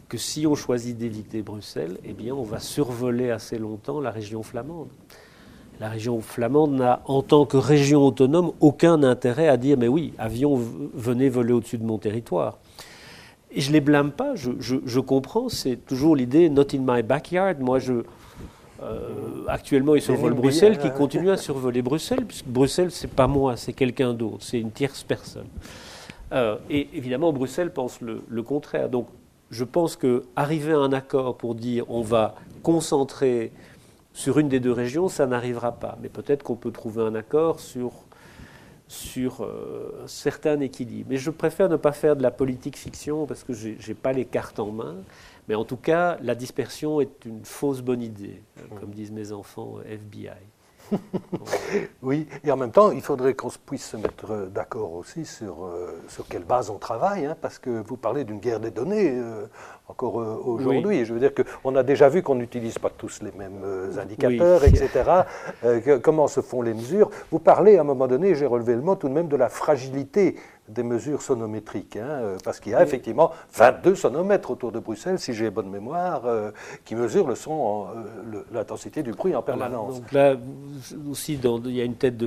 que 0.09 0.17
si 0.17 0.47
on 0.47 0.55
choisit 0.55 0.97
d'éviter 0.97 1.43
Bruxelles, 1.43 1.99
eh 2.05 2.15
bien, 2.15 2.35
on 2.35 2.43
va 2.43 2.59
survoler 2.59 3.31
assez 3.31 3.59
longtemps 3.59 4.01
la 4.01 4.11
région 4.11 4.43
flamande. 4.43 4.89
La 5.81 5.89
région 5.89 6.21
flamande 6.21 6.73
n'a, 6.73 7.03
en 7.05 7.23
tant 7.23 7.47
que 7.47 7.57
région 7.57 8.05
autonome, 8.05 8.53
aucun 8.61 9.03
intérêt 9.03 9.49
à 9.49 9.57
dire 9.57 9.77
mais 9.79 9.89
oui, 9.89 10.13
avion, 10.19 10.61
venez 10.95 11.29
voler 11.29 11.53
au-dessus 11.53 11.79
de 11.79 11.85
mon 11.85 11.99
territoire. 11.99 12.59
Et 13.51 13.61
je 13.61 13.69
ne 13.69 13.75
les 13.75 13.81
blâme 13.81 14.11
pas, 14.11 14.35
je, 14.35 14.51
je, 14.59 15.01
comprends, 15.01 15.49
c'est 15.49 15.77
toujours 15.77 16.15
l'idée 16.17 16.51
not 16.51 16.75
in 16.75 16.81
my 16.81 17.03
backyard. 17.03 17.61
Moi, 17.61 17.79
je, 17.79 18.03
euh, 18.83 19.09
actuellement, 19.47 19.95
ils 19.95 20.03
survolent 20.03 20.35
Bruxelles, 20.35 20.79
qui 20.79 20.91
continue 20.91 21.31
à 21.31 21.37
survoler 21.37 21.81
Bruxelles, 21.81 22.27
puisque 22.27 22.47
Bruxelles, 22.47 22.91
c'est 22.91 23.11
pas 23.11 23.27
moi, 23.27 23.57
c'est 23.57 23.73
quelqu'un 23.73 24.13
d'autre, 24.13 24.39
c'est 24.41 24.61
une 24.61 24.71
tierce 24.71 25.03
personne. 25.03 25.47
Euh, 26.33 26.57
et 26.69 26.89
évidemment, 26.93 27.33
Bruxelles 27.33 27.73
pense 27.73 28.01
le, 28.03 28.23
le, 28.29 28.43
contraire. 28.43 28.91
Donc, 28.91 29.07
je 29.51 29.65
pense 29.65 29.97
que 29.97 30.25
arriver 30.37 30.73
à 30.73 30.79
un 30.79 30.93
accord 30.93 31.39
pour 31.39 31.55
dire 31.55 31.85
on 31.89 32.03
va 32.03 32.35
concentrer 32.63 33.51
sur 34.19 34.41
une 34.41 34.49
des 34.49 34.59
deux 34.59 34.73
régions, 34.73 35.09
ça 35.09 35.29
n'arrivera 35.29 35.71
pas. 35.71 35.97
Mais 36.03 36.09
peut-être 36.09 36.43
qu'on 36.43 36.57
peut 36.57 36.73
trouver 36.73 37.05
un 37.05 37.15
accord 37.15 37.61
sur, 37.61 37.93
sur 38.89 39.43
euh, 39.45 40.03
un 40.03 40.09
certain 40.09 40.59
équilibre. 40.59 41.11
Mais 41.11 41.19
je 41.19 41.31
préfère 41.31 41.69
ne 41.69 41.77
pas 41.77 41.93
faire 41.93 42.17
de 42.17 42.23
la 42.25 42.33
politique 42.33 42.77
fiction 42.77 43.27
parce 43.27 43.45
que 43.45 43.53
je 43.53 43.69
n'ai 43.69 43.95
pas 43.95 44.13
les 44.13 44.25
cartes 44.25 44.59
en 44.59 44.73
main. 44.73 44.97
Mais 45.49 45.55
en 45.55 45.65
tout 45.65 45.77
cas, 45.77 46.19
la 46.21 46.35
dispersion 46.35 47.01
est 47.01 47.27
une 47.27 47.45
fausse 47.45 47.81
bonne 47.81 48.03
idée, 48.03 48.43
comme 48.81 48.91
disent 48.91 49.13
mes 49.13 49.31
enfants 49.31 49.77
FBI. 49.89 50.31
oui, 52.03 52.27
et 52.45 52.51
en 52.51 52.57
même 52.57 52.71
temps, 52.71 52.91
il 52.91 53.03
faudrait 53.03 53.35
qu'on 53.35 53.51
puisse 53.67 53.87
se 53.87 53.97
mettre 53.97 54.31
euh, 54.31 54.47
d'accord 54.47 54.93
aussi 54.93 55.25
sur, 55.25 55.65
euh, 55.65 56.01
sur 56.09 56.27
quelle 56.27 56.45
base 56.45 56.71
on 56.71 56.79
travaille, 56.79 57.27
hein, 57.27 57.37
parce 57.41 57.59
que 57.59 57.71
vous 57.71 57.97
parlez 57.97 58.25
d'une 58.25 58.39
guerre 58.39 58.61
des 58.61 58.71
données 58.71 59.11
euh, 59.11 59.47
encore 59.89 60.17
aujourd'hui. 60.45 61.05
Je 61.05 61.15
veux 61.15 61.21
dire 61.21 61.33
qu'on 61.35 61.75
a 61.75 61.83
déjà 61.83 62.09
vu 62.09 62.23
qu'on 62.23 62.35
n'utilise 62.35 62.79
pas 62.79 62.91
tous 62.91 63.21
les 63.23 63.33
mêmes 63.33 63.65
indicateurs, 63.99 64.65
etc. 64.65 64.89
comment 66.03 66.29
se 66.29 66.41
font 66.41 66.63
les 66.63 66.75
mesures? 66.75 67.11
Vous 67.31 67.39
parlez 67.39 67.79
à 67.79 67.81
un 67.81 67.85
moment 67.85 68.07
donné, 68.07 68.35
j'ai 68.35 68.47
relevé 68.47 68.75
le 68.75 68.83
mot 68.83 68.97
tout 68.97 69.09
de 69.09 69.15
même 69.15 69.29
de 69.29 69.37
la 69.37 69.49
fragilité 69.49 70.37
des 70.69 70.83
mesures 70.83 71.23
sonométriques, 71.23 71.97
hein, 71.97 72.07
euh, 72.07 72.37
parce 72.45 72.61
qu'il 72.61 72.73
y 72.73 72.75
a 72.75 72.83
effectivement 72.83 73.33
22 73.55 73.95
sonomètres 73.95 74.51
autour 74.51 74.71
de 74.71 74.79
Bruxelles, 74.79 75.19
si 75.19 75.33
j'ai 75.33 75.51
bonne 75.51 75.71
mémoire, 75.71 76.27
euh, 76.27 76.51
qui 76.85 76.95
mesurent 76.95 77.27
le 77.27 77.35
son, 77.35 77.87
euh, 77.87 78.43
l'intensité 78.53 79.03
du 79.03 79.13
bruit 79.13 79.35
en 79.35 79.43
permanence. 79.43 80.01
donc 80.01 80.13
là 80.13 80.37
aussi, 81.11 81.41
il 81.43 81.75
y 81.75 81.81
a 81.81 81.85
une 81.85 81.97
tête 81.97 82.17
de, 82.17 82.27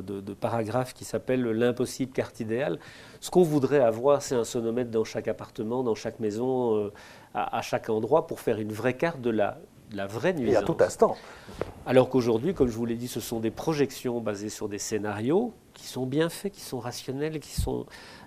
de, 0.00 0.34
paragraphe 0.34 0.94
qui 0.94 1.04
s'appelle 1.04 1.42
l'impossible 1.42 2.12
carte 2.12 2.40
idéale. 2.40 2.78
Ce 3.20 3.30
qu'on 3.30 3.42
voudrait 3.42 3.80
avoir, 3.80 4.22
c'est 4.22 4.34
un 4.34 4.44
sonomètre 4.44 4.90
dans 4.90 5.04
chaque 5.04 5.28
appartement, 5.28 5.82
dans 5.82 5.94
chaque 5.94 6.20
maison, 6.20 6.90
à, 7.34 7.62
chaque 7.62 7.88
endroit, 7.90 8.26
pour 8.26 8.40
faire 8.40 8.58
une 8.58 8.72
vraie 8.72 8.94
carte 8.94 9.20
de 9.20 9.30
la, 9.30 9.58
la 9.92 10.06
vraie 10.06 10.32
nuisance. 10.32 10.54
Et 10.54 10.56
à 10.56 10.62
tout 10.62 10.76
instant. 10.80 11.16
Alors 11.86 12.08
qu'aujourd'hui, 12.08 12.54
comme 12.54 12.68
je 12.68 12.76
vous 12.76 12.86
l'ai 12.86 12.96
dit, 12.96 13.08
ce 13.08 13.20
sont 13.20 13.40
des 13.40 13.50
projections 13.50 14.20
basées 14.20 14.48
sur 14.48 14.68
des 14.68 14.78
scénarios 14.78 15.52
qui 15.74 15.86
sont 15.86 16.06
bien 16.06 16.28
faits, 16.28 16.52
qui 16.52 16.60
sont 16.62 16.80
rationnels, 16.80 17.40
qui 17.40 17.60
sont. 17.60 17.86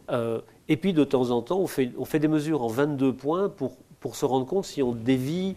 Euh, 0.09 0.41
et 0.67 0.77
puis 0.77 0.93
de 0.93 1.03
temps 1.03 1.31
en 1.31 1.41
temps, 1.41 1.59
on 1.59 1.67
fait, 1.67 1.91
on 1.97 2.05
fait 2.05 2.19
des 2.19 2.27
mesures 2.27 2.61
en 2.63 2.67
22 2.67 3.13
points 3.13 3.49
pour, 3.49 3.77
pour 3.99 4.15
se 4.15 4.25
rendre 4.25 4.45
compte 4.45 4.65
si 4.65 4.81
on 4.81 4.93
dévie 4.93 5.55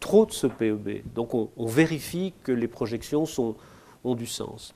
trop 0.00 0.26
de 0.26 0.32
ce 0.32 0.46
PEB. 0.46 1.02
Donc 1.14 1.34
on, 1.34 1.66
vérifie 1.66 2.32
que 2.42 2.52
les 2.52 2.68
projections 2.68 3.26
sont, 3.26 3.56
ont 4.04 4.14
du 4.14 4.26
sens. 4.26 4.74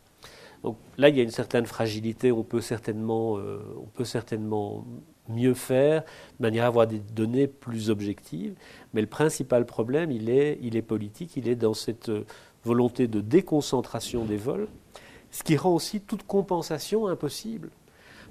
Donc 0.63 0.77
là, 0.97 1.09
il 1.09 1.17
y 1.17 1.21
a 1.21 1.23
une 1.23 1.31
certaine 1.31 1.67
fragilité, 1.67 2.33
on 2.33 2.43
peut 2.43 2.61
certainement, 2.61 3.39
euh, 3.39 3.61
on 3.77 3.87
peut 3.87 4.05
certainement 4.05 4.85
mieux 5.29 5.55
faire, 5.55 6.03
de 6.03 6.43
manière 6.43 6.65
à 6.65 6.69
avoir 6.69 6.87
des 6.87 6.99
données 6.99 7.47
plus 7.47 7.91
objectives. 7.91 8.55
Mais 8.95 9.01
le 9.01 9.07
principal 9.07 9.67
problème, 9.67 10.11
il 10.11 10.31
est, 10.31 10.59
il 10.63 10.77
est 10.77 10.83
politique, 10.83 11.37
il 11.37 11.49
est 11.49 11.57
dans 11.57 11.75
cette 11.75 12.11
volonté 12.65 13.09
de 13.09 13.21
déconcentration 13.21 14.25
des 14.25 14.37
vols, 14.37 14.69
ce 15.31 15.43
qui 15.43 15.57
rend 15.57 15.75
aussi 15.75 16.01
toute 16.01 16.27
compensation 16.27 17.07
impossible. 17.07 17.71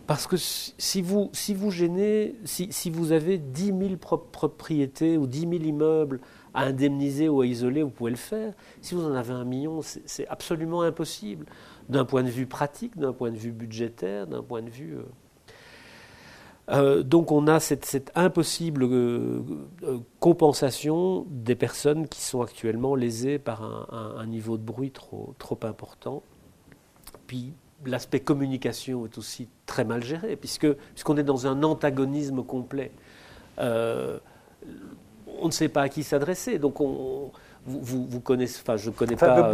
Parce 0.07 0.25
que 0.25 0.37
si 0.37 1.01
vous, 1.01 1.29
si 1.33 1.53
vous 1.53 1.69
gênez, 1.69 2.35
si, 2.45 2.71
si 2.71 2.89
vous 2.89 3.11
avez 3.11 3.37
10 3.37 3.65
000 3.65 3.97
propriétés 3.97 5.17
ou 5.17 5.27
10 5.27 5.41
000 5.41 5.51
immeubles 5.63 6.21
à 6.53 6.63
indemniser 6.63 7.27
ou 7.27 7.41
à 7.41 7.45
isoler, 7.45 7.83
vous 7.83 7.89
pouvez 7.89 8.11
le 8.11 8.17
faire. 8.17 8.53
Si 8.81 8.95
vous 8.95 9.05
en 9.05 9.13
avez 9.13 9.33
un 9.33 9.43
million, 9.43 9.81
c'est 9.83 10.25
absolument 10.29 10.81
impossible, 10.81 11.45
d'un 11.89 12.05
point 12.05 12.23
de 12.23 12.29
vue 12.29 12.47
pratique, 12.47 12.97
d'un 12.97 13.11
point 13.11 13.31
de 13.31 13.37
vue 13.37 13.51
budgétaire, 13.51 14.27
d'un 14.27 14.41
point 14.41 14.61
de 14.61 14.69
vue... 14.69 14.95
Euh, 14.95 15.03
euh, 16.69 17.01
donc 17.01 17.31
on 17.31 17.47
a 17.47 17.59
cette, 17.59 18.11
impossible 18.15 18.83
euh, 18.83 19.41
euh, 19.83 19.99
compensation 20.19 21.25
des 21.29 21.55
personnes 21.55 22.07
qui 22.07 22.21
sont 22.21 22.41
actuellement 22.41 22.93
lésées 22.95 23.39
par 23.39 23.63
un, 23.63 24.25
niveau 24.25 24.57
de 24.57 24.63
bruit 24.63 24.91
trop, 24.91 25.33
trop 25.37 25.59
important. 25.63 26.23
Puis 27.25 27.53
l'aspect 27.85 28.19
communication 28.19 29.05
est 29.05 29.17
aussi 29.17 29.47
très 29.65 29.85
mal 29.85 30.03
géré, 30.03 30.35
puisque, 30.35 30.69
puisqu'on 30.93 31.15
est 31.17 31.23
dans 31.23 31.47
un 31.47 31.63
antagonisme 31.63 32.43
complet. 32.43 32.91
on 33.59 34.19
ne 35.45 35.51
sait 35.51 35.69
pas 35.69 35.83
à 35.83 35.89
qui 35.89 36.03
s'adresser. 36.03 36.59
Donc 36.59 36.81
on, 36.81 37.31
vous, 37.65 38.19
connaissez, 38.19 38.59
enfin 38.61 38.75
je 38.75 38.89
ne 38.89 38.95
connais 38.95 39.15
pas 39.15 39.53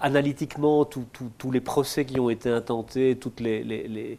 analytiquement 0.00 0.86
tous 0.86 1.50
les 1.50 1.60
procès 1.60 2.06
qui 2.06 2.18
ont 2.18 2.30
été 2.30 2.48
intentés, 2.48 3.16
toutes 3.16 3.40
les, 3.40 3.62
les 3.62 3.88
les 3.88 4.18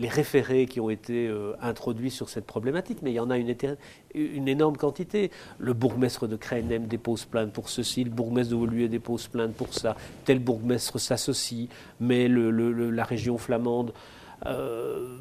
référés 0.00 0.66
qui 0.66 0.80
ont 0.80 0.90
été 0.90 1.28
euh, 1.28 1.54
introduits 1.60 2.10
sur 2.10 2.28
cette 2.28 2.46
problématique, 2.46 2.98
mais 3.02 3.12
il 3.12 3.14
y 3.14 3.20
en 3.20 3.30
a 3.30 3.38
une, 3.38 4.48
énorme 4.48 4.76
quantité. 4.76 5.30
Le 5.58 5.72
bourgmestre 5.72 6.26
de 6.26 6.36
Kreinem 6.36 6.86
dépose 6.86 7.24
plainte 7.24 7.52
pour 7.52 7.68
ceci, 7.68 8.04
le 8.04 8.10
bourgmestre 8.10 8.52
de 8.52 8.56
Woluwe 8.56 8.88
dépose 8.88 9.28
plainte 9.28 9.54
pour 9.54 9.72
ça, 9.74 9.96
tel 10.24 10.38
bourgmestre 10.38 10.98
s'associe, 10.98 11.68
mais 12.00 12.28
la 12.28 13.04
région 13.04 13.38
flamande 13.38 13.92
euh, 14.46 15.18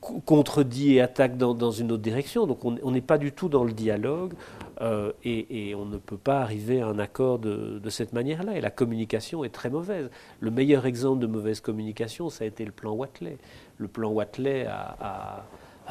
contredit 0.00 0.94
et 0.94 1.00
attaque 1.00 1.36
dans, 1.36 1.70
une 1.70 1.92
autre 1.92 2.02
direction. 2.02 2.46
Donc 2.46 2.64
on 2.64 2.90
n'est 2.90 3.00
pas 3.00 3.18
du 3.18 3.32
tout 3.32 3.48
dans 3.48 3.64
le 3.64 3.72
dialogue 3.72 4.32
euh, 4.80 5.12
et, 5.24 5.74
on 5.74 5.84
ne 5.84 5.98
peut 5.98 6.16
pas 6.16 6.40
arriver 6.40 6.80
à 6.80 6.86
un 6.86 6.98
accord 6.98 7.38
de, 7.38 7.90
cette 7.90 8.12
manière-là. 8.12 8.56
Et 8.56 8.60
la 8.60 8.70
communication 8.70 9.44
est 9.44 9.50
très 9.50 9.70
mauvaise. 9.70 10.10
Le 10.40 10.50
meilleur 10.50 10.86
exemple 10.86 11.20
de 11.20 11.26
mauvaise 11.26 11.60
communication, 11.60 12.30
ça 12.30 12.44
a 12.44 12.46
été 12.46 12.64
le 12.64 12.72
plan 12.72 12.92
Watley. 12.92 13.36
Le 13.78 13.88
plan 13.88 14.10
Watley 14.10 14.66
a, 14.66 15.44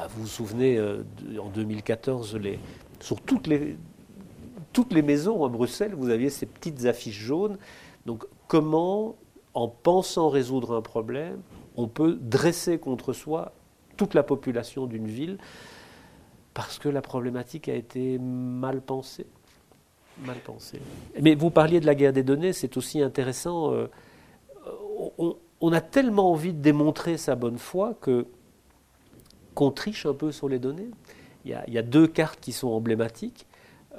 vous 0.10 0.22
vous 0.22 0.28
souvenez, 0.28 0.78
euh, 0.78 1.04
en 1.42 1.50
2014, 1.50 2.36
les, 2.36 2.60
sur 3.00 3.20
toutes 3.22 3.48
les, 3.48 5.02
maisons 5.02 5.44
à 5.44 5.50
Bruxelles, 5.50 5.96
vous 5.96 6.10
aviez 6.10 6.30
ces 6.30 6.46
petites 6.46 6.86
affiches 6.86 7.20
jaunes. 7.20 7.58
Donc 8.06 8.26
comment, 8.48 9.16
en 9.54 9.68
pensant 9.68 10.30
résoudre 10.30 10.76
un 10.76 10.82
problème, 10.82 11.42
on 11.76 11.88
peut 11.88 12.18
dresser 12.22 12.78
contre 12.78 13.14
soi 13.14 13.54
toute 13.96 14.14
la 14.14 14.24
population 14.24 14.86
d'une 14.86 15.08
ville 15.08 15.38
parce 16.54 16.80
que 16.80 16.90
la 16.90 17.02
problématique 17.02 17.70
a 17.70 17.76
été 17.76 18.18
mal 18.20 18.82
pensée? 18.82 19.28
Mal 20.26 20.38
pensée. 20.38 20.80
Mais 21.22 21.36
vous 21.36 21.52
parliez 21.52 21.80
de 21.80 21.86
la 21.86 21.96
guerre 21.96 22.14
des 22.14 22.24
données, 22.24 22.54
c'est 22.54 22.78
aussi 22.78 23.02
intéressant. 23.02 23.74
Euh, 23.74 23.88
a 25.72 25.82
tellement 25.82 26.32
envie 26.32 26.54
de 26.54 26.62
démontrer 26.62 27.18
sa 27.18 27.36
bonne 27.36 27.58
foi 27.58 27.98
qu'on 29.56 29.72
triche 29.72 30.06
un 30.06 30.14
peu 30.14 30.32
sur 30.32 30.50
les 30.50 30.60
données. 30.60 30.90
Il 31.46 31.52
y 31.52 31.78
a, 31.78 31.82
deux 31.82 32.08
cartes 32.08 32.40
qui 32.42 32.52
sont 32.52 32.68
emblématiques. 32.68 33.48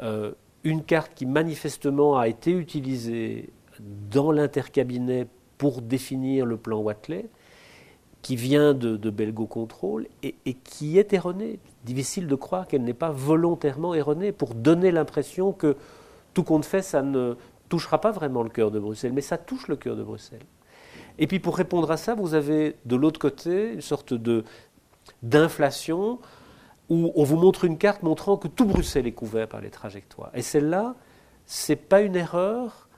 Euh, 0.03 0.33
une 0.65 0.85
carte 0.85 1.13
qui 1.15 1.25
manifestement 1.25 2.19
a 2.19 2.29
été 2.29 2.53
utilisée 2.53 3.51
dans 3.81 4.33
l'intercabinet 4.33 5.27
pour 5.57 5.83
définir 5.83 6.47
le 6.47 6.57
plan 6.57 6.79
Watley, 6.79 7.29
qui 8.23 8.37
vient 8.37 8.75
de, 8.75 9.11
Belgo 9.11 9.47
Control 9.47 10.07
et, 10.23 10.35
qui 10.65 10.99
est 10.99 11.13
erronée. 11.13 11.59
Difficile 11.85 12.27
de 12.27 12.35
croire 12.35 12.67
qu'elle 12.67 12.83
n'est 12.83 12.93
pas 12.93 13.11
volontairement 13.11 13.95
erronée 13.95 14.33
pour 14.33 14.55
donner 14.55 14.91
l'impression 14.91 15.53
que 15.53 15.77
tout 16.35 16.43
compte 16.43 16.65
fait, 16.65 16.83
ça 16.83 17.03
ne 17.03 17.35
touchera 17.69 18.01
pas 18.01 18.13
vraiment 18.13 18.43
le 18.43 18.51
cœur 18.51 18.71
de 18.71 18.79
Bruxelles, 18.79 19.13
mais 19.13 19.21
ça 19.21 19.39
touche 19.39 19.69
le 19.69 19.77
cœur 19.77 19.97
de 19.97 20.03
Bruxelles. 20.03 20.45
Et 21.19 21.27
puis 21.27 21.41
pour 21.41 21.57
répondre 21.57 21.91
à 21.91 21.97
ça, 21.97 22.15
vous 22.15 22.35
avez 22.35 22.77
de 22.85 22.97
l'autre 22.97 23.19
côté 23.19 23.73
une 23.75 23.81
sorte 23.81 24.15
de 24.15 24.45
d'inflation 25.23 26.19
où 26.89 27.13
on 27.15 27.25
vous 27.25 27.37
montre 27.37 27.65
une 27.65 27.79
carte 27.79 28.03
montrant 28.03 28.37
que 28.37 28.49
tout 28.49 28.65
Bruxelles 28.65 29.07
est 29.07 29.13
couvert 29.13 29.49
par 29.49 29.61
les 29.61 29.71
trajectoires. 29.71 30.31
Et 30.35 30.43
celle-là, 30.43 30.95
c'est 31.45 31.77
pas 31.77 32.01
une 32.01 32.17
erreur, 32.17 32.89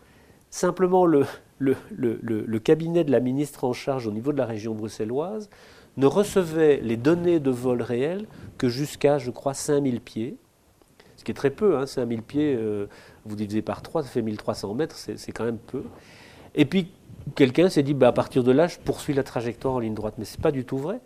simplement 0.50 1.06
le, 1.06 1.24
le, 1.58 2.58
cabinet 2.58 3.04
de 3.04 3.10
la 3.10 3.20
ministre 3.20 3.64
en 3.64 3.72
charge 3.72 4.06
au 4.06 4.12
niveau 4.12 4.32
de 4.32 4.38
la 4.38 4.46
région 4.46 4.74
bruxelloise 4.74 5.50
ne 5.96 6.06
recevait 6.06 6.80
les 6.82 6.96
données 6.96 7.40
de 7.40 7.50
vol 7.50 7.82
réel 7.82 8.26
que 8.58 8.68
jusqu'à, 8.68 9.18
je 9.18 9.30
crois, 9.30 9.54
5000 9.54 10.00
pieds, 10.00 10.36
ce 11.16 11.24
qui 11.24 11.32
est 11.32 11.34
très 11.34 11.50
peu, 11.50 11.76
hein, 11.76 11.86
5000 11.86 12.22
pieds, 12.22 12.54
euh, 12.56 12.86
vous 13.24 13.36
divisez 13.36 13.60
par 13.60 13.82
3, 13.82 14.04
ça 14.04 14.08
fait 14.08 14.22
1300 14.22 14.74
mètres, 14.74 14.96
c'est 14.96 15.32
quand 15.32 15.44
même 15.44 15.58
peu. 15.58 15.82
Et 16.54 16.64
puis 16.64 16.88
quelqu'un 17.34 17.68
s'est 17.68 17.82
dit, 17.82 17.94
bah, 17.94 18.08
à 18.08 18.12
partir 18.12 18.42
de 18.44 18.52
là, 18.52 18.66
je 18.66 18.78
poursuis 18.78 19.14
la 19.14 19.22
trajectoire 19.22 19.74
en 19.74 19.78
ligne 19.78 19.94
droite. 19.94 20.14
Mais 20.18 20.24
ce 20.24 20.36
n'est 20.36 20.42
pas 20.42 20.52
du 20.52 20.64
tout 20.64 20.78
vrai. 20.78 21.00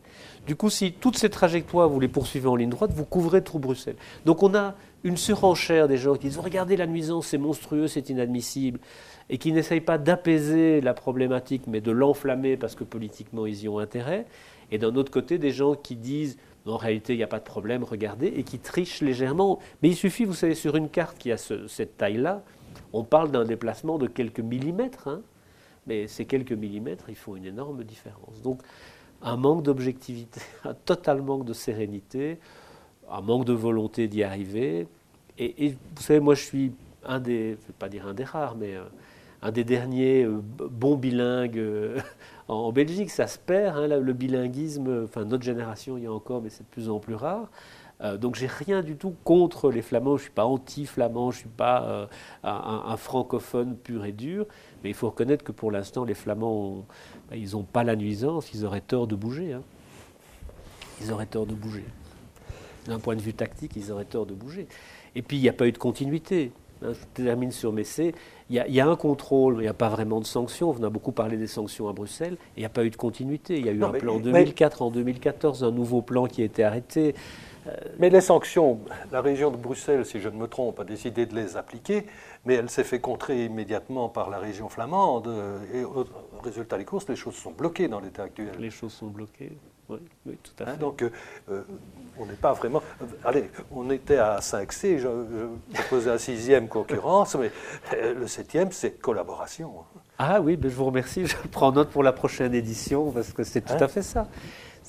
Du 0.46 0.56
coup, 0.56 0.70
si 0.70 0.92
toutes 0.92 1.16
ces 1.16 1.30
trajectoires, 1.30 1.88
vous 1.88 2.00
les 2.00 2.08
poursuivez 2.08 2.48
en 2.48 2.56
ligne 2.56 2.70
droite, 2.70 2.92
vous 2.94 3.04
couvrez 3.04 3.42
tout 3.42 3.58
Bruxelles. 3.58 3.96
Donc 4.24 4.42
on 4.42 4.54
a 4.54 4.74
une 5.02 5.16
surenchère 5.16 5.88
des 5.88 5.96
gens 5.96 6.14
qui 6.14 6.28
disent, 6.28 6.38
regardez 6.38 6.76
la 6.76 6.86
nuisance, 6.86 7.28
c'est 7.28 7.38
monstrueux, 7.38 7.88
c'est 7.88 8.08
inadmissible, 8.08 8.80
et 9.28 9.38
qui 9.38 9.52
n'essayent 9.52 9.80
pas 9.80 9.98
d'apaiser 9.98 10.80
la 10.80 10.94
problématique, 10.94 11.62
mais 11.66 11.80
de 11.80 11.90
l'enflammer 11.90 12.56
parce 12.56 12.74
que 12.74 12.84
politiquement, 12.84 13.46
ils 13.46 13.62
y 13.62 13.68
ont 13.68 13.78
intérêt. 13.78 14.26
Et 14.70 14.78
d'un 14.78 14.94
autre 14.96 15.10
côté, 15.10 15.38
des 15.38 15.50
gens 15.50 15.74
qui 15.74 15.96
disent, 15.96 16.38
en 16.66 16.78
réalité, 16.78 17.12
il 17.12 17.18
n'y 17.18 17.22
a 17.22 17.28
pas 17.28 17.38
de 17.38 17.44
problème, 17.44 17.84
regardez, 17.84 18.28
et 18.28 18.42
qui 18.44 18.58
trichent 18.58 19.02
légèrement. 19.02 19.58
Mais 19.82 19.90
il 19.90 19.96
suffit, 19.96 20.24
vous 20.24 20.34
savez, 20.34 20.54
sur 20.54 20.76
une 20.76 20.88
carte 20.88 21.18
qui 21.18 21.30
a 21.32 21.36
cette 21.36 21.98
taille-là, 21.98 22.42
on 22.92 23.04
parle 23.04 23.30
d'un 23.30 23.44
déplacement 23.44 23.98
de 23.98 24.06
quelques 24.06 24.40
millimètres. 24.40 25.08
Hein 25.08 25.20
mais 25.86 26.06
ces 26.06 26.24
quelques 26.24 26.52
millimètres, 26.52 27.06
ils 27.08 27.16
font 27.16 27.36
une 27.36 27.44
énorme 27.44 27.84
différence. 27.84 28.40
Donc, 28.42 28.60
un 29.22 29.36
manque 29.36 29.62
d'objectivité, 29.62 30.40
un 30.64 30.74
total 30.74 31.22
manque 31.22 31.44
de 31.44 31.52
sérénité, 31.52 32.38
un 33.10 33.20
manque 33.20 33.44
de 33.44 33.52
volonté 33.52 34.08
d'y 34.08 34.22
arriver. 34.22 34.86
Et, 35.38 35.70
vous 35.96 36.02
savez, 36.02 36.20
moi, 36.20 36.34
je 36.34 36.42
suis 36.42 36.72
un 37.04 37.20
des, 37.20 37.50
je 37.50 37.62
ne 37.62 37.66
vais 37.66 37.74
pas 37.78 37.88
dire 37.88 38.06
un 38.06 38.14
des 38.14 38.24
rares, 38.24 38.56
mais 38.56 38.74
euh, 38.74 38.84
un 39.42 39.50
des 39.50 39.64
derniers 39.64 40.24
euh, 40.24 40.40
bons 40.40 40.96
bilingues 40.96 41.58
euh, 41.58 41.98
en, 42.48 42.70
Belgique. 42.72 43.10
Ça 43.10 43.26
se 43.26 43.38
perd, 43.38 43.76
hein, 43.76 43.86
le 43.98 44.12
bilinguisme, 44.12 45.04
enfin, 45.04 45.24
notre 45.24 45.42
génération, 45.42 45.98
il 45.98 46.04
y 46.04 46.06
a 46.06 46.12
encore, 46.12 46.40
mais 46.40 46.50
c'est 46.50 46.62
de 46.62 46.68
plus 46.68 46.88
en 46.88 47.00
plus 47.00 47.14
rare. 47.14 47.48
Euh, 48.04 48.18
donc 48.18 48.34
j'ai 48.34 48.46
rien 48.46 48.82
du 48.82 48.96
tout 48.96 49.14
contre 49.24 49.70
les 49.70 49.82
flamands, 49.82 50.16
je 50.16 50.22
ne 50.22 50.24
suis 50.24 50.30
pas 50.30 50.44
anti-flamand, 50.44 51.30
je 51.30 51.38
ne 51.38 51.40
suis 51.40 51.48
pas 51.48 51.84
euh, 51.84 52.06
un, 52.42 52.96
francophone 52.96 53.76
pur 53.76 54.04
et 54.04 54.12
dur, 54.12 54.46
mais 54.82 54.90
il 54.90 54.94
faut 54.94 55.08
reconnaître 55.08 55.42
que 55.42 55.52
pour 55.52 55.70
l'instant 55.70 56.04
les 56.04 56.14
flamands, 56.14 56.84
bah, 57.30 57.36
ils 57.36 57.52
n'ont 57.52 57.62
pas 57.62 57.82
la 57.82 57.96
nuisance, 57.96 58.52
ils 58.52 58.64
auraient 58.66 58.82
tort 58.82 59.06
de 59.06 59.14
bouger. 59.14 59.54
Hein. 59.54 59.62
Ils 61.00 61.12
auraient 61.12 61.26
tort 61.26 61.46
de 61.46 61.54
bouger. 61.54 61.84
D'un 62.86 62.98
point 62.98 63.16
de 63.16 63.22
vue 63.22 63.32
tactique, 63.32 63.72
ils 63.76 63.90
auraient 63.90 64.04
tort 64.04 64.26
de 64.26 64.34
bouger. 64.34 64.68
Et 65.16 65.22
puis 65.22 65.38
il 65.38 65.40
n'y 65.40 65.48
a 65.48 65.54
pas 65.54 65.66
eu 65.66 65.72
de 65.72 65.78
continuité. 65.78 66.52
Hein. 66.82 66.92
je 66.92 67.22
termine 67.22 67.52
sur 67.52 67.72
Messé. 67.72 68.14
Il 68.50 68.56
y, 68.56 68.80
a, 68.80 68.86
un 68.86 68.96
contrôle, 68.96 69.54
mais 69.54 69.60
il 69.60 69.64
n'y 69.64 69.70
a 69.70 69.74
pas 69.74 69.88
vraiment 69.88 70.20
de 70.20 70.26
sanctions. 70.26 70.74
On 70.78 70.82
a 70.82 70.90
beaucoup 70.90 71.12
parlé 71.12 71.38
des 71.38 71.46
sanctions 71.46 71.88
à 71.88 71.94
Bruxelles. 71.94 72.36
Il 72.58 72.60
n'y 72.60 72.66
a 72.66 72.68
pas 72.68 72.84
eu 72.84 72.90
de 72.90 72.96
continuité. 72.96 73.58
Il 73.58 73.64
y 73.64 73.70
a 73.70 73.72
eu 73.72 73.82
un 73.82 73.88
plan 73.88 74.16
en 74.16 74.20
2004, 74.20 74.82
en 74.82 74.90
2014, 74.90 75.64
un 75.64 75.70
nouveau 75.70 76.02
plan 76.02 76.26
qui 76.26 76.42
a 76.42 76.44
été 76.44 76.62
arrêté. 76.62 77.14
Euh, 77.66 77.70
mais 77.98 78.10
les 78.10 78.20
sanctions, 78.20 78.80
la 79.10 79.20
région 79.20 79.50
de 79.50 79.56
Bruxelles, 79.56 80.04
si 80.04 80.20
je 80.20 80.28
ne 80.28 80.36
me 80.36 80.46
trompe, 80.46 80.80
a 80.80 80.84
décidé 80.84 81.26
de 81.26 81.34
les 81.34 81.56
appliquer, 81.56 82.06
mais 82.44 82.54
elle 82.54 82.70
s'est 82.70 82.84
fait 82.84 83.00
contrer 83.00 83.44
immédiatement 83.44 84.08
par 84.08 84.30
la 84.30 84.38
région 84.38 84.68
flamande. 84.68 85.30
Et 85.72 85.84
au 85.84 86.06
résultat 86.42 86.78
des 86.78 86.84
courses, 86.84 87.08
les 87.08 87.16
choses 87.16 87.34
sont 87.34 87.52
bloquées 87.52 87.88
dans 87.88 88.00
l'état 88.00 88.24
actuel. 88.24 88.54
Les 88.58 88.70
choses 88.70 88.92
sont 88.92 89.06
bloquées. 89.06 89.52
Oui, 89.88 89.98
oui, 90.24 90.38
tout 90.42 90.64
à 90.64 90.68
hein, 90.68 90.72
fait. 90.72 90.80
donc, 90.80 91.02
euh, 91.02 91.10
euh, 91.50 91.62
on 92.18 92.24
n'est 92.24 92.32
pas 92.32 92.54
vraiment. 92.54 92.82
allez, 93.22 93.50
on 93.70 93.90
était 93.90 94.16
à 94.16 94.38
5C, 94.38 94.98
je, 94.98 95.00
je 95.00 95.74
proposais 95.74 96.10
un 96.10 96.16
sixième 96.16 96.68
concurrence, 96.68 97.36
mais 97.36 97.50
le 97.92 98.26
septième, 98.26 98.72
c'est 98.72 98.92
collaboration. 98.92 99.74
Ah 100.18 100.40
oui, 100.40 100.56
ben 100.56 100.70
je 100.70 100.76
vous 100.76 100.86
remercie. 100.86 101.26
Je 101.26 101.36
prends 101.50 101.72
note 101.72 101.90
pour 101.90 102.02
la 102.02 102.12
prochaine 102.12 102.54
édition 102.54 103.10
parce 103.10 103.32
que 103.32 103.44
c'est 103.44 103.60
tout 103.60 103.74
hein 103.74 103.78
à 103.80 103.88
fait 103.88 104.02
ça 104.02 104.26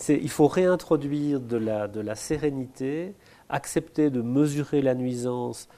il 0.10 0.30
faut 0.30 0.48
réintroduire 0.48 1.40
de 1.40 1.58
la, 1.58 2.16
sérénité, 2.16 3.14
accepter 3.50 4.10
de 4.10 4.22
mesurer 4.22 4.82
la 4.82 4.96
nuisance 4.96 5.70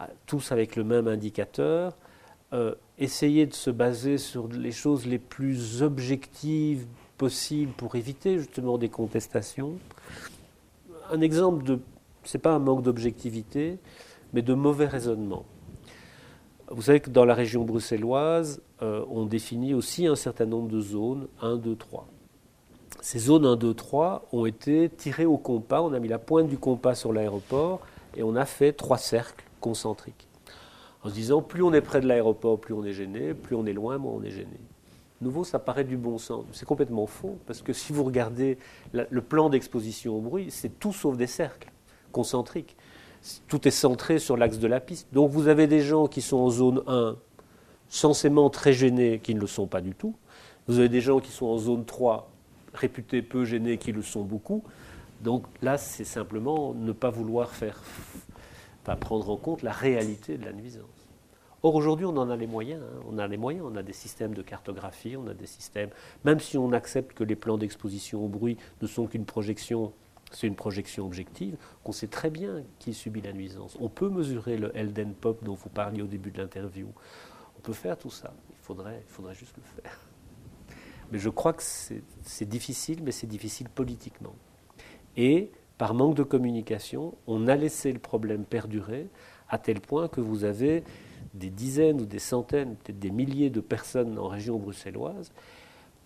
euh, 0.00 0.04
tous 0.26 0.52
avec 0.52 0.76
le 0.76 0.84
même 0.84 1.08
indicateur, 1.08 1.96
euh, 2.52 2.74
essayer 2.98 3.46
de 3.46 3.54
se 3.54 3.70
baser 3.70 4.18
sur 4.18 4.48
les 4.48 4.72
choses 4.72 5.06
les 5.06 5.18
plus 5.18 5.82
objectives 5.82 6.86
possibles 7.16 7.72
pour 7.72 7.96
éviter 7.96 8.38
justement 8.38 8.78
des 8.78 8.88
contestations. 8.88 9.78
Un 11.10 11.20
exemple 11.20 11.64
de, 11.64 11.80
c'est 12.24 12.38
pas 12.38 12.52
un 12.52 12.58
manque 12.58 12.82
d'objectivité, 12.82 13.78
mais 14.32 14.42
de 14.42 14.54
mauvais 14.54 14.86
raisonnement. 14.86 15.44
Vous 16.70 16.82
savez 16.82 17.00
que 17.00 17.10
dans 17.10 17.24
la 17.24 17.34
région 17.34 17.64
bruxelloise, 17.64 18.62
euh, 18.82 19.04
on 19.10 19.26
définit 19.26 19.74
aussi 19.74 20.06
un 20.06 20.16
certain 20.16 20.46
nombre 20.46 20.68
de 20.68 20.80
zones, 20.80 21.28
1, 21.40 21.56
2, 21.56 21.76
3. 21.76 22.06
Ces 23.04 23.18
zones 23.18 23.44
1, 23.44 23.56
2, 23.56 23.74
3 23.74 24.28
ont 24.32 24.46
été 24.46 24.88
tirées 24.88 25.26
au 25.26 25.36
compas. 25.36 25.82
On 25.82 25.92
a 25.92 25.98
mis 25.98 26.08
la 26.08 26.18
pointe 26.18 26.48
du 26.48 26.56
compas 26.56 26.94
sur 26.94 27.12
l'aéroport 27.12 27.80
et 28.16 28.22
on 28.22 28.34
a 28.34 28.46
fait 28.46 28.72
trois 28.72 28.96
cercles 28.96 29.44
concentriques. 29.60 30.26
En 31.02 31.10
se 31.10 31.14
disant, 31.14 31.42
plus 31.42 31.62
on 31.62 31.74
est 31.74 31.82
près 31.82 32.00
de 32.00 32.08
l'aéroport, 32.08 32.58
plus 32.58 32.72
on 32.72 32.82
est 32.82 32.94
gêné, 32.94 33.34
plus 33.34 33.56
on 33.56 33.66
est 33.66 33.74
loin, 33.74 33.98
moins 33.98 34.14
on 34.14 34.22
est 34.22 34.30
gêné. 34.30 34.58
Nouveau, 35.20 35.44
ça 35.44 35.58
paraît 35.58 35.84
du 35.84 35.98
bon 35.98 36.16
sens. 36.16 36.46
C'est 36.52 36.64
complètement 36.64 37.06
faux, 37.06 37.36
parce 37.46 37.60
que 37.60 37.74
si 37.74 37.92
vous 37.92 38.04
regardez 38.04 38.56
le 38.94 39.20
plan 39.20 39.50
d'exposition 39.50 40.16
au 40.16 40.20
bruit, 40.22 40.46
c'est 40.50 40.78
tout 40.78 40.94
sauf 40.94 41.18
des 41.18 41.26
cercles 41.26 41.70
concentriques. 42.10 42.74
Tout 43.48 43.68
est 43.68 43.70
centré 43.70 44.18
sur 44.18 44.38
l'axe 44.38 44.58
de 44.58 44.66
la 44.66 44.80
piste. 44.80 45.08
Donc 45.12 45.30
vous 45.30 45.48
avez 45.48 45.66
des 45.66 45.82
gens 45.82 46.06
qui 46.06 46.22
sont 46.22 46.38
en 46.38 46.48
zone 46.48 46.82
1, 46.86 47.16
censément 47.90 48.48
très 48.48 48.72
gênés, 48.72 49.20
qui 49.22 49.34
ne 49.34 49.40
le 49.40 49.46
sont 49.46 49.66
pas 49.66 49.82
du 49.82 49.94
tout. 49.94 50.14
Vous 50.68 50.78
avez 50.78 50.88
des 50.88 51.02
gens 51.02 51.20
qui 51.20 51.32
sont 51.32 51.44
en 51.44 51.58
zone 51.58 51.84
3, 51.84 52.30
réputés 52.74 53.22
peu 53.22 53.44
gênés 53.44 53.78
qui 53.78 53.92
le 53.92 54.02
sont 54.02 54.22
beaucoup. 54.22 54.64
Donc 55.20 55.46
là, 55.62 55.78
c'est 55.78 56.04
simplement 56.04 56.74
ne 56.74 56.92
pas 56.92 57.10
vouloir 57.10 57.50
faire, 57.50 57.82
pas 58.84 58.96
prendre 58.96 59.30
en 59.30 59.36
compte 59.36 59.62
la 59.62 59.72
réalité 59.72 60.36
de 60.36 60.44
la 60.44 60.52
nuisance. 60.52 60.84
Or, 61.62 61.74
aujourd'hui, 61.76 62.04
on 62.04 62.16
en 62.18 62.28
a 62.28 62.36
les 62.36 62.46
moyens. 62.46 62.82
Hein. 62.82 63.00
On 63.10 63.16
a 63.16 63.26
les 63.26 63.38
moyens. 63.38 63.66
On 63.66 63.74
a 63.76 63.82
des 63.82 63.94
systèmes 63.94 64.34
de 64.34 64.42
cartographie, 64.42 65.16
on 65.16 65.26
a 65.28 65.32
des 65.32 65.46
systèmes. 65.46 65.88
Même 66.24 66.38
si 66.38 66.58
on 66.58 66.72
accepte 66.72 67.14
que 67.14 67.24
les 67.24 67.36
plans 67.36 67.56
d'exposition 67.56 68.22
au 68.22 68.28
bruit 68.28 68.58
ne 68.82 68.86
sont 68.86 69.06
qu'une 69.06 69.24
projection, 69.24 69.94
c'est 70.30 70.46
une 70.46 70.56
projection 70.56 71.06
objective, 71.06 71.56
qu'on 71.82 71.92
sait 71.92 72.08
très 72.08 72.28
bien 72.28 72.62
qui 72.78 72.92
subit 72.92 73.22
la 73.22 73.32
nuisance. 73.32 73.78
On 73.80 73.88
peut 73.88 74.10
mesurer 74.10 74.58
le 74.58 74.76
Elden 74.76 75.14
Pop 75.14 75.42
dont 75.42 75.54
vous 75.54 75.70
parliez 75.70 76.02
au 76.02 76.06
début 76.06 76.30
de 76.30 76.42
l'interview. 76.42 76.88
On 77.56 77.60
peut 77.62 77.72
faire 77.72 77.96
tout 77.96 78.10
ça. 78.10 78.34
Il 78.50 78.62
faudrait, 78.62 79.02
il 79.08 79.10
faudrait 79.10 79.34
juste 79.34 79.56
le 79.56 79.82
faire. 79.82 79.98
Mais 81.12 81.18
je 81.18 81.28
crois 81.28 81.52
que 81.52 81.62
c'est 81.62 82.48
difficile, 82.48 83.02
mais 83.02 83.12
c'est 83.12 83.26
difficile 83.26 83.68
politiquement. 83.68 84.34
Et 85.16 85.50
par 85.78 85.94
manque 85.94 86.14
de 86.14 86.22
communication, 86.22 87.14
on 87.26 87.46
a 87.48 87.56
laissé 87.56 87.92
le 87.92 87.98
problème 87.98 88.44
perdurer 88.44 89.08
à 89.48 89.58
tel 89.58 89.80
point 89.80 90.08
que 90.08 90.20
vous 90.20 90.44
avez 90.44 90.84
des 91.34 91.50
dizaines 91.50 92.00
ou 92.00 92.06
des 92.06 92.18
centaines, 92.18 92.76
peut-être 92.76 92.98
des 92.98 93.10
milliers 93.10 93.50
de 93.50 93.60
personnes 93.60 94.18
en 94.18 94.28
région 94.28 94.58
bruxelloise 94.58 95.32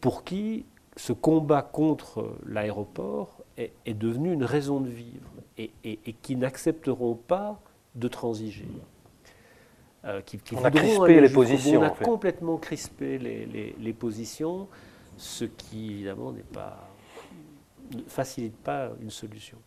pour 0.01 0.24
qui 0.24 0.64
ce 0.96 1.12
combat 1.12 1.62
contre 1.62 2.36
l'aéroport 2.46 3.42
est, 3.57 3.72
devenu 3.94 4.32
une 4.32 4.44
raison 4.44 4.80
de 4.80 4.88
vivre 4.88 5.30
et, 5.57 5.70
qui 6.22 6.36
n'accepteront 6.36 7.14
pas 7.14 7.61
de 7.94 8.09
transiger. 8.09 8.68
Euh, 10.05 10.20
qui, 10.22 10.40
on 10.55 10.64
a 10.64 10.70
crispé 10.70 11.20
les 11.20 11.28
positions. 11.28 11.80
On 11.80 11.84
a 11.84 11.90
complètement 11.90 12.57
crispé 12.57 13.18
les, 13.18 13.74
les 13.78 13.92
positions 13.92 14.68
ce 15.18 15.44
qui 15.44 15.92
évidemment 15.92 16.32
n'est 16.32 16.42
pas, 16.42 16.88
ne 17.94 18.02
facilite 18.02 18.56
pas 18.56 18.90
une 19.00 19.10
solution. 19.10 19.58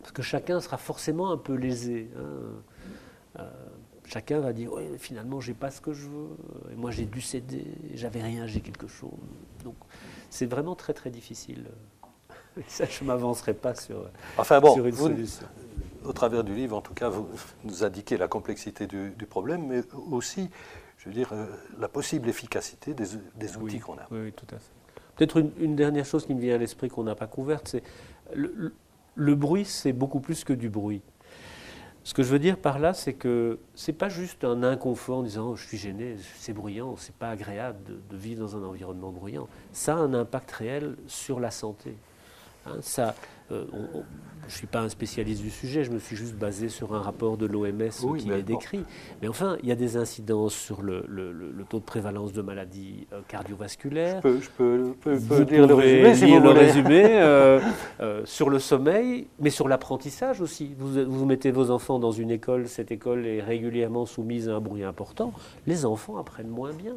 Parce 0.00 0.12
que 0.12 0.22
chacun 0.22 0.60
sera 0.60 0.78
forcément 0.78 1.30
un 1.30 1.36
peu 1.36 1.54
lésé. 1.54 2.10
Hein. 2.16 3.38
Euh, 3.38 3.50
chacun 4.04 4.40
va 4.40 4.52
dire 4.52 4.72
oui, 4.72 4.84
finalement, 4.98 5.40
j'ai 5.40 5.54
pas 5.54 5.70
ce 5.70 5.80
que 5.80 5.92
je 5.92 6.08
veux, 6.08 6.36
et 6.72 6.76
moi 6.76 6.90
j'ai 6.90 7.06
dû 7.06 7.20
céder, 7.20 7.64
j'avais 7.94 8.22
rien, 8.22 8.46
j'ai 8.46 8.60
quelque 8.60 8.88
chose. 8.88 9.10
Donc 9.64 9.76
c'est 10.30 10.46
vraiment 10.46 10.74
très 10.74 10.92
très 10.92 11.10
difficile. 11.10 11.66
ça, 12.66 12.84
je 12.84 13.02
ne 13.02 13.08
m'avancerai 13.08 13.54
pas 13.54 13.74
sur, 13.74 14.10
enfin 14.36 14.60
bon, 14.60 14.76
une 14.84 14.92
solution. 14.92 15.46
Au 16.04 16.12
travers 16.12 16.42
du 16.42 16.52
livre, 16.54 16.76
en 16.76 16.80
tout 16.80 16.94
cas, 16.94 17.08
vous 17.08 17.28
nous 17.62 17.84
indiquez 17.84 18.16
la 18.16 18.26
complexité 18.26 18.88
du, 18.88 19.26
problème, 19.26 19.66
mais 19.68 19.82
aussi 20.10 20.50
je 21.02 21.08
veux 21.08 21.14
dire, 21.14 21.32
euh, 21.32 21.46
la 21.80 21.88
possible 21.88 22.28
efficacité 22.28 22.94
des, 22.94 23.56
outils 23.56 23.80
qu'on 23.80 23.94
a. 23.94 24.06
Oui, 24.12 24.32
tout 24.32 24.46
à 24.54 24.58
fait. 24.58 24.70
Peut-être 25.16 25.44
une, 25.58 25.74
dernière 25.74 26.04
chose 26.04 26.24
qui 26.24 26.34
me 26.34 26.40
vient 26.40 26.54
à 26.54 26.58
l'esprit 26.58 26.88
qu'on 26.88 27.02
n'a 27.02 27.16
pas 27.16 27.26
couverte, 27.26 27.66
c'est 27.66 27.82
le, 28.34 28.72
le, 29.16 29.34
bruit, 29.34 29.64
c'est 29.64 29.92
beaucoup 29.92 30.20
plus 30.20 30.44
que 30.44 30.52
du 30.52 30.70
bruit. 30.70 31.02
Ce 32.04 32.14
que 32.14 32.22
je 32.22 32.28
veux 32.28 32.38
dire 32.38 32.56
par 32.56 32.78
là, 32.78 32.94
c'est 32.94 33.14
que 33.14 33.58
c'est 33.74 33.92
pas 33.92 34.08
juste 34.08 34.44
un 34.44 34.62
inconfort 34.62 35.18
en 35.18 35.22
disant 35.22 35.50
oh, 35.50 35.56
je 35.56 35.66
suis 35.66 35.76
gêné, 35.76 36.16
c'est 36.38 36.52
bruyant, 36.52 36.94
c'est 36.96 37.14
pas 37.14 37.30
agréable 37.30 37.78
de, 37.84 38.16
vivre 38.16 38.40
dans 38.40 38.56
un 38.56 38.62
environnement 38.62 39.10
bruyant. 39.10 39.48
Ça 39.72 39.94
a 39.94 39.98
un 39.98 40.14
impact 40.14 40.52
réel 40.52 40.96
sur 41.08 41.40
la 41.40 41.50
santé. 41.50 41.96
Hein, 42.66 42.76
ça, 42.80 43.16
je 44.52 44.56
ne 44.56 44.58
suis 44.58 44.66
pas 44.66 44.80
un 44.80 44.88
spécialiste 44.88 45.40
du 45.40 45.50
sujet, 45.50 45.84
je 45.84 45.92
me 45.92 45.98
suis 45.98 46.16
juste 46.16 46.34
basé 46.34 46.68
sur 46.68 46.94
un 46.94 47.00
rapport 47.00 47.36
de 47.36 47.46
l'OMS 47.46 48.16
qui 48.18 48.28
les 48.28 48.42
décrit. 48.42 48.84
Mais 49.20 49.28
enfin, 49.28 49.56
il 49.62 49.68
y 49.68 49.72
a 49.72 49.76
des 49.76 49.96
incidences 49.96 50.54
sur 50.54 50.82
le, 50.82 51.04
taux 51.68 51.78
de 51.78 51.84
prévalence 51.84 52.32
de 52.32 52.42
maladies 52.42 53.06
euh, 53.12 53.20
cardiovasculaires. 53.28 54.20
Je 54.24 54.48
peux, 54.58 55.44
dire 55.44 55.66
le 55.66 55.74
résumé, 55.74 56.14
si 56.14 56.40
le 56.40 56.50
résumé 56.50 57.04
euh, 57.08 57.60
euh, 58.00 58.22
sur 58.24 58.50
le 58.50 58.58
sommeil, 58.58 59.28
mais 59.38 59.50
sur 59.50 59.68
l'apprentissage 59.68 60.40
aussi. 60.40 60.74
Vous, 60.76 61.04
vous 61.04 61.24
mettez 61.24 61.52
vos 61.52 61.70
enfants 61.70 61.98
dans 61.98 62.12
une 62.12 62.30
école, 62.30 62.68
cette 62.68 62.90
école 62.90 63.26
est 63.26 63.40
régulièrement 63.40 64.06
soumise 64.06 64.48
à 64.48 64.56
un 64.56 64.60
bruit 64.60 64.82
important. 64.82 65.32
Les 65.66 65.84
enfants 65.86 66.18
apprennent 66.18 66.50
moins 66.50 66.72
bien. 66.72 66.94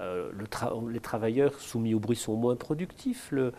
le 0.00 0.90
les 0.92 1.00
travailleurs 1.00 1.54
soumis 1.60 1.94
au 1.94 2.00
bruit 2.00 2.16
sont 2.16 2.34
moins 2.34 2.56
productifs. 2.56 3.28
Le, 3.30 3.52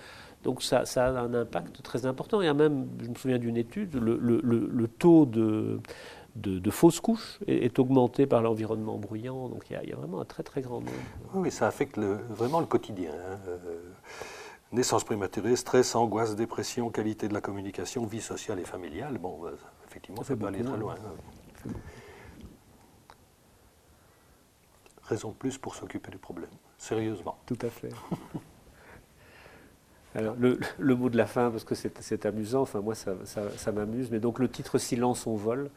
donc 0.46 0.62
ça, 0.62 0.84
a 0.96 1.10
un 1.10 1.34
impact 1.34 1.82
très 1.82 2.06
important. 2.06 2.40
Et 2.40 2.54
même, 2.54 2.88
je 3.02 3.10
me 3.10 3.16
souviens 3.16 3.40
d'une 3.40 3.58
étude, 3.58 3.96
le, 3.96 4.88
taux 4.88 5.26
de, 5.26 5.82
de, 6.36 6.72
fausses 6.72 7.00
couches 7.00 7.40
est, 7.48 7.80
augmenté 7.80 8.28
par 8.28 8.44
l'environnement 8.44 9.00
bruyant. 9.00 9.50
Donc 9.50 9.64
il 9.72 9.90
y, 9.90 9.92
a, 9.92 9.96
vraiment 9.96 10.22
un 10.22 10.26
très 10.26 10.44
très 10.44 10.62
grand 10.62 10.82
nombre. 10.82 10.92
Oui, 11.34 11.50
ça 11.50 11.66
affecte 11.66 11.98
vraiment 11.98 12.60
le 12.60 12.68
quotidien. 12.68 13.10
Hein. 13.12 13.40
Euh, 13.48 13.58
naissance 14.72 15.04
prématurée, 15.04 15.56
stress, 15.56 15.96
angoisse, 15.96 16.36
dépression, 16.36 16.92
qualité 16.92 17.28
de 17.28 17.34
la 17.34 17.42
communication, 17.42 18.06
vie 18.06 18.22
sociale 18.22 18.60
et 18.60 18.66
familiale. 18.66 19.18
Bon, 19.18 19.46
euh, 19.46 19.58
effectivement, 19.88 20.22
ça, 20.24 20.36
peut 20.36 20.46
aller 20.46 20.64
très 20.64 20.78
loin. 20.78 20.94
Hein. 21.66 21.72
Raison 25.02 25.30
de 25.30 25.36
plus 25.36 25.58
pour 25.58 25.74
s'occuper 25.74 26.12
du 26.12 26.20
problème, 26.20 26.52
sérieusement. 26.78 27.40
Tout 27.48 27.58
à 27.64 27.70
fait. 27.70 27.90
Alors, 30.16 30.36
le, 30.40 30.96
mot 30.96 31.10
de 31.10 31.18
la 31.18 31.26
fin, 31.26 31.52
parce 31.52 31.66
que 31.66 31.76
c'est 31.76 32.26
amusant, 32.26 32.62
enfin 32.62 32.80
moi 32.80 32.96
ça, 32.96 33.72
m'amuse, 33.74 34.10
mais 34.12 34.20
donc 34.20 34.40
le 34.40 34.48
titre 34.48 34.78
Silence 34.78 35.28
on 35.28 35.36
vole 35.36 35.70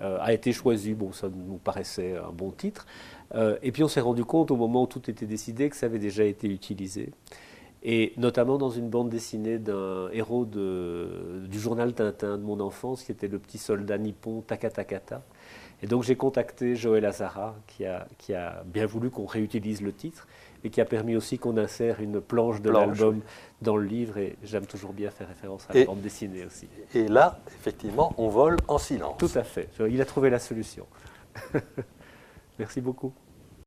euh, 0.00 0.18
a 0.20 0.32
été 0.32 0.52
choisi, 0.52 0.94
bon 0.94 1.12
ça 1.12 1.28
nous 1.28 1.58
paraissait 1.58 2.16
un 2.16 2.32
bon 2.32 2.50
titre, 2.50 2.86
euh, 3.36 3.58
et 3.62 3.70
puis 3.70 3.84
on 3.84 3.88
s'est 3.88 4.00
rendu 4.00 4.24
compte 4.24 4.50
au 4.50 4.56
moment 4.56 4.82
où 4.82 4.86
tout 4.86 5.08
était 5.08 5.26
décidé 5.26 5.70
que 5.70 5.76
ça 5.76 5.86
avait 5.86 6.00
déjà 6.00 6.24
été 6.24 6.48
utilisé, 6.48 7.12
et 7.84 8.12
notamment 8.16 8.58
dans 8.58 8.70
une 8.70 8.88
bande 8.88 9.08
dessinée 9.08 9.58
d'un 9.58 10.10
héros 10.12 10.46
du 10.46 11.60
journal 11.60 11.94
Tintin 11.94 12.38
de 12.38 12.42
mon 12.42 12.58
enfance, 12.58 13.04
qui 13.04 13.12
était 13.12 13.28
le 13.28 13.38
petit 13.38 13.58
soldat 13.58 13.98
nippon 13.98 14.40
Takatakata. 14.40 15.22
Et 15.82 15.86
donc 15.86 16.02
j'ai 16.02 16.16
contacté 16.16 16.76
Joël 16.76 17.06
Azara, 17.06 17.54
qui 17.66 17.86
a 18.34 18.62
bien 18.66 18.84
voulu 18.84 19.10
qu'on 19.10 19.24
réutilise 19.24 19.80
le 19.80 19.92
titre 19.92 20.26
et 20.64 20.70
qui 20.70 20.80
a 20.80 20.84
permis 20.84 21.16
aussi 21.16 21.38
qu'on 21.38 21.56
insère 21.56 22.00
une 22.00 22.20
planche 22.20 22.60
de 22.60 22.70
l'album 22.70 23.20
dans 23.62 23.76
le 23.76 23.84
livre. 23.84 24.18
Et 24.18 24.36
j'aime 24.42 24.66
toujours 24.66 24.92
bien 24.92 25.10
faire 25.10 25.28
référence 25.28 25.66
à 25.68 25.74
la 25.74 25.84
bande 25.84 26.00
dessinée 26.00 26.44
aussi. 26.44 26.68
Et 26.94 27.08
là, 27.08 27.40
effectivement, 27.58 28.14
on 28.18 28.28
vole 28.28 28.56
en 28.68 28.78
silence. 28.78 29.16
Tout 29.18 29.30
à 29.34 29.42
fait. 29.42 29.68
Il 29.88 30.00
a 30.00 30.04
trouvé 30.04 30.30
la 30.30 30.38
solution. 30.38 30.86
Merci 32.58 32.80
beaucoup. 32.80 33.12